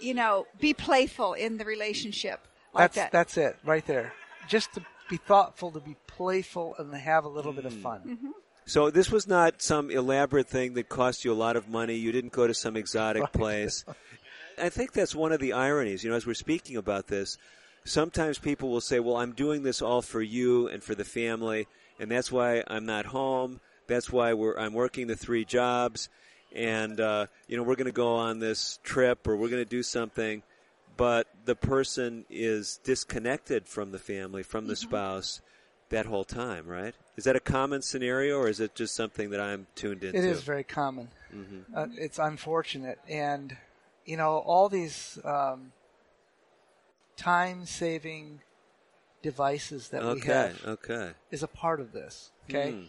you 0.00 0.14
know, 0.14 0.46
be 0.60 0.74
playful 0.74 1.32
in 1.32 1.56
the 1.58 1.64
relationship 1.64 2.40
like 2.74 2.92
that's 2.92 2.96
that. 2.96 3.12
that's 3.12 3.36
it 3.36 3.56
right 3.64 3.86
there. 3.86 4.12
Just 4.48 4.74
to 4.74 4.84
be 5.08 5.16
thoughtful, 5.16 5.70
to 5.72 5.80
be 5.80 5.96
playful, 6.06 6.74
and 6.78 6.92
to 6.92 6.98
have 6.98 7.24
a 7.24 7.28
little 7.28 7.52
bit 7.52 7.64
of 7.64 7.72
Mm. 7.72 7.82
fun. 7.82 8.00
Mm-hmm. 8.06 8.30
So 8.66 8.90
this 8.90 9.10
was 9.10 9.26
not 9.26 9.60
some 9.62 9.90
elaborate 9.90 10.46
thing 10.46 10.74
that 10.74 10.88
cost 10.88 11.24
you 11.24 11.32
a 11.32 11.34
lot 11.34 11.56
of 11.56 11.68
money. 11.68 11.94
You 11.96 12.12
didn't 12.12 12.32
go 12.32 12.46
to 12.46 12.54
some 12.54 12.76
exotic 12.76 13.22
Right. 13.24 13.32
place. 13.32 13.84
I 14.58 14.68
think 14.68 14.92
that's 14.92 15.14
one 15.14 15.32
of 15.32 15.40
the 15.40 15.54
ironies. 15.54 16.04
You 16.04 16.10
know, 16.10 16.16
as 16.16 16.26
we're 16.26 16.34
speaking 16.34 16.76
about 16.76 17.06
this, 17.08 17.38
sometimes 17.90 18.38
people 18.38 18.70
will 18.70 18.80
say, 18.80 19.00
"Well, 19.00 19.16
I'm 19.16 19.32
doing 19.32 19.62
this 19.62 19.82
all 19.82 20.02
for 20.02 20.22
you 20.22 20.68
and 20.68 20.82
for 20.82 20.94
the 20.94 21.04
family, 21.04 21.66
and 21.98 22.10
that's 22.10 22.30
why 22.32 22.62
I'm 22.66 22.86
not 22.86 23.06
home. 23.06 23.60
That's 23.86 24.10
why 24.10 24.32
we're 24.32 24.56
I'm 24.56 24.72
working 24.72 25.08
the 25.08 25.16
three 25.16 25.44
jobs, 25.44 26.08
and 26.54 27.00
uh, 27.00 27.26
you 27.48 27.56
know, 27.56 27.62
we're 27.62 27.76
going 27.76 27.86
to 27.86 27.92
go 27.92 28.14
on 28.14 28.38
this 28.38 28.78
trip 28.84 29.26
or 29.26 29.36
we're 29.36 29.48
going 29.48 29.64
to 29.64 29.68
do 29.68 29.82
something." 29.82 30.42
But 30.96 31.28
the 31.46 31.54
person 31.54 32.26
is 32.28 32.78
disconnected 32.84 33.66
from 33.66 33.90
the 33.90 33.98
family, 33.98 34.42
from 34.42 34.66
the 34.66 34.76
spouse, 34.76 35.40
that 35.88 36.04
whole 36.04 36.24
time, 36.24 36.66
right? 36.66 36.94
Is 37.16 37.24
that 37.24 37.36
a 37.36 37.40
common 37.40 37.80
scenario, 37.80 38.36
or 38.38 38.48
is 38.48 38.60
it 38.60 38.74
just 38.74 38.94
something 38.94 39.30
that 39.30 39.40
I'm 39.40 39.66
tuned 39.74 40.04
into? 40.04 40.18
It 40.18 40.24
is 40.24 40.42
very 40.42 40.64
common. 40.64 41.08
Mhm. 41.34 41.64
Uh, 41.74 41.86
it's 41.96 42.18
unfortunate, 42.18 42.98
and 43.08 43.56
you 44.04 44.16
know 44.16 44.38
all 44.38 44.68
these 44.68 45.18
um, 45.24 45.72
time-saving 47.20 48.40
devices 49.22 49.88
that 49.90 50.02
we 50.02 50.08
Okay, 50.20 50.22
have 50.22 50.64
okay. 50.64 51.10
is 51.30 51.42
a 51.42 51.48
part 51.48 51.78
of 51.80 51.92
this. 51.92 52.30
Okay, 52.48 52.72
Hmm. 52.72 52.84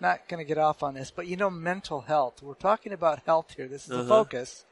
not 0.00 0.28
going 0.28 0.38
to 0.38 0.44
get 0.44 0.58
off 0.58 0.82
on 0.82 0.94
this, 0.94 1.12
but 1.14 1.26
you 1.28 1.36
know, 1.36 1.48
mental 1.50 2.02
health. 2.02 2.42
We're 2.42 2.54
talking 2.54 2.92
about 2.92 3.22
health 3.26 3.54
here. 3.56 3.68
This 3.68 3.82
is 3.86 3.94
the 3.94 4.00
Uh-huh. 4.00 4.08
focus. 4.08 4.64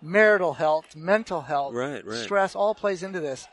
Marital 0.00 0.54
health, 0.54 0.96
mental 0.96 1.42
health, 1.42 1.74
Right, 1.74 2.04
right. 2.04 2.16
stress, 2.16 2.54
all 2.54 2.74
plays 2.74 3.02
into 3.02 3.20
this. 3.20 3.46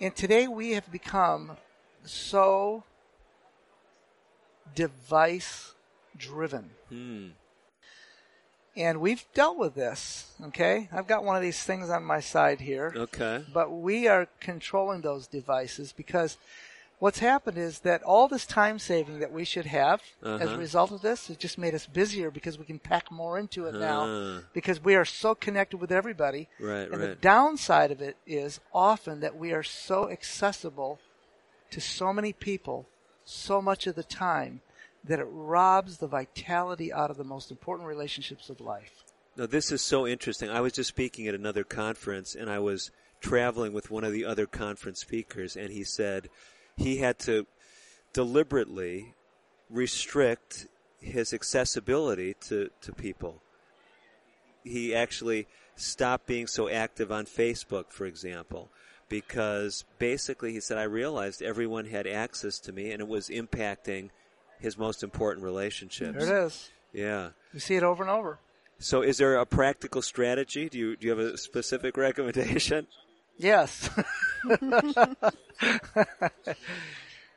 And 0.00 0.14
today 0.16 0.48
we 0.48 0.72
have 0.72 0.90
become 0.90 1.56
so 2.04 2.84
device 4.74 5.74
driven. 6.16 6.70
Hmm. 6.88 7.28
And 8.76 9.00
we've 9.00 9.24
dealt 9.32 9.56
with 9.56 9.74
this, 9.74 10.26
okay? 10.48 10.88
I've 10.92 11.06
got 11.06 11.24
one 11.24 11.34
of 11.36 11.42
these 11.42 11.62
things 11.62 11.88
on 11.88 12.04
my 12.04 12.20
side 12.20 12.60
here. 12.60 12.92
Okay. 12.94 13.42
But 13.52 13.72
we 13.72 14.06
are 14.06 14.28
controlling 14.40 15.00
those 15.00 15.26
devices 15.26 15.92
because 15.96 16.36
what's 16.98 17.20
happened 17.20 17.56
is 17.56 17.78
that 17.80 18.02
all 18.02 18.28
this 18.28 18.44
time 18.44 18.78
saving 18.78 19.20
that 19.20 19.32
we 19.32 19.44
should 19.44 19.64
have 19.66 20.02
as 20.22 20.42
Uh-huh. 20.42 20.54
a 20.54 20.58
result 20.58 20.92
of 20.92 21.00
this, 21.00 21.30
it 21.30 21.38
just 21.38 21.56
made 21.56 21.74
us 21.74 21.86
busier 21.86 22.30
because 22.30 22.58
we 22.58 22.66
can 22.66 22.78
pack 22.78 23.10
more 23.10 23.38
into 23.38 23.64
it 23.66 23.74
now 23.74 24.04
Ah. 24.06 24.40
because 24.52 24.82
we 24.84 24.94
are 24.94 25.06
so 25.06 25.34
connected 25.34 25.78
with 25.78 25.90
everybody. 25.90 26.48
Right, 26.60 26.90
and 26.90 27.00
the 27.02 27.14
downside 27.14 27.90
of 27.90 28.02
it 28.02 28.16
is 28.26 28.60
often 28.74 29.20
that 29.20 29.36
we 29.36 29.52
are 29.52 29.62
so 29.62 30.10
accessible 30.10 30.98
to 31.70 31.80
so 31.80 32.12
many 32.12 32.32
people 32.32 32.86
so 33.24 33.60
much 33.60 33.86
of 33.88 33.94
the 33.96 34.04
time 34.04 34.60
that 35.06 35.18
it 35.18 35.28
robs 35.30 35.98
the 35.98 36.06
vitality 36.06 36.92
out 36.92 37.10
of 37.10 37.16
the 37.16 37.24
most 37.24 37.50
important 37.50 37.88
relationships 37.88 38.50
of 38.50 38.60
life. 38.60 39.04
Now, 39.36 39.46
this 39.46 39.70
is 39.70 39.82
so 39.82 40.06
interesting. 40.06 40.50
I 40.50 40.60
was 40.60 40.72
just 40.72 40.88
speaking 40.88 41.28
at 41.28 41.34
another 41.34 41.64
conference, 41.64 42.34
and 42.34 42.50
I 42.50 42.58
was 42.58 42.90
traveling 43.20 43.72
with 43.72 43.90
one 43.90 44.04
of 44.04 44.12
the 44.12 44.24
other 44.24 44.46
conference 44.46 45.00
speakers, 45.00 45.56
and 45.56 45.70
he 45.70 45.84
said 45.84 46.28
he 46.76 46.98
had 46.98 47.18
to 47.20 47.46
deliberately 48.12 49.14
restrict 49.68 50.66
his 51.00 51.32
accessibility 51.34 52.34
to, 52.48 52.70
to 52.80 52.92
people. 52.92 53.42
He 54.64 54.94
actually 54.94 55.46
stopped 55.76 56.26
being 56.26 56.46
so 56.46 56.68
active 56.68 57.12
on 57.12 57.26
Facebook, 57.26 57.90
for 57.90 58.06
example, 58.06 58.70
because 59.08 59.84
basically 59.98 60.52
he 60.52 60.60
said, 60.60 60.78
I 60.78 60.84
realized 60.84 61.42
everyone 61.42 61.86
had 61.86 62.06
access 62.06 62.58
to 62.60 62.72
me, 62.72 62.90
and 62.90 63.00
it 63.00 63.08
was 63.08 63.28
impacting 63.28 64.10
his 64.58 64.76
most 64.78 65.02
important 65.02 65.44
relationships. 65.44 66.24
There 66.24 66.42
it 66.42 66.46
is. 66.46 66.70
Yeah. 66.92 67.30
We 67.52 67.60
see 67.60 67.76
it 67.76 67.82
over 67.82 68.02
and 68.02 68.10
over. 68.10 68.38
So, 68.78 69.02
is 69.02 69.16
there 69.18 69.36
a 69.36 69.46
practical 69.46 70.02
strategy? 70.02 70.68
Do 70.68 70.78
you 70.78 70.96
do 70.96 71.06
you 71.06 71.10
have 71.16 71.18
a 71.34 71.38
specific 71.38 71.96
recommendation? 72.06 72.86
Yes. 73.38 73.88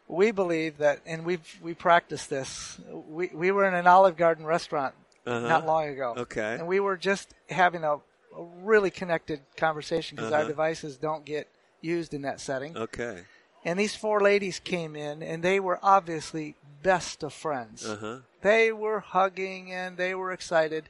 we 0.07 0.32
believe 0.32 0.78
that, 0.80 1.01
and 1.05 1.26
we've 1.26 1.59
we 1.61 1.74
practiced 1.74 2.30
this. 2.30 2.80
We 3.09 3.30
we 3.34 3.51
were 3.51 3.65
in 3.65 3.74
an 3.74 3.88
Olive 3.88 4.17
Garden 4.17 4.45
restaurant 4.45 4.95
Uh-huh. 5.26 5.47
not 5.47 5.65
long 5.65 5.88
ago. 5.89 6.13
Okay. 6.17 6.55
And 6.55 6.67
we 6.67 6.80
were 6.80 6.97
just 6.97 7.34
having 7.49 7.84
a, 7.84 7.95
a 7.95 8.43
really 8.63 8.89
connected 8.91 9.41
conversation 9.57 10.15
because 10.15 10.32
our 10.32 10.39
Uh-huh. 10.41 10.47
devices 10.49 10.97
don't 10.97 11.26
get 11.26 11.47
used 11.82 12.13
in 12.13 12.24
that 12.24 12.39
setting. 12.41 12.76
Okay. 12.78 13.22
And 13.66 13.78
these 13.80 13.95
four 13.95 14.22
ladies 14.22 14.60
came 14.60 14.95
in, 14.95 15.22
and 15.22 15.43
they 15.43 15.60
were 15.60 15.80
obviously 15.84 16.55
best 16.82 17.24
of 17.24 17.34
friends. 17.34 17.86
Uh 17.86 17.97
huh. 17.97 18.18
They 18.41 18.72
were 18.72 19.01
hugging 19.01 19.72
and 19.72 19.97
they 19.97 20.16
were 20.16 20.32
excited. 20.32 20.86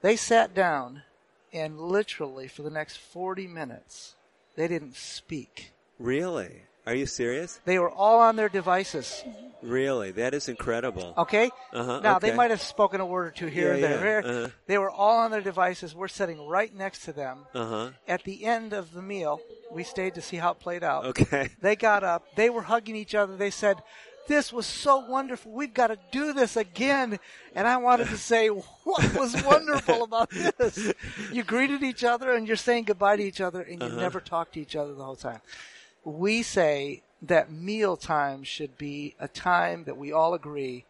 They 0.00 0.16
sat 0.16 0.54
down, 0.54 1.02
and 1.52 1.78
literally 1.78 2.48
for 2.48 2.62
the 2.62 2.70
next 2.70 2.96
40 2.96 3.46
minutes, 3.46 4.14
they 4.56 4.68
didn't 4.68 4.96
speak. 4.96 5.72
Really? 5.98 6.62
Are 6.86 6.94
you 6.94 7.06
serious? 7.06 7.60
They 7.64 7.78
were 7.78 7.90
all 7.90 8.20
on 8.20 8.36
their 8.36 8.48
devices. 8.48 9.22
Really? 9.62 10.10
That 10.10 10.34
is 10.34 10.48
incredible. 10.48 11.14
Okay? 11.16 11.50
Uh 11.72 11.84
huh. 11.84 12.00
Now, 12.00 12.16
okay. 12.16 12.30
they 12.30 12.36
might 12.36 12.50
have 12.50 12.60
spoken 12.60 13.00
a 13.00 13.06
word 13.06 13.28
or 13.28 13.30
two 13.30 13.46
here 13.46 13.68
Yeah, 13.76 13.86
and 13.86 14.02
there. 14.02 14.20
yeah, 14.24 14.28
uh-huh. 14.30 14.48
They 14.66 14.78
were 14.78 14.90
all 14.90 15.18
on 15.20 15.30
their 15.30 15.40
devices. 15.40 15.94
We're 15.94 16.08
sitting 16.08 16.44
right 16.48 16.74
next 16.74 17.04
to 17.04 17.12
them. 17.12 17.46
Uh 17.54 17.66
huh. 17.66 17.90
At 18.08 18.24
the 18.24 18.44
end 18.44 18.72
of 18.72 18.92
the 18.92 19.02
meal, 19.02 19.40
we 19.70 19.84
stayed 19.84 20.14
to 20.14 20.20
see 20.20 20.36
how 20.38 20.50
it 20.52 20.58
played 20.58 20.82
out. 20.82 21.04
Okay. 21.06 21.50
They 21.60 21.76
got 21.76 22.02
up. 22.02 22.24
They 22.34 22.50
were 22.50 22.62
hugging 22.62 22.96
each 22.96 23.14
other. 23.14 23.36
They 23.36 23.50
said, 23.52 23.76
This 24.26 24.52
was 24.52 24.66
so 24.66 24.98
wonderful. 25.08 25.52
We've 25.52 25.72
got 25.72 25.88
to 25.88 25.98
do 26.10 26.32
this 26.32 26.56
again. 26.56 27.20
And 27.54 27.68
I 27.68 27.76
wanted 27.76 28.08
to 28.08 28.16
say, 28.18 28.48
What 28.84 29.14
was 29.14 29.40
wonderful 29.44 30.02
about 30.02 30.30
this? 30.30 30.92
You 31.32 31.44
greeted 31.44 31.84
each 31.84 32.02
other 32.02 32.32
and 32.34 32.48
you're 32.48 32.56
saying 32.56 32.84
goodbye 32.84 33.16
to 33.18 33.22
each 33.22 33.40
other 33.40 33.60
and 33.62 33.80
you 33.80 33.86
Uh-huh. 33.86 34.00
never 34.00 34.18
talked 34.20 34.54
to 34.54 34.60
each 34.60 34.74
other 34.74 34.92
the 34.94 35.04
whole 35.04 35.14
time. 35.14 35.40
We 36.04 36.42
say 36.42 37.02
that 37.20 37.50
meal 37.52 37.96
time 37.96 38.42
should 38.44 38.76
be 38.78 39.14
a 39.20 39.28
time 39.28 39.84
that 39.84 39.96
we 39.96 40.12
all 40.12 40.34
agree 40.34 40.84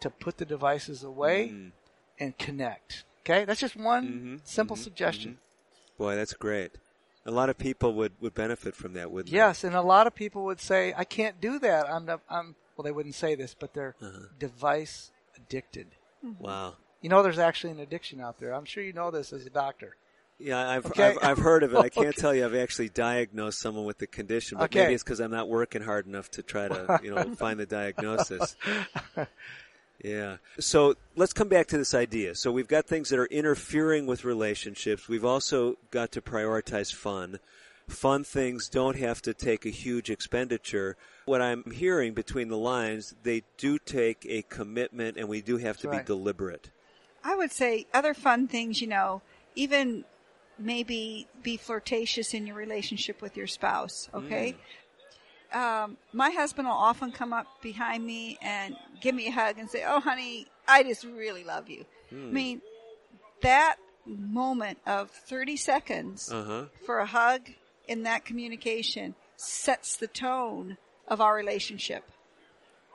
to 0.00 0.10
put 0.10 0.38
the 0.38 0.44
devices 0.44 1.02
away 1.02 1.48
Mm. 1.50 1.72
and 2.18 2.38
connect. 2.38 3.04
Okay? 3.22 3.44
That's 3.44 3.60
just 3.60 3.76
one 3.76 4.04
Mm-hmm. 4.04 4.36
simple 4.44 4.76
suggestion. 4.76 5.38
Boy, 5.98 6.16
that's 6.16 6.32
great. 6.34 6.72
A 7.26 7.30
lot 7.30 7.48
of 7.48 7.56
people 7.56 7.94
would, 7.94 8.12
would 8.20 8.34
benefit 8.34 8.74
from 8.74 8.92
that, 8.94 9.10
wouldn't 9.10 9.32
Yes, 9.32 9.64
and 9.64 9.74
a 9.74 9.80
lot 9.82 10.06
of 10.06 10.14
people 10.14 10.44
would 10.44 10.60
say, 10.60 10.92
"I 10.96 11.04
can't 11.04 11.40
do 11.40 11.58
that. 11.60 11.88
I'm, 11.88 12.04
the, 12.06 12.20
I'm." 12.28 12.54
Well, 12.76 12.82
they 12.84 12.90
wouldn't 12.92 13.14
say 13.14 13.34
this, 13.34 13.54
but 13.54 13.72
they're 13.72 13.94
Uh-huh. 14.02 14.26
device 14.38 15.10
addicted. 15.36 15.88
they? 16.22 16.30
Wow. 16.38 16.76
You 17.00 17.08
know, 17.08 17.22
there's 17.22 17.38
actually 17.38 17.70
an 17.72 17.80
addiction 17.80 18.20
out 18.20 18.38
there. 18.40 18.52
I'm 18.54 18.64
sure 18.66 18.82
you 18.82 18.92
know 18.92 19.10
this 19.10 19.32
as 19.32 19.46
a 19.46 19.50
doctor. 19.50 19.96
Yeah, 20.38 20.68
I've, 20.68 20.86
Okay. 20.86 21.02
I've 21.02 21.18
I've 21.22 21.38
heard 21.38 21.62
of 21.62 21.74
it. 21.74 21.80
I 21.80 21.88
can't 21.90 22.14
Okay. 22.14 22.20
tell 22.20 22.34
you 22.34 22.44
I've 22.44 22.54
actually 22.54 22.88
diagnosed 22.88 23.60
someone 23.60 23.84
with 23.84 23.98
the 23.98 24.06
condition, 24.06 24.58
but 24.58 24.64
Okay. 24.64 24.80
maybe 24.80 24.94
it's 24.94 25.04
because 25.04 25.20
I'm 25.20 25.30
not 25.30 25.48
working 25.48 25.82
hard 25.82 26.06
enough 26.06 26.30
to 26.32 26.42
try 26.42 26.68
to 26.68 26.90
you 27.02 27.10
know 27.10 27.30
find 27.36 27.58
the 27.60 27.66
diagnosis. 27.66 28.56
Yeah. 30.02 30.36
So 30.58 30.96
let's 31.16 31.32
come 31.32 31.48
back 31.48 31.68
to 31.68 31.78
this 31.78 31.94
idea. 31.94 32.34
So 32.34 32.52
we've 32.52 32.68
got 32.68 32.86
things 32.86 33.08
that 33.10 33.18
are 33.18 33.26
interfering 33.26 34.06
with 34.06 34.24
relationships. 34.24 35.08
We've 35.08 35.24
also 35.24 35.76
got 35.90 36.12
to 36.12 36.20
prioritize 36.20 36.92
fun. 36.92 37.38
Fun 37.88 38.24
things 38.24 38.68
don't 38.68 38.96
have 38.98 39.22
to 39.22 39.32
take 39.32 39.64
a 39.64 39.70
huge 39.70 40.10
expenditure. 40.10 40.96
What 41.26 41.40
I'm 41.40 41.70
hearing 41.70 42.12
between 42.12 42.48
the 42.48 42.58
lines, 42.58 43.14
they 43.22 43.44
do 43.56 43.78
take 43.78 44.26
a 44.28 44.42
commitment 44.42 45.16
and 45.16 45.28
we 45.28 45.40
do 45.40 45.58
have 45.58 45.78
to 45.78 45.88
That's 45.88 46.02
be 46.02 46.06
deliberate. 46.06 46.70
I 47.22 47.34
would 47.36 47.52
say 47.52 47.86
other 47.94 48.14
fun 48.14 48.48
things, 48.48 48.80
you 48.80 48.88
know, 48.88 49.22
even 49.54 50.04
maybe 50.58 51.26
be 51.42 51.56
flirtatious 51.56 52.34
in 52.34 52.46
your 52.46 52.56
relationship 52.56 53.20
with 53.22 53.36
your 53.36 53.46
spouse, 53.46 54.08
okay? 54.14 54.56
Um, 55.52 55.96
my 56.12 56.30
husband 56.30 56.66
will 56.66 56.74
often 56.74 57.12
come 57.12 57.32
up 57.32 57.46
behind 57.62 58.04
me 58.04 58.38
and 58.42 58.76
give 59.00 59.14
me 59.14 59.28
a 59.28 59.30
hug 59.30 59.58
and 59.58 59.70
say, 59.70 59.84
Oh, 59.86 60.00
honey, 60.00 60.46
I 60.66 60.82
just 60.82 61.04
really 61.04 61.44
love 61.44 61.68
you. 61.68 61.84
I 62.10 62.14
mean, 62.16 62.60
that 63.42 63.76
moment 64.06 64.78
of 64.86 65.10
30 65.10 65.56
seconds 65.56 66.30
Uh-huh. 66.32 66.64
for 66.84 66.98
a 66.98 67.06
hug 67.06 67.50
in 67.86 68.02
that 68.02 68.24
communication 68.24 69.14
sets 69.36 69.96
the 69.96 70.06
tone 70.08 70.76
of 71.06 71.20
our 71.20 71.34
relationship. 71.36 72.04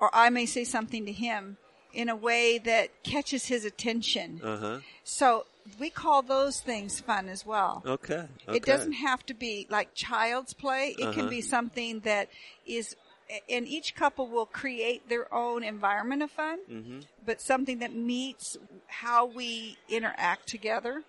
Or 0.02 0.10
I 0.14 0.30
may 0.30 0.46
say 0.46 0.64
something 0.66 1.06
to 1.06 1.12
him 1.14 1.58
in 1.94 2.10
a 2.10 2.16
way 2.16 2.58
that 2.58 3.04
catches 3.04 3.46
his 3.46 3.64
attention. 3.66 4.42
Uh-huh. 4.44 4.80
So 5.04 5.46
we 5.80 5.90
call 5.90 6.22
those 6.22 6.60
things 6.60 7.00
fun 7.00 7.28
as 7.30 7.46
well. 7.46 7.84
Okay. 7.86 8.26
okay. 8.48 8.58
It 8.58 8.66
doesn't 8.66 8.94
have 8.94 9.26
to 9.28 9.34
be 9.34 9.68
like 9.70 9.94
child's 9.94 10.54
play. 10.54 10.96
It 10.98 11.12
can 11.14 11.22
Uh-huh. 11.22 11.30
be 11.30 11.42
something 11.42 12.00
that 12.02 12.30
is, 12.66 12.96
and 13.50 13.68
each 13.68 13.94
couple 13.96 14.28
will 14.28 14.46
create 14.46 15.08
their 15.10 15.32
own 15.34 15.64
environment 15.64 16.24
of 16.24 16.32
fun, 16.32 16.60
Mhm. 16.70 17.06
but 17.26 17.42
something 17.42 17.80
that 17.80 17.94
meets 17.94 18.58
how 18.88 19.26
we 19.26 19.78
interact 19.88 20.48
together. 20.48 21.04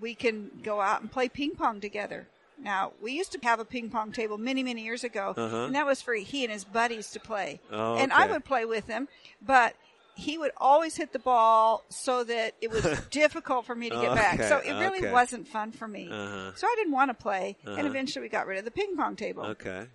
We 0.00 0.14
can 0.14 0.60
go 0.62 0.80
out 0.80 1.00
and 1.00 1.10
play 1.10 1.28
ping 1.28 1.54
pong 1.56 1.80
together. 1.80 2.28
Now, 2.58 2.92
we 3.00 3.12
used 3.12 3.32
to 3.32 3.38
have 3.42 3.58
a 3.60 3.64
ping 3.64 3.90
pong 3.90 4.12
table 4.12 4.38
many, 4.38 4.62
many 4.62 4.82
years 4.82 5.02
ago, 5.04 5.34
Uh-huh. 5.36 5.64
and 5.64 5.74
that 5.74 5.86
was 5.86 6.00
for 6.00 6.14
he 6.14 6.44
and 6.44 6.52
his 6.52 6.64
buddies 6.64 7.10
to 7.12 7.20
play. 7.20 7.60
Oh, 7.70 7.96
And 7.96 8.12
I 8.12 8.26
would 8.26 8.44
play 8.44 8.64
with 8.64 8.86
them, 8.86 9.08
but 9.40 9.74
he 10.14 10.36
would 10.38 10.52
always 10.58 10.96
hit 10.96 11.12
the 11.12 11.18
ball 11.18 11.84
so 11.88 12.24
that 12.24 12.54
it 12.60 12.70
was 12.70 12.82
difficult 13.10 13.64
for 13.66 13.74
me 13.74 13.88
to 13.90 13.96
get 13.96 14.14
back. 14.14 14.42
So 14.42 14.58
it 14.58 14.72
really 14.78 14.98
okay. 14.98 15.12
wasn't 15.12 15.48
fun 15.48 15.72
for 15.72 15.88
me. 15.88 16.08
Uh-huh. 16.10 16.52
So 16.54 16.66
I 16.66 16.74
didn't 16.76 16.92
want 16.92 17.10
to 17.10 17.14
play, 17.14 17.56
Uh-huh. 17.66 17.76
and 17.78 17.86
eventually 17.86 18.22
we 18.22 18.28
got 18.28 18.46
rid 18.46 18.58
of 18.58 18.64
the 18.64 18.70
ping 18.70 18.96
pong 18.96 19.16
table. 19.16 19.44
Okay. 19.46 19.86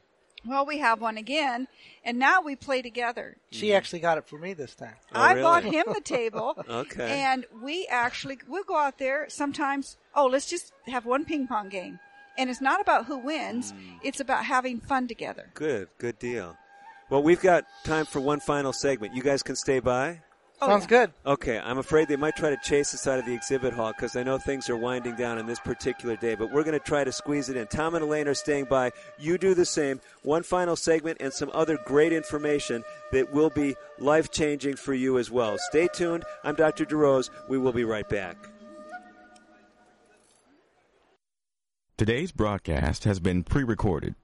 Well, 0.45 0.65
we 0.65 0.77
have 0.77 1.01
one 1.01 1.17
again, 1.17 1.67
and 2.05 2.17
now 2.19 2.41
we 2.41 2.55
play 2.55 2.81
together. 2.81 3.35
She 3.51 3.73
actually 3.73 3.99
got 3.99 4.17
it 4.17 4.27
for 4.27 4.37
me 4.37 4.53
this 4.53 4.75
time. 4.75 4.93
Oh, 5.13 5.19
I 5.19 5.31
really? 5.31 5.41
bought 5.43 5.63
him 5.75 5.85
the 5.93 5.99
table. 6.01 6.63
Okay. 6.69 7.21
And 7.21 7.45
we 7.61 7.85
actually 7.89 8.39
we'll 8.47 8.63
go 8.63 8.77
out 8.77 8.97
there 8.97 9.25
sometimes. 9.29 9.97
Oh, 10.15 10.25
let's 10.27 10.45
just 10.45 10.71
have 10.87 11.05
one 11.05 11.25
ping 11.25 11.47
pong 11.47 11.69
game, 11.69 11.99
and 12.37 12.49
it's 12.49 12.61
not 12.61 12.79
about 12.79 13.05
who 13.07 13.17
wins. 13.17 13.73
Mm. 13.73 13.99
It's 14.03 14.19
about 14.19 14.45
having 14.45 14.79
fun 14.79 15.07
together. 15.07 15.49
Good. 15.53 15.89
Good 15.97 16.17
deal. 16.19 16.55
Well, 17.09 17.23
we've 17.23 17.41
got 17.41 17.65
time 17.83 18.05
for 18.05 18.19
one 18.19 18.39
final 18.39 18.73
segment. 18.73 19.15
You 19.15 19.23
guys 19.23 19.41
can 19.41 19.55
stay 19.55 19.79
by. 19.79 20.21
Oh, 20.59 20.67
Sounds 20.67 20.87
good. 20.87 21.13
Okay, 21.23 21.59
I'm 21.59 21.77
afraid 21.77 22.07
they 22.07 22.15
might 22.15 22.35
try 22.35 22.49
to 22.49 22.57
chase 22.63 22.91
us 22.95 23.05
out 23.05 23.19
of 23.19 23.27
the 23.27 23.33
exhibit 23.33 23.73
hall 23.73 23.93
because 23.95 24.15
I 24.15 24.23
know 24.23 24.39
things 24.39 24.71
are 24.71 24.75
winding 24.75 25.15
down 25.15 25.37
on 25.37 25.45
this 25.45 25.59
particular 25.59 26.15
day, 26.15 26.33
but 26.33 26.51
we're 26.51 26.63
going 26.63 26.77
to 26.77 26.83
try 26.83 27.03
to 27.03 27.11
squeeze 27.11 27.47
it 27.49 27.55
in. 27.55 27.67
Tom 27.67 27.93
and 27.93 28.03
Elaine 28.03 28.27
are 28.27 28.33
staying 28.33 28.65
by. 28.65 28.91
You 29.19 29.37
do 29.37 29.53
the 29.53 29.65
same. 29.65 30.01
One 30.23 30.41
final 30.41 30.75
segment 30.75 31.19
and 31.21 31.31
some 31.31 31.51
other 31.53 31.77
great 31.85 32.11
information 32.11 32.83
that 33.11 33.31
will 33.31 33.51
be 33.51 33.75
life 33.99 34.31
changing 34.31 34.77
for 34.77 34.95
you 34.95 35.19
as 35.19 35.29
well. 35.29 35.57
Stay 35.69 35.87
tuned. 35.93 36.23
I'm 36.43 36.55
Dr. 36.55 36.85
DeRose. 36.85 37.29
We 37.47 37.59
will 37.59 37.73
be 37.73 37.83
right 37.83 38.09
back. 38.09 38.35
Today's 41.97 42.31
broadcast 42.31 43.03
has 43.03 43.19
been 43.19 43.43
pre 43.43 43.63
recorded. 43.63 44.15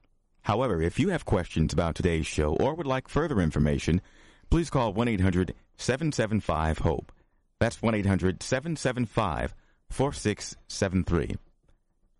However, 0.44 0.82
if 0.82 0.98
you 0.98 1.08
have 1.08 1.24
questions 1.24 1.72
about 1.72 1.94
today's 1.94 2.26
show 2.26 2.54
or 2.56 2.74
would 2.74 2.86
like 2.86 3.08
further 3.08 3.40
information, 3.40 4.02
please 4.50 4.68
call 4.70 4.92
1 4.92 5.08
800 5.08 5.54
775 5.76 6.78
HOPE. 6.78 7.12
That's 7.60 7.80
1 7.80 7.94
800 7.94 8.42
775 8.42 9.54
4673. 9.90 11.36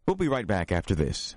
We'll 0.06 0.16
be 0.16 0.28
right 0.28 0.46
back 0.46 0.72
after 0.72 0.94
this. 0.94 1.36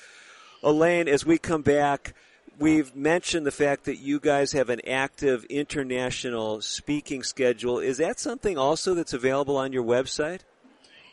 Elaine, 0.62 1.08
as 1.08 1.26
we 1.26 1.38
come 1.38 1.62
back, 1.62 2.14
we've 2.58 2.94
mentioned 2.94 3.44
the 3.44 3.50
fact 3.50 3.82
that 3.84 3.96
you 3.96 4.20
guys 4.20 4.52
have 4.52 4.70
an 4.70 4.80
active 4.86 5.44
international 5.46 6.60
speaking 6.60 7.24
schedule. 7.24 7.80
Is 7.80 7.96
that 7.96 8.20
something 8.20 8.56
also 8.56 8.94
that's 8.94 9.12
available 9.12 9.56
on 9.56 9.72
your 9.72 9.82
website? 9.82 10.42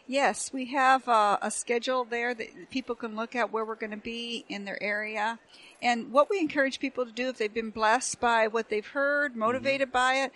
Yes, 0.07 0.51
we 0.51 0.65
have 0.65 1.07
uh, 1.07 1.37
a 1.41 1.49
schedule 1.49 2.03
there 2.03 2.33
that 2.33 2.69
people 2.69 2.95
can 2.95 3.15
look 3.15 3.35
at 3.35 3.51
where 3.53 3.63
we're 3.63 3.75
going 3.75 3.91
to 3.91 3.97
be 3.97 4.43
in 4.49 4.65
their 4.65 4.81
area. 4.83 5.39
And 5.81 6.11
what 6.11 6.29
we 6.29 6.39
encourage 6.39 6.79
people 6.79 7.05
to 7.05 7.11
do 7.11 7.29
if 7.29 7.37
they've 7.37 7.53
been 7.53 7.69
blessed 7.69 8.19
by 8.19 8.47
what 8.47 8.69
they've 8.69 8.85
heard, 8.85 9.35
motivated 9.35 9.87
Mm-hmm. 9.89 9.93
by 9.93 10.13
it, 10.25 10.31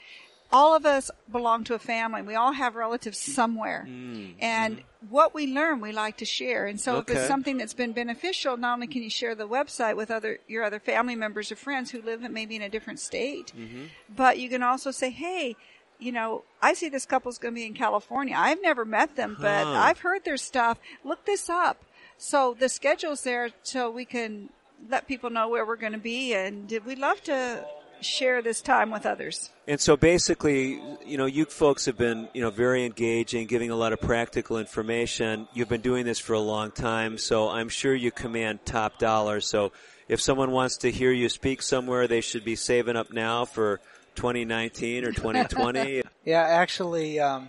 all 0.49 0.74
of 0.74 0.86
us 0.86 1.11
belong 1.30 1.65
to 1.65 1.74
a 1.74 1.80
family. 1.80 2.22
We 2.22 2.36
all 2.36 2.53
have 2.53 2.76
relatives 2.76 3.18
somewhere. 3.18 3.86
Mm-hmm. 3.89 4.32
And 4.39 4.84
what 5.09 5.34
we 5.36 5.45
learn, 5.53 5.82
we 5.82 5.91
like 5.91 6.15
to 6.18 6.26
share. 6.26 6.65
And 6.68 6.80
so 6.80 6.99
if 6.99 7.09
it's 7.09 7.28
something 7.28 7.57
that's 7.57 7.74
been 7.74 7.91
beneficial, 7.91 8.55
not 8.55 8.76
only 8.76 8.88
can 8.88 9.03
you 9.03 9.09
share 9.09 9.36
the 9.36 9.47
website 9.47 9.97
with 9.97 10.09
other 10.09 10.39
your 10.47 10.63
other 10.63 10.80
family 10.80 11.15
members 11.18 11.51
or 11.51 11.57
friends 11.57 11.91
who 11.91 12.01
live 12.01 12.22
maybe 12.32 12.55
in 12.55 12.61
a 12.61 12.70
different 12.70 13.01
state, 13.01 13.51
Mm-hmm. 13.57 13.84
but 14.15 14.39
you 14.39 14.47
can 14.47 14.63
also 14.63 14.89
say, 14.91 15.09
hey, 15.09 15.57
you 15.99 16.11
know, 16.11 16.43
I 16.61 16.73
see 16.73 16.89
this 16.89 17.05
couple's 17.05 17.37
going 17.37 17.53
to 17.53 17.59
be 17.59 17.65
in 17.65 17.73
California. 17.73 18.35
I've 18.37 18.61
never 18.61 18.85
met 18.85 19.15
them, 19.15 19.35
but 19.39 19.65
Huh. 19.65 19.71
I've 19.71 19.99
heard 19.99 20.25
their 20.25 20.37
stuff. 20.37 20.77
Look 21.03 21.25
this 21.25 21.49
up. 21.49 21.83
So 22.17 22.55
the 22.57 22.69
schedule's 22.69 23.23
there 23.23 23.49
so 23.63 23.89
we 23.89 24.05
can 24.05 24.49
let 24.89 25.07
people 25.07 25.29
know 25.29 25.49
where 25.49 25.65
we're 25.65 25.75
going 25.75 25.93
to 25.93 25.97
be, 25.99 26.33
and 26.33 26.71
we'd 26.85 26.99
love 26.99 27.21
to 27.23 27.65
share 27.99 28.43
this 28.43 28.61
time 28.61 28.91
with 28.91 29.05
others. 29.07 29.49
And 29.67 29.79
so 29.81 29.97
basically, 29.97 30.79
you 31.05 31.17
know, 31.17 31.25
you 31.25 31.45
folks 31.45 31.85
have 31.85 31.97
been, 31.97 32.29
you 32.33 32.41
know, 32.41 32.51
very 32.51 32.85
engaging, 32.85 33.47
giving 33.47 33.71
a 33.71 33.75
lot 33.75 33.91
of 33.91 33.99
practical 33.99 34.59
information. 34.59 35.47
You've 35.53 35.69
been 35.69 35.81
doing 35.81 36.05
this 36.05 36.19
for 36.19 36.33
a 36.33 36.39
long 36.39 36.71
time, 36.71 37.17
so 37.17 37.49
I'm 37.49 37.69
sure 37.69 37.95
you 37.95 38.11
command 38.11 38.65
top 38.65 38.99
dollar. 38.99 39.41
So 39.41 39.71
if 40.07 40.21
someone 40.21 40.51
wants 40.51 40.77
to 40.77 40.91
hear 40.91 41.11
you 41.11 41.27
speak 41.27 41.61
somewhere, 41.63 42.07
they 42.07 42.21
should 42.21 42.45
be 42.45 42.55
saving 42.55 42.95
up 42.95 43.11
now 43.11 43.45
for 43.45 43.79
2019 44.18 45.05
or 45.05 45.11
2020? 45.11 46.03
Yeah, 46.26 46.41
actually, 46.41 47.22
um, 47.22 47.47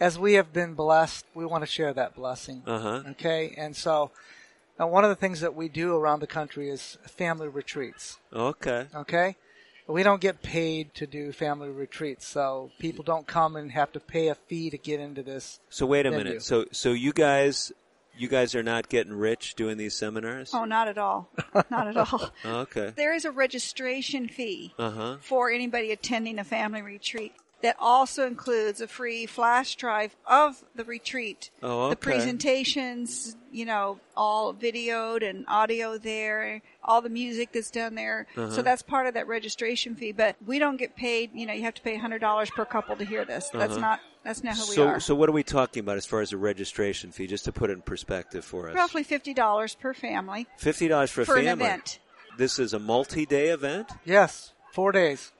as 0.00 0.18
we 0.18 0.34
have 0.34 0.52
been 0.52 0.74
blessed, 0.74 1.24
we 1.36 1.46
want 1.46 1.62
to 1.62 1.70
share 1.70 1.92
that 1.92 2.16
blessing. 2.16 2.64
Uh 2.66 2.80
huh. 2.80 3.02
Okay, 3.10 3.54
and 3.56 3.76
so 3.76 4.10
uh, 4.80 4.88
one 4.88 5.04
of 5.04 5.10
the 5.10 5.14
things 5.14 5.40
that 5.40 5.54
we 5.54 5.68
do 5.68 5.94
around 5.94 6.18
the 6.18 6.26
country 6.26 6.68
is 6.68 6.98
family 7.06 7.46
retreats. 7.46 8.18
Okay. 8.32 8.86
Okay, 8.92 9.36
we 9.86 10.02
don't 10.02 10.20
get 10.20 10.42
paid 10.42 10.94
to 10.94 11.06
do 11.06 11.30
family 11.30 11.68
retreats, 11.68 12.26
so 12.26 12.72
people 12.80 13.04
don't 13.04 13.28
come 13.28 13.54
and 13.54 13.70
have 13.70 13.92
to 13.92 14.00
pay 14.00 14.26
a 14.26 14.34
fee 14.34 14.68
to 14.70 14.78
get 14.78 14.98
into 14.98 15.22
this. 15.22 15.60
So 15.70 15.86
wait 15.86 16.04
a 16.04 16.10
minute. 16.10 16.42
So 16.42 16.64
so 16.72 16.90
you 16.90 17.12
guys 17.12 17.72
you 18.18 18.28
guys 18.28 18.54
are 18.54 18.62
not 18.62 18.88
getting 18.88 19.12
rich 19.14 19.54
doing 19.54 19.76
these 19.78 19.94
seminars? 19.94 20.50
Oh, 20.54 20.64
not 20.64 20.88
at 20.88 20.98
all. 20.98 21.30
Not 21.70 21.88
at 21.88 21.96
all. 21.96 22.30
Okay. 22.44 22.92
There 22.96 23.14
is 23.14 23.24
a 23.24 23.30
registration 23.30 24.28
fee 24.28 24.74
Uh 24.78 24.90
huh. 24.90 25.16
for 25.20 25.50
anybody 25.50 25.92
attending 25.92 26.38
a 26.38 26.44
family 26.44 26.82
retreat. 26.82 27.32
That 27.60 27.74
also 27.80 28.24
includes 28.24 28.80
a 28.80 28.86
free 28.86 29.26
flash 29.26 29.74
drive 29.74 30.14
of 30.26 30.62
the 30.76 30.84
retreat. 30.84 31.50
Oh, 31.60 31.90
The 31.90 31.96
presentations, 31.96 33.36
you 33.50 33.64
know, 33.64 33.98
all 34.16 34.54
videoed 34.54 35.28
and 35.28 35.44
audio 35.48 35.98
there, 35.98 36.62
all 36.84 37.02
the 37.02 37.08
music 37.08 37.50
that's 37.52 37.70
done 37.70 37.94
there. 37.96 38.26
Uh-huh. 38.36 38.50
So 38.50 38.62
that's 38.62 38.82
part 38.82 39.06
of 39.08 39.14
that 39.14 39.26
registration 39.26 39.94
fee. 39.96 40.12
But 40.12 40.36
we 40.46 40.58
don't 40.60 40.76
get 40.76 40.94
paid, 40.96 41.30
you 41.34 41.46
know, 41.46 41.52
you 41.52 41.62
have 41.62 41.74
to 41.74 41.82
pay 41.82 41.98
$100 41.98 42.50
per 42.52 42.64
couple 42.64 42.94
to 42.96 43.04
hear 43.04 43.24
this. 43.24 43.48
That's 43.52 43.72
Uh-huh. 43.72 43.80
not, 43.80 44.00
that's 44.28 44.44
not 44.44 44.56
who 44.56 44.62
so 44.62 44.84
we 44.84 44.92
are. 44.92 45.00
so 45.00 45.14
what 45.14 45.30
are 45.30 45.32
we 45.32 45.42
talking 45.42 45.80
about 45.80 45.96
as 45.96 46.04
far 46.04 46.20
as 46.20 46.32
a 46.32 46.36
registration 46.36 47.12
fee? 47.12 47.26
Just 47.26 47.46
to 47.46 47.52
put 47.52 47.70
it 47.70 47.72
in 47.72 47.80
perspective 47.80 48.44
for 48.44 48.68
us. 48.68 48.74
Roughly 48.74 49.02
$50 49.02 49.78
per 49.80 49.94
family. 49.94 50.46
Fifty 50.58 50.86
dollars 50.86 51.10
for 51.10 51.22
a 51.22 51.24
For 51.24 51.38
an 51.38 51.46
event. 51.46 51.98
This 52.36 52.58
is 52.58 52.74
a 52.74 52.78
multi-day 52.78 53.48
event. 53.48 53.90
Yes, 54.04 54.52
four 54.72 54.92
days. 54.92 55.32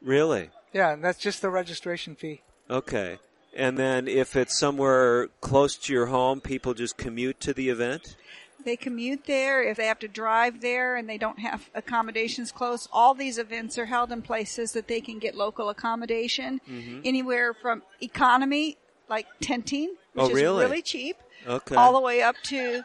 Really? 0.00 0.50
Yeah, 0.72 0.92
and 0.92 1.02
that's 1.02 1.18
just 1.18 1.42
the 1.42 1.50
registration 1.50 2.14
fee. 2.14 2.42
Okay. 2.70 3.18
And 3.54 3.76
then 3.76 4.06
if 4.06 4.36
it's 4.36 4.56
somewhere 4.56 5.28
close 5.40 5.76
to 5.76 5.92
your 5.92 6.06
home, 6.06 6.40
people 6.40 6.72
just 6.72 6.96
commute 6.96 7.40
to 7.40 7.52
the 7.52 7.68
event. 7.68 8.16
They 8.64 8.76
commute 8.76 9.24
there. 9.26 9.62
If 9.62 9.76
they 9.76 9.86
have 9.86 9.98
to 10.00 10.08
drive 10.08 10.60
there 10.60 10.96
and 10.96 11.08
they 11.08 11.18
don't 11.18 11.38
have 11.38 11.70
accommodations 11.74 12.50
close, 12.50 12.88
all 12.92 13.14
these 13.14 13.38
events 13.38 13.78
are 13.78 13.86
held 13.86 14.10
in 14.10 14.22
places 14.22 14.72
that 14.72 14.88
they 14.88 15.00
can 15.00 15.18
get 15.18 15.34
local 15.36 15.68
accommodation. 15.68 16.60
Mhm. 16.68 17.02
Anywhere 17.04 17.54
from 17.54 17.82
economy, 18.02 18.76
like 19.08 19.26
tenting, 19.40 19.90
which 20.14 20.24
Oh, 20.24 20.28
is 20.30 20.34
really? 20.34 20.64
really 20.64 20.82
cheap, 20.82 21.16
Okay. 21.46 21.76
all 21.76 21.92
the 21.92 22.00
way 22.00 22.22
up 22.22 22.34
to, 22.44 22.82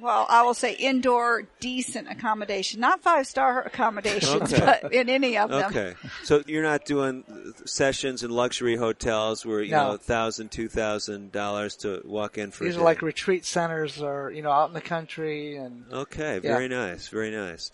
well, 0.00 0.26
I 0.28 0.42
will 0.42 0.54
say 0.54 0.74
indoor 0.74 1.44
decent 1.60 2.08
accommodation, 2.10 2.80
not 2.80 3.00
five 3.02 3.26
star 3.26 3.62
accommodations, 3.62 4.52
Okay. 4.52 4.78
but 4.82 4.92
in 4.92 5.08
any 5.08 5.36
of 5.38 5.50
them. 5.50 5.64
Okay. 5.70 5.94
So 6.24 6.42
you're 6.46 6.62
not 6.62 6.84
doing 6.84 7.24
sessions 7.64 8.22
in 8.22 8.30
luxury 8.30 8.76
hotels 8.76 9.44
where 9.44 9.62
you 9.62 9.72
No. 9.72 9.92
know 9.92 9.96
thousand, 9.96 10.50
two 10.50 10.68
thousand 10.68 11.32
dollars 11.32 11.76
to 11.76 12.02
walk 12.04 12.38
in 12.38 12.50
for. 12.50 12.64
These 12.64 12.74
a 12.74 12.78
are 12.78 12.80
day. 12.80 12.84
like 12.84 13.02
retreat 13.02 13.44
centers, 13.44 14.00
or 14.00 14.30
you 14.30 14.42
know, 14.42 14.50
out 14.50 14.68
in 14.68 14.74
the 14.74 14.80
country, 14.80 15.56
and 15.56 15.84
Okay, 15.92 16.34
Yeah. 16.42 16.52
very 16.52 16.68
nice, 16.68 17.08
very 17.08 17.30
nice. 17.30 17.70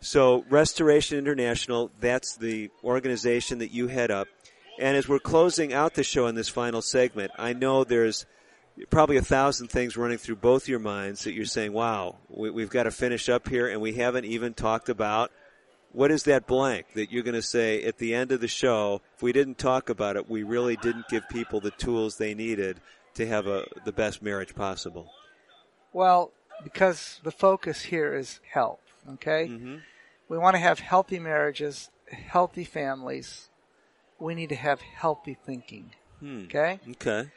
So 0.00 0.44
Restoration 0.48 1.18
International, 1.18 1.90
that's 2.00 2.36
the 2.36 2.70
organization 2.84 3.58
that 3.58 3.72
you 3.72 3.88
head 3.88 4.10
up. 4.10 4.28
And 4.78 4.96
as 4.96 5.08
we're 5.08 5.18
closing 5.18 5.72
out 5.72 5.94
the 5.94 6.04
show 6.04 6.28
in 6.28 6.36
this 6.36 6.48
final 6.48 6.82
segment, 6.82 7.32
I 7.36 7.52
know 7.52 7.82
there's 7.82 8.24
probably 8.90 9.16
a 9.16 9.22
thousand 9.22 9.68
things 9.68 9.96
running 9.96 10.18
through 10.18 10.36
both 10.36 10.68
your 10.68 10.78
minds 10.78 11.24
that 11.24 11.32
you're 11.32 11.44
saying, 11.44 11.72
wow, 11.72 12.16
we, 12.28 12.50
we've 12.50 12.70
got 12.70 12.84
to 12.84 12.90
finish 12.90 13.28
up 13.28 13.48
here 13.48 13.68
and 13.68 13.80
we 13.80 13.94
haven't 13.94 14.24
even 14.24 14.54
talked 14.54 14.88
about 14.88 15.30
what 15.92 16.10
is 16.10 16.24
that 16.24 16.46
blank 16.46 16.86
that 16.94 17.10
you're 17.10 17.22
going 17.22 17.34
to 17.34 17.42
say 17.42 17.82
at 17.84 17.98
the 17.98 18.14
end 18.14 18.30
of 18.30 18.40
the 18.40 18.48
show? 18.48 19.00
If 19.16 19.22
we 19.22 19.32
didn't 19.32 19.58
talk 19.58 19.88
about 19.88 20.16
it, 20.16 20.28
we 20.28 20.42
really 20.42 20.76
didn't 20.76 21.08
give 21.08 21.28
people 21.28 21.60
the 21.60 21.70
tools 21.72 22.16
they 22.16 22.34
needed 22.34 22.78
to 23.14 23.26
have 23.26 23.46
a, 23.46 23.64
the 23.84 23.92
best 23.92 24.22
marriage 24.22 24.54
possible. 24.54 25.10
well, 25.92 26.30
because 26.62 27.20
the 27.22 27.30
focus 27.30 27.82
here 27.82 28.14
is 28.14 28.40
health. 28.52 28.80
Okay, 29.14 29.50
we 30.28 30.36
want 30.36 30.54
to 30.54 30.60
have 30.60 30.80
healthy 30.80 31.18
marriages, 31.18 31.88
healthy 32.10 32.64
families. 32.64 33.48
We 34.18 34.34
need 34.34 34.50
to 34.50 34.56
have 34.56 34.80
healthy 34.80 35.36
thinking. 35.46 35.92
Hmm. 36.20 36.44
Okay. 36.44 36.80
Okay. 36.90 37.30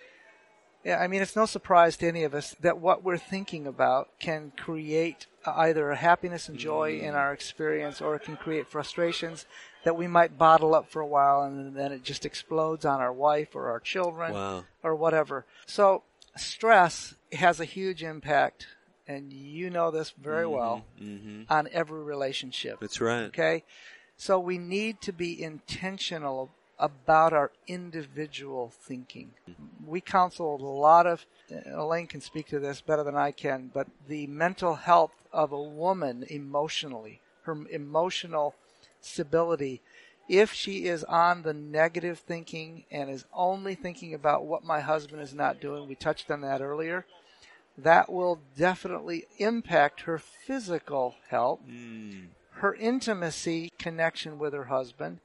Yeah, 0.83 0.97
I 0.99 1.07
mean, 1.07 1.21
it's 1.21 1.35
no 1.35 1.45
surprise 1.45 1.95
to 1.97 2.07
any 2.07 2.23
of 2.23 2.33
us 2.33 2.55
that 2.61 2.79
what 2.79 3.03
we're 3.03 3.17
thinking 3.17 3.67
about 3.67 4.09
can 4.19 4.51
create 4.57 5.27
either 5.45 5.91
a 5.91 5.95
happiness 5.95 6.49
and 6.49 6.57
joy 6.57 6.99
in 6.99 7.13
our 7.13 7.31
experience 7.33 8.01
or 8.01 8.15
it 8.15 8.23
can 8.23 8.35
create 8.35 8.67
frustrations 8.67 9.45
that 9.83 9.95
we 9.95 10.07
might 10.07 10.37
bottle 10.39 10.73
up 10.73 10.89
for 10.89 10.99
a 11.01 11.05
while 11.07 11.43
and 11.43 11.75
then 11.75 11.91
it 11.91 12.03
just 12.03 12.25
explodes 12.25 12.83
on 12.85 12.99
our 12.99 13.13
wife 13.13 13.55
or 13.55 13.69
our 13.69 13.79
children 13.79 14.33
Wow. 14.33 14.63
or 14.83 14.95
whatever. 14.95 15.45
So, 15.67 16.03
stress 16.35 17.13
has 17.33 17.59
a 17.59 17.65
huge 17.65 18.01
impact, 18.03 18.67
and 19.07 19.31
you 19.33 19.69
know 19.69 19.91
this 19.91 20.11
very 20.11 20.47
well, 20.47 20.85
Mhm. 21.01 21.45
on 21.49 21.67
every 21.71 22.01
relationship. 22.03 22.79
That's 22.79 23.01
right. 23.01 23.23
Okay? 23.25 23.63
So, 24.17 24.39
we 24.39 24.57
need 24.57 25.01
to 25.01 25.11
be 25.11 25.41
intentional 25.41 26.51
about 26.81 27.31
our 27.31 27.51
individual 27.67 28.73
thinking. 28.73 29.31
We 29.85 30.01
counsel 30.01 30.55
a 30.55 30.65
lot 30.65 31.05
of, 31.05 31.25
Elaine 31.65 32.07
can 32.07 32.21
speak 32.21 32.47
to 32.47 32.59
this 32.59 32.81
better 32.81 33.03
than 33.03 33.15
I 33.15 33.31
can, 33.31 33.69
but 33.73 33.87
the 34.07 34.27
mental 34.27 34.75
health 34.75 35.13
of 35.31 35.51
a 35.51 35.61
woman 35.61 36.25
emotionally, 36.27 37.21
her 37.43 37.55
emotional 37.69 38.55
stability, 38.99 39.81
if 40.27 40.51
she 40.51 40.85
is 40.85 41.03
on 41.03 41.43
the 41.43 41.53
negative 41.53 42.19
thinking 42.19 42.85
and 42.89 43.09
is 43.09 43.25
only 43.33 43.75
thinking 43.75 44.13
about 44.13 44.45
what 44.45 44.63
my 44.63 44.79
husband 44.79 45.21
is 45.21 45.33
not 45.33 45.61
doing, 45.61 45.87
we 45.87 45.95
touched 45.95 46.31
on 46.31 46.41
that 46.41 46.61
earlier, 46.61 47.05
that 47.77 48.11
will 48.11 48.39
definitely 48.57 49.25
impact 49.37 50.01
her 50.01 50.17
physical 50.17 51.15
health, 51.29 51.59
hmm. 51.65 52.25
her 52.53 52.73
intimacy 52.73 53.71
connection 53.77 54.39
with 54.39 54.53
her 54.53 54.65
husband, 54.65 55.19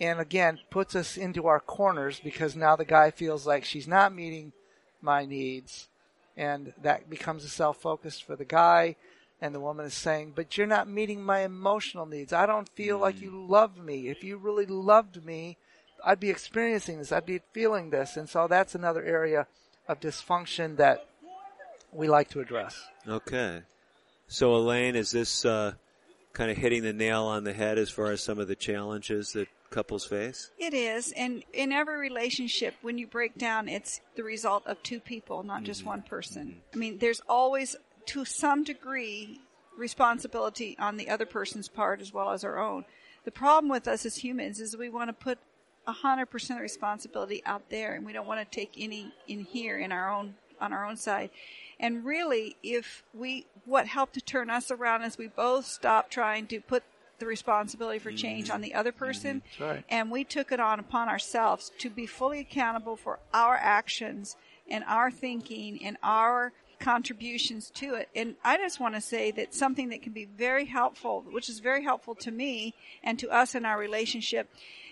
and 0.00 0.20
again 0.20 0.58
puts 0.70 0.94
us 0.94 1.16
into 1.16 1.46
our 1.46 1.60
corners 1.60 2.20
because 2.22 2.54
now 2.54 2.76
the 2.76 2.84
guy 2.84 3.10
feels 3.10 3.46
like 3.46 3.64
she's 3.64 3.88
not 3.88 4.14
meeting 4.14 4.52
my 5.00 5.24
needs. 5.24 5.88
And 6.36 6.72
that 6.82 7.10
becomes 7.10 7.44
a 7.44 7.48
self-focus 7.48 8.20
for 8.20 8.36
the 8.36 8.44
guy 8.44 8.96
and 9.40 9.54
the 9.54 9.60
woman 9.60 9.86
is 9.86 9.94
saying 9.94 10.32
but 10.34 10.56
you're 10.56 10.66
not 10.66 10.88
meeting 10.88 11.22
my 11.22 11.40
emotional 11.40 12.06
needs. 12.06 12.32
I 12.32 12.46
don't 12.46 12.68
feel 12.70 12.98
like 12.98 13.20
you 13.20 13.44
love 13.46 13.76
me. 13.76 14.08
If 14.08 14.22
you 14.22 14.36
really 14.36 14.66
loved 14.66 15.24
me 15.24 15.56
i'd 16.04 16.20
be 16.20 16.30
experiencing 16.30 16.98
this. 16.98 17.12
I'd 17.12 17.26
be 17.26 17.40
feeling 17.52 17.90
this. 17.90 18.16
And 18.16 18.28
so 18.28 18.46
that's 18.48 18.74
another 18.74 19.04
area 19.04 19.46
of 19.88 20.00
dysfunction 20.00 20.76
that 20.76 21.06
we 21.92 22.08
like 22.08 22.28
to 22.30 22.40
address. 22.40 22.86
Okay. 23.06 23.62
So, 24.26 24.54
Elaine, 24.54 24.94
is 24.94 25.10
this 25.10 25.44
uh, 25.44 25.72
kind 26.34 26.50
of 26.50 26.58
hitting 26.58 26.82
the 26.82 26.92
nail 26.92 27.24
on 27.24 27.44
the 27.44 27.54
head 27.54 27.78
as 27.78 27.90
far 27.90 28.12
as 28.12 28.22
some 28.22 28.38
of 28.38 28.48
the 28.48 28.56
challenges 28.56 29.32
that 29.32 29.48
couples 29.70 30.04
face? 30.04 30.50
It 30.58 30.74
is, 30.74 31.12
and 31.12 31.44
in 31.52 31.72
every 31.72 31.98
relationship, 31.98 32.74
when 32.82 32.98
you 32.98 33.06
break 33.06 33.36
down, 33.36 33.68
it's 33.68 34.00
the 34.16 34.24
result 34.24 34.66
of 34.66 34.82
two 34.82 35.00
people, 35.00 35.42
not 35.42 35.64
just 35.64 35.80
mm-hmm. 35.80 35.90
one 35.90 36.02
person. 36.02 36.46
Mm-hmm. 36.46 36.58
I 36.74 36.76
mean, 36.76 36.98
there's 36.98 37.20
always, 37.28 37.76
to 38.06 38.24
some 38.24 38.64
degree, 38.64 39.40
responsibility 39.76 40.76
on 40.78 40.96
the 40.96 41.08
other 41.08 41.26
person's 41.26 41.68
part 41.68 42.00
as 42.00 42.12
well 42.12 42.30
as 42.30 42.44
our 42.44 42.58
own. 42.58 42.84
The 43.24 43.30
problem 43.30 43.70
with 43.70 43.86
us 43.86 44.04
as 44.06 44.16
humans 44.16 44.60
is 44.60 44.76
we 44.76 44.88
want 44.88 45.08
to 45.08 45.12
put 45.12 45.38
100% 45.86 46.60
responsibility 46.60 47.42
out 47.46 47.70
there, 47.70 47.94
and 47.94 48.04
we 48.04 48.12
don't 48.12 48.26
want 48.26 48.40
to 48.40 48.56
take 48.56 48.72
any 48.76 49.12
in 49.26 49.40
here 49.40 49.78
in 49.78 49.92
our 49.92 50.10
own 50.10 50.34
on 50.60 50.72
our 50.72 50.84
own 50.84 50.96
side. 50.96 51.30
And 51.80 52.04
really, 52.04 52.56
if 52.62 53.04
we, 53.14 53.46
what 53.64 53.86
helped 53.86 54.14
to 54.14 54.20
turn 54.20 54.50
us 54.50 54.70
around 54.70 55.02
is 55.04 55.16
we 55.16 55.28
both 55.28 55.66
stopped 55.66 56.12
trying 56.12 56.46
to 56.48 56.60
put 56.60 56.82
the 57.18 57.26
responsibility 57.26 57.98
for 57.98 58.12
change 58.12 58.50
on 58.50 58.60
the 58.60 58.74
other 58.74 58.90
mm-hmm. 58.90 58.98
person. 58.98 59.42
Mm-hmm. 59.52 59.64
That's 59.64 59.76
right. 59.76 59.84
And 59.88 60.10
we 60.10 60.24
took 60.24 60.52
it 60.52 60.60
on 60.60 60.80
upon 60.80 61.08
ourselves 61.08 61.72
to 61.78 61.90
be 61.90 62.06
fully 62.06 62.40
accountable 62.40 62.96
for 62.96 63.18
our 63.32 63.56
actions 63.56 64.36
and 64.70 64.84
our 64.86 65.10
thinking 65.10 65.84
and 65.84 65.96
our 66.02 66.52
contributions 66.78 67.70
to 67.70 67.94
it. 67.94 68.08
And 68.14 68.36
I 68.44 68.56
just 68.56 68.80
want 68.80 68.94
to 68.94 69.00
say 69.00 69.30
that 69.32 69.54
something 69.54 69.88
that 69.88 70.02
can 70.02 70.12
be 70.12 70.26
very 70.26 70.66
helpful, 70.66 71.24
which 71.30 71.48
is 71.48 71.58
very 71.58 71.82
helpful 71.82 72.14
to 72.16 72.30
me 72.30 72.74
and 73.02 73.18
to 73.18 73.30
us 73.30 73.54
in 73.54 73.64
our 73.64 73.78
relationship, 73.78 74.48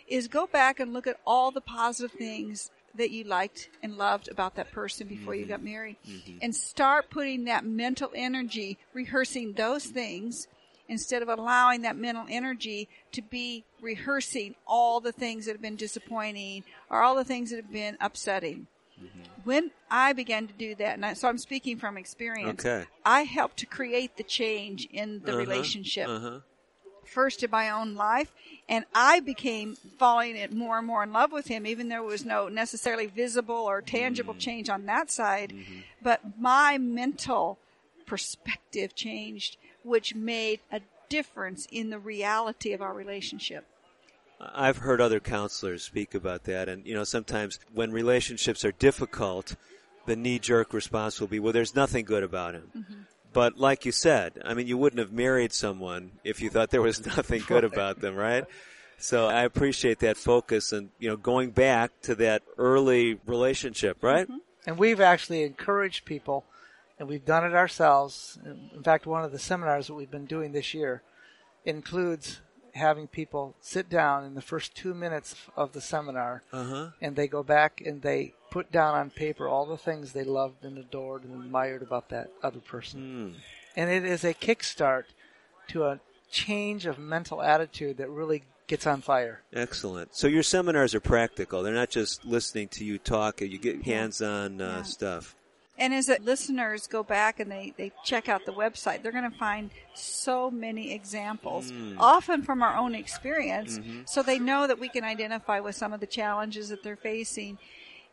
is 0.08 0.28
go 0.28 0.46
back 0.46 0.80
and 0.80 0.92
look 0.92 1.06
at 1.06 1.20
all 1.26 1.50
the 1.50 1.60
positive 1.60 2.12
things 2.16 2.70
that 2.94 3.10
you 3.10 3.24
liked 3.24 3.68
and 3.82 3.98
loved 3.98 4.28
about 4.28 4.54
that 4.54 4.72
person 4.72 5.06
before 5.06 5.34
you 5.34 5.42
mm-hmm. 5.42 5.50
got 5.50 5.62
married 5.62 5.96
and 6.40 6.54
start 6.54 7.10
putting 7.10 7.44
that 7.44 7.64
mental 7.64 8.10
energy 8.14 8.78
rehearsing 8.94 9.52
those 9.52 9.84
things 9.84 10.48
instead 10.88 11.22
of 11.22 11.28
allowing 11.28 11.82
that 11.82 11.96
mental 11.96 12.24
energy 12.28 12.88
to 13.12 13.22
be 13.22 13.64
rehearsing 13.80 14.54
all 14.66 15.00
the 15.00 15.12
things 15.12 15.46
that 15.46 15.52
have 15.52 15.62
been 15.62 15.76
disappointing 15.76 16.64
or 16.90 17.02
all 17.02 17.14
the 17.14 17.24
things 17.24 17.50
that 17.50 17.56
have 17.56 17.72
been 17.72 17.96
upsetting. 18.00 18.66
When 19.44 19.70
I 19.90 20.12
began 20.12 20.46
to 20.46 20.52
do 20.54 20.74
that, 20.76 20.94
and 20.94 21.04
I, 21.06 21.12
so 21.12 21.28
I'm 21.28 21.38
speaking 21.38 21.76
from 21.78 21.96
experience, 21.96 22.64
Okay. 22.64 22.84
I 23.04 23.22
helped 23.22 23.58
to 23.58 23.66
create 23.66 24.16
the 24.16 24.22
change 24.24 24.86
in 24.86 25.20
the 25.24 25.32
Uh-huh, 25.32 25.40
relationship. 25.40 26.08
uh-huh. 26.08 26.40
first 27.04 27.42
in 27.44 27.50
my 27.52 27.70
own 27.70 27.94
life, 27.94 28.32
and 28.68 28.84
I 28.92 29.20
became 29.20 29.76
falling 29.76 30.36
in 30.36 30.58
more 30.58 30.78
and 30.78 30.86
more 30.86 31.04
in 31.04 31.12
love 31.12 31.30
with 31.30 31.46
him, 31.46 31.64
even 31.66 31.88
though 31.88 31.96
there 31.96 32.02
was 32.02 32.24
no 32.24 32.48
necessarily 32.48 33.06
visible 33.06 33.54
or 33.54 33.80
tangible 33.80 34.34
Mm-hmm. 34.34 34.40
change 34.40 34.68
on 34.68 34.86
that 34.86 35.10
side. 35.10 35.52
But 36.02 36.20
my 36.38 36.78
mental 36.78 37.58
perspective 38.06 38.94
changed, 38.96 39.56
which 39.86 40.14
made 40.14 40.60
a 40.70 40.80
difference 41.08 41.66
in 41.70 41.90
the 41.90 41.98
reality 41.98 42.72
of 42.72 42.82
our 42.82 42.92
relationship. 42.92 43.64
I've 44.40 44.78
heard 44.78 45.00
other 45.00 45.20
counselors 45.20 45.82
speak 45.82 46.14
about 46.14 46.44
that, 46.44 46.68
and 46.68 46.86
you 46.86 46.94
know, 46.94 47.04
sometimes 47.04 47.58
when 47.72 47.90
relationships 47.92 48.64
are 48.64 48.72
difficult, 48.72 49.56
the 50.04 50.16
knee-jerk 50.16 50.74
response 50.74 51.20
will 51.20 51.26
be, 51.26 51.40
"Well, 51.40 51.54
there's 51.54 51.74
nothing 51.74 52.04
good 52.04 52.22
about 52.22 52.54
him." 52.54 52.70
Mm-hmm. 52.76 52.94
But 53.32 53.58
like 53.58 53.86
you 53.86 53.92
said, 53.92 54.40
I 54.44 54.54
mean, 54.54 54.66
you 54.66 54.76
wouldn't 54.76 54.98
have 54.98 55.12
married 55.12 55.52
someone 55.52 56.12
if 56.24 56.40
you 56.40 56.50
thought 56.50 56.70
there 56.70 56.82
was 56.82 57.04
nothing 57.16 57.42
good 57.46 57.64
about 57.64 58.00
them, 58.00 58.14
right? 58.14 58.44
So 58.98 59.26
I 59.26 59.42
appreciate 59.42 60.00
that 60.00 60.16
focus, 60.16 60.72
and 60.72 60.90
you 60.98 61.08
know, 61.08 61.16
going 61.16 61.50
back 61.50 61.92
to 62.02 62.14
that 62.16 62.42
early 62.58 63.18
relationship, 63.26 64.02
right? 64.02 64.26
Mm-hmm. 64.26 64.38
And 64.66 64.78
we've 64.78 65.00
actually 65.00 65.44
encouraged 65.44 66.04
people, 66.04 66.44
and 66.98 67.08
we've 67.08 67.24
done 67.24 67.44
it 67.44 67.54
ourselves. 67.54 68.38
In 68.74 68.82
fact, 68.82 69.06
one 69.06 69.24
of 69.24 69.32
the 69.32 69.38
seminars 69.38 69.86
that 69.88 69.94
we've 69.94 70.10
been 70.10 70.26
doing 70.26 70.52
this 70.52 70.72
year 70.74 71.02
includes 71.64 72.40
having 72.74 73.06
people 73.06 73.54
sit 73.60 73.88
down 73.88 74.24
in 74.24 74.34
the 74.34 74.42
first 74.42 74.74
two 74.74 74.92
minutes 74.94 75.34
of 75.56 75.72
the 75.72 75.80
seminar, 75.80 76.42
Uh-huh. 76.52 76.90
and 77.00 77.16
they 77.16 77.26
go 77.26 77.42
back 77.42 77.80
and 77.84 78.02
they 78.02 78.34
put 78.50 78.70
down 78.70 78.94
on 78.94 79.10
paper 79.10 79.48
all 79.48 79.64
the 79.66 79.78
things 79.78 80.12
they 80.12 80.24
loved 80.24 80.64
and 80.64 80.76
adored 80.78 81.24
and 81.24 81.42
admired 81.42 81.82
about 81.82 82.10
that 82.10 82.30
other 82.42 82.60
person. 82.60 83.34
And 83.76 83.90
it 83.90 84.04
is 84.04 84.24
a 84.24 84.34
kickstart 84.34 85.04
to 85.68 85.84
a 85.84 86.00
change 86.30 86.86
of 86.86 86.98
mental 86.98 87.42
attitude 87.42 87.96
that 87.96 88.10
really 88.10 88.44
gets 88.66 88.86
on 88.86 89.00
fire. 89.00 89.42
Excellent. 89.52 90.14
So 90.14 90.26
your 90.26 90.42
seminars 90.42 90.94
are 90.94 91.00
practical; 91.00 91.62
they're 91.62 91.72
not 91.74 91.90
just 91.90 92.24
listening 92.24 92.68
to 92.68 92.84
you 92.84 92.98
talk. 92.98 93.40
You 93.40 93.58
get 93.58 93.82
hands-on 93.84 94.60
uh, 94.60 94.82
stuff. 94.82 95.34
And 95.78 95.92
as 95.92 96.06
the 96.06 96.18
listeners 96.22 96.86
go 96.86 97.02
back 97.02 97.38
and 97.38 97.50
they, 97.52 97.74
they 97.76 97.92
check 98.02 98.28
out 98.28 98.46
the 98.46 98.52
website, 98.52 99.02
they're 99.02 99.12
going 99.12 99.30
to 99.30 99.38
find 99.38 99.70
so 99.94 100.50
many 100.50 100.92
examples, 100.92 101.70
Mm. 101.70 101.96
often 101.98 102.42
from 102.42 102.62
our 102.62 102.76
own 102.76 102.94
experience, 102.94 103.78
Mhm. 103.78 104.08
so 104.08 104.22
they 104.22 104.38
know 104.38 104.66
that 104.66 104.78
we 104.78 104.88
can 104.88 105.04
identify 105.04 105.60
with 105.60 105.76
some 105.76 105.92
of 105.92 106.00
the 106.00 106.06
challenges 106.06 106.70
that 106.70 106.82
they're 106.82 106.96
facing. 106.96 107.58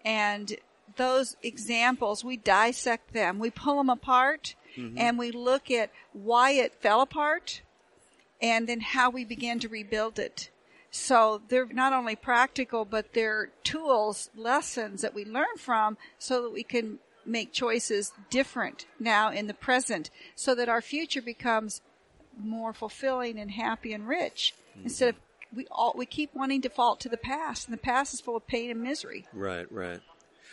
And 0.04 0.58
those 0.98 1.38
examples, 1.42 2.24
we 2.24 2.36
dissect 2.36 3.14
them, 3.14 3.40
we 3.40 3.50
pull 3.50 3.78
them 3.78 3.90
apart, 3.90 4.56
Mhm. 4.76 4.96
and 4.98 5.18
we 5.18 5.32
look 5.32 5.72
at 5.72 5.90
why 6.12 6.52
it 6.52 6.74
fell 6.82 7.00
apart 7.00 7.62
and 8.42 8.68
then 8.68 8.82
how 8.82 9.10
we 9.10 9.24
began 9.24 9.60
to 9.60 9.70
rebuild 9.70 10.20
it. 10.20 10.50
So 10.92 11.42
they're 11.48 11.66
not 11.66 11.94
only 11.94 12.16
practical, 12.16 12.86
but 12.86 13.14
they're 13.14 13.48
tools, 13.64 14.30
lessons 14.36 15.02
that 15.02 15.14
we 15.16 15.26
learn 15.26 15.58
from 15.58 15.98
so 16.20 16.42
that 16.44 16.52
we 16.52 16.62
can 16.64 17.00
make 17.26 17.54
choices 17.54 18.12
different 18.30 18.86
now 19.00 19.32
in 19.32 19.48
the 19.48 19.54
present 19.54 20.10
so 20.36 20.54
that 20.56 20.70
our 20.70 20.82
future 20.82 21.22
becomes 21.22 21.82
more 22.38 22.74
fulfilling 22.74 23.38
and 23.40 23.52
happy 23.52 23.94
and 23.94 24.08
rich 24.08 24.54
mm-hmm. 24.72 24.84
instead 24.84 25.10
of 25.10 25.16
we 25.56 25.68
all 25.72 25.94
we 25.96 26.06
keep 26.06 26.34
wanting 26.34 26.62
to 26.62 26.70
fall 26.70 26.96
to 26.96 27.08
the 27.08 27.18
past 27.18 27.68
and 27.68 27.74
the 27.74 27.82
past 27.82 28.14
is 28.14 28.22
full 28.22 28.36
of 28.36 28.48
pain 28.48 28.72
and 28.72 28.82
misery 28.82 29.26
Right, 29.34 29.72
right. 29.72 30.00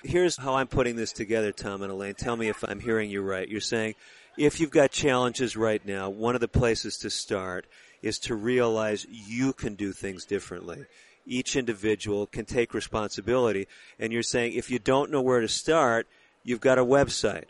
Here's 0.03 0.39
how 0.39 0.55
I'm 0.55 0.67
putting 0.67 0.97
this 0.97 1.13
together, 1.13 1.53
Tom 1.53 1.83
and 1.83 1.93
Elaine. 1.93 2.15
Tell 2.15 2.35
me 2.35 2.49
if 2.49 2.65
I'm 2.65 2.81
hearing 2.81 3.11
you 3.11 3.21
right. 3.21 3.47
You're 3.47 3.61
saying 3.61 3.97
if 4.39 4.59
you've 4.59 4.71
got 4.71 4.91
challenges 4.91 5.57
right 5.57 5.85
now, 5.85 6.09
one 6.09 6.35
of 6.35 6.41
the 6.41 6.49
places 6.49 6.97
to 6.99 7.11
start 7.11 7.67
is 8.01 8.19
to 8.21 8.35
realize 8.35 9.07
you 9.11 9.53
can 9.53 9.75
do 9.75 9.93
things 9.93 10.25
differently. 10.25 10.87
Each 11.27 11.55
individual 11.55 12.27
can 12.27 12.47
take 12.47 12.73
responsibility. 12.73 13.69
And 13.99 14.13
you're 14.13 14.23
saying 14.23 14.55
if 14.55 14.71
you 14.71 14.79
don't 14.79 15.11
know 15.11 15.21
where 15.21 15.41
to 15.41 15.49
start, 15.49 16.07
you've 16.43 16.61
got 16.61 16.79
a 16.79 16.85
website, 16.85 17.45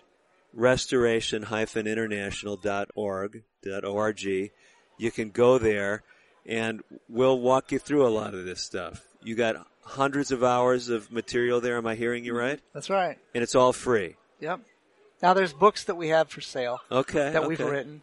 restoration-international.org, 0.53 3.43
.org. 3.85 4.23
You 4.23 5.11
can 5.11 5.31
go 5.31 5.59
there 5.59 6.03
and 6.47 6.83
we'll 7.09 7.41
walk 7.41 7.73
you 7.73 7.79
through 7.79 8.07
a 8.07 8.11
lot 8.11 8.35
of 8.35 8.45
this 8.45 8.61
stuff. 8.61 9.07
You 9.23 9.35
got 9.35 9.67
hundreds 9.83 10.31
of 10.31 10.45
hours 10.45 10.89
of 10.89 11.11
material 11.11 11.61
there. 11.61 11.77
Am 11.77 11.87
I 11.87 11.95
hearing 11.95 12.25
you 12.25 12.37
right? 12.37 12.61
That's 12.73 12.91
right. 12.91 13.19
And 13.35 13.43
it's 13.43 13.55
all 13.55 13.73
free. 13.73 14.17
Yep. 14.41 14.61
Now 15.23 15.35
there's 15.35 15.53
books 15.53 15.85
that 15.85 15.97
we 15.97 16.09
have 16.09 16.29
for 16.29 16.41
sale. 16.41 16.81
Okay, 16.91 17.33
That 17.33 17.47
we've 17.47 17.61
written. 17.61 18.03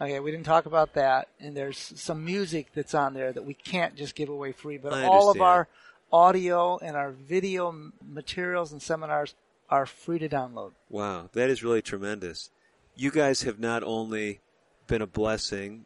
Okay, 0.00 0.20
we 0.20 0.30
didn't 0.30 0.46
talk 0.46 0.66
about 0.66 0.94
that. 0.94 1.28
And 1.40 1.56
there's 1.56 1.78
some 1.78 2.24
music 2.24 2.68
that's 2.74 2.94
on 2.94 3.14
there 3.14 3.32
that 3.32 3.44
we 3.44 3.54
can't 3.54 3.96
just 3.96 4.14
give 4.14 4.28
away 4.28 4.52
free, 4.52 4.78
but 4.78 4.92
all 4.92 5.30
of 5.30 5.40
our 5.40 5.68
audio 6.12 6.78
and 6.78 6.96
our 6.96 7.10
video 7.10 7.74
materials 8.06 8.72
and 8.72 8.80
seminars 8.80 9.34
are 9.70 9.86
free 9.86 10.18
to 10.18 10.28
download. 10.28 10.72
Wow, 10.88 11.28
that 11.32 11.50
is 11.50 11.62
really 11.62 11.82
tremendous. 11.82 12.50
You 12.96 13.10
guys 13.10 13.42
have 13.42 13.58
not 13.58 13.82
only 13.82 14.40
been 14.86 15.02
a 15.02 15.06
blessing 15.06 15.84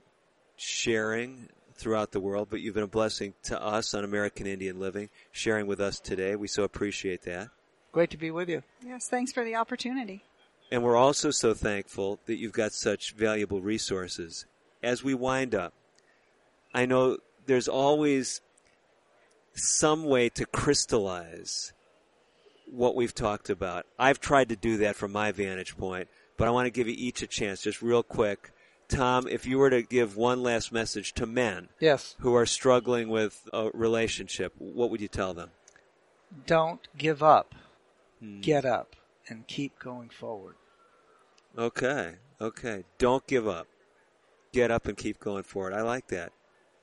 sharing 0.57 1.49
throughout 1.75 2.13
the 2.13 2.21
world, 2.21 2.49
but 2.51 2.61
you've 2.61 2.75
been 2.75 2.85
a 2.85 2.87
blessing 2.87 3.35
to 3.45 3.61
us 3.61 3.93
on 3.95 4.05
American 4.05 4.47
Indian 4.47 4.79
Living, 4.79 5.09
sharing 5.33 5.67
with 5.67 5.81
us 5.81 5.99
today. 5.99 6.37
We 6.37 6.47
so 6.49 6.63
appreciate 6.63 7.23
that. 7.23 7.49
Great 7.91 8.11
to 8.11 8.17
be 8.17 8.31
with 8.31 8.49
you. 8.49 8.63
yes 8.83 9.07
thanks 9.09 9.33
for 9.33 9.45
the 9.45 9.55
opportunity 9.55 10.23
And 10.71 10.83
we're 10.83 10.97
also 10.97 11.31
so 11.31 11.53
thankful 11.53 12.21
that 12.25 12.37
you've 12.37 12.53
got 12.53 12.73
such 12.73 13.13
valuable 13.13 13.61
resources. 13.61 14.47
As 14.83 15.05
we 15.05 15.13
wind 15.13 15.55
up, 15.55 15.75
I 16.73 16.87
know 16.87 17.19
there's 17.45 17.69
always 17.69 18.41
some 19.55 20.05
way 20.05 20.31
to 20.31 20.47
crystallize 20.47 21.75
what 22.67 22.95
we've 22.95 23.15
talked 23.15 23.51
about. 23.51 23.87
I've 23.99 24.21
tried 24.21 24.49
to 24.51 24.57
do 24.57 24.79
that 24.79 24.97
from 24.97 25.13
my 25.13 25.33
vantage 25.33 25.77
point, 25.77 26.09
but 26.37 26.49
I 26.49 26.51
want 26.51 26.67
to 26.67 26.71
give 26.71 26.89
you 26.89 26.95
each 26.97 27.23
a 27.23 27.27
chance, 27.27 27.63
just 27.63 27.83
real 27.83 28.03
quick. 28.03 28.51
Tom, 28.89 29.27
if 29.29 29.47
you 29.47 29.59
were 29.59 29.71
to 29.71 29.83
give 29.83 30.17
one 30.17 30.43
last 30.43 30.71
message 30.73 31.13
to 31.15 31.25
men 31.27 31.69
Yes. 31.81 32.15
who 32.21 32.35
are 32.35 32.45
struggling 32.47 33.09
with 33.09 33.49
a 33.53 33.71
relationship, 33.73 34.53
what 34.59 34.91
would 34.91 35.01
you 35.01 35.09
tell 35.09 35.33
them? 35.33 35.51
Don't 36.47 36.87
give 36.97 37.23
up. 37.23 37.55
Hmm. 38.21 38.41
Get 38.41 38.65
up 38.65 38.97
and 39.29 39.47
keep 39.47 39.79
going 39.79 40.09
forward. 40.11 40.57
Okay, 41.57 42.17
okay. 42.41 42.85
Don't 42.99 43.27
give 43.27 43.47
up. 43.47 43.67
Get 44.53 44.71
up 44.71 44.87
and 44.87 44.97
keep 44.97 45.19
going 45.21 45.43
forward. 45.43 45.73
I 45.75 45.83
like 45.83 46.09
that. 46.09 46.33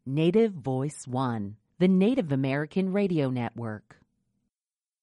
Native 0.06 0.52
Voice 0.52 1.06
One, 1.06 1.56
the 1.78 1.88
Native 1.88 2.32
American 2.32 2.90
Radio 2.90 3.28
Network. 3.28 3.98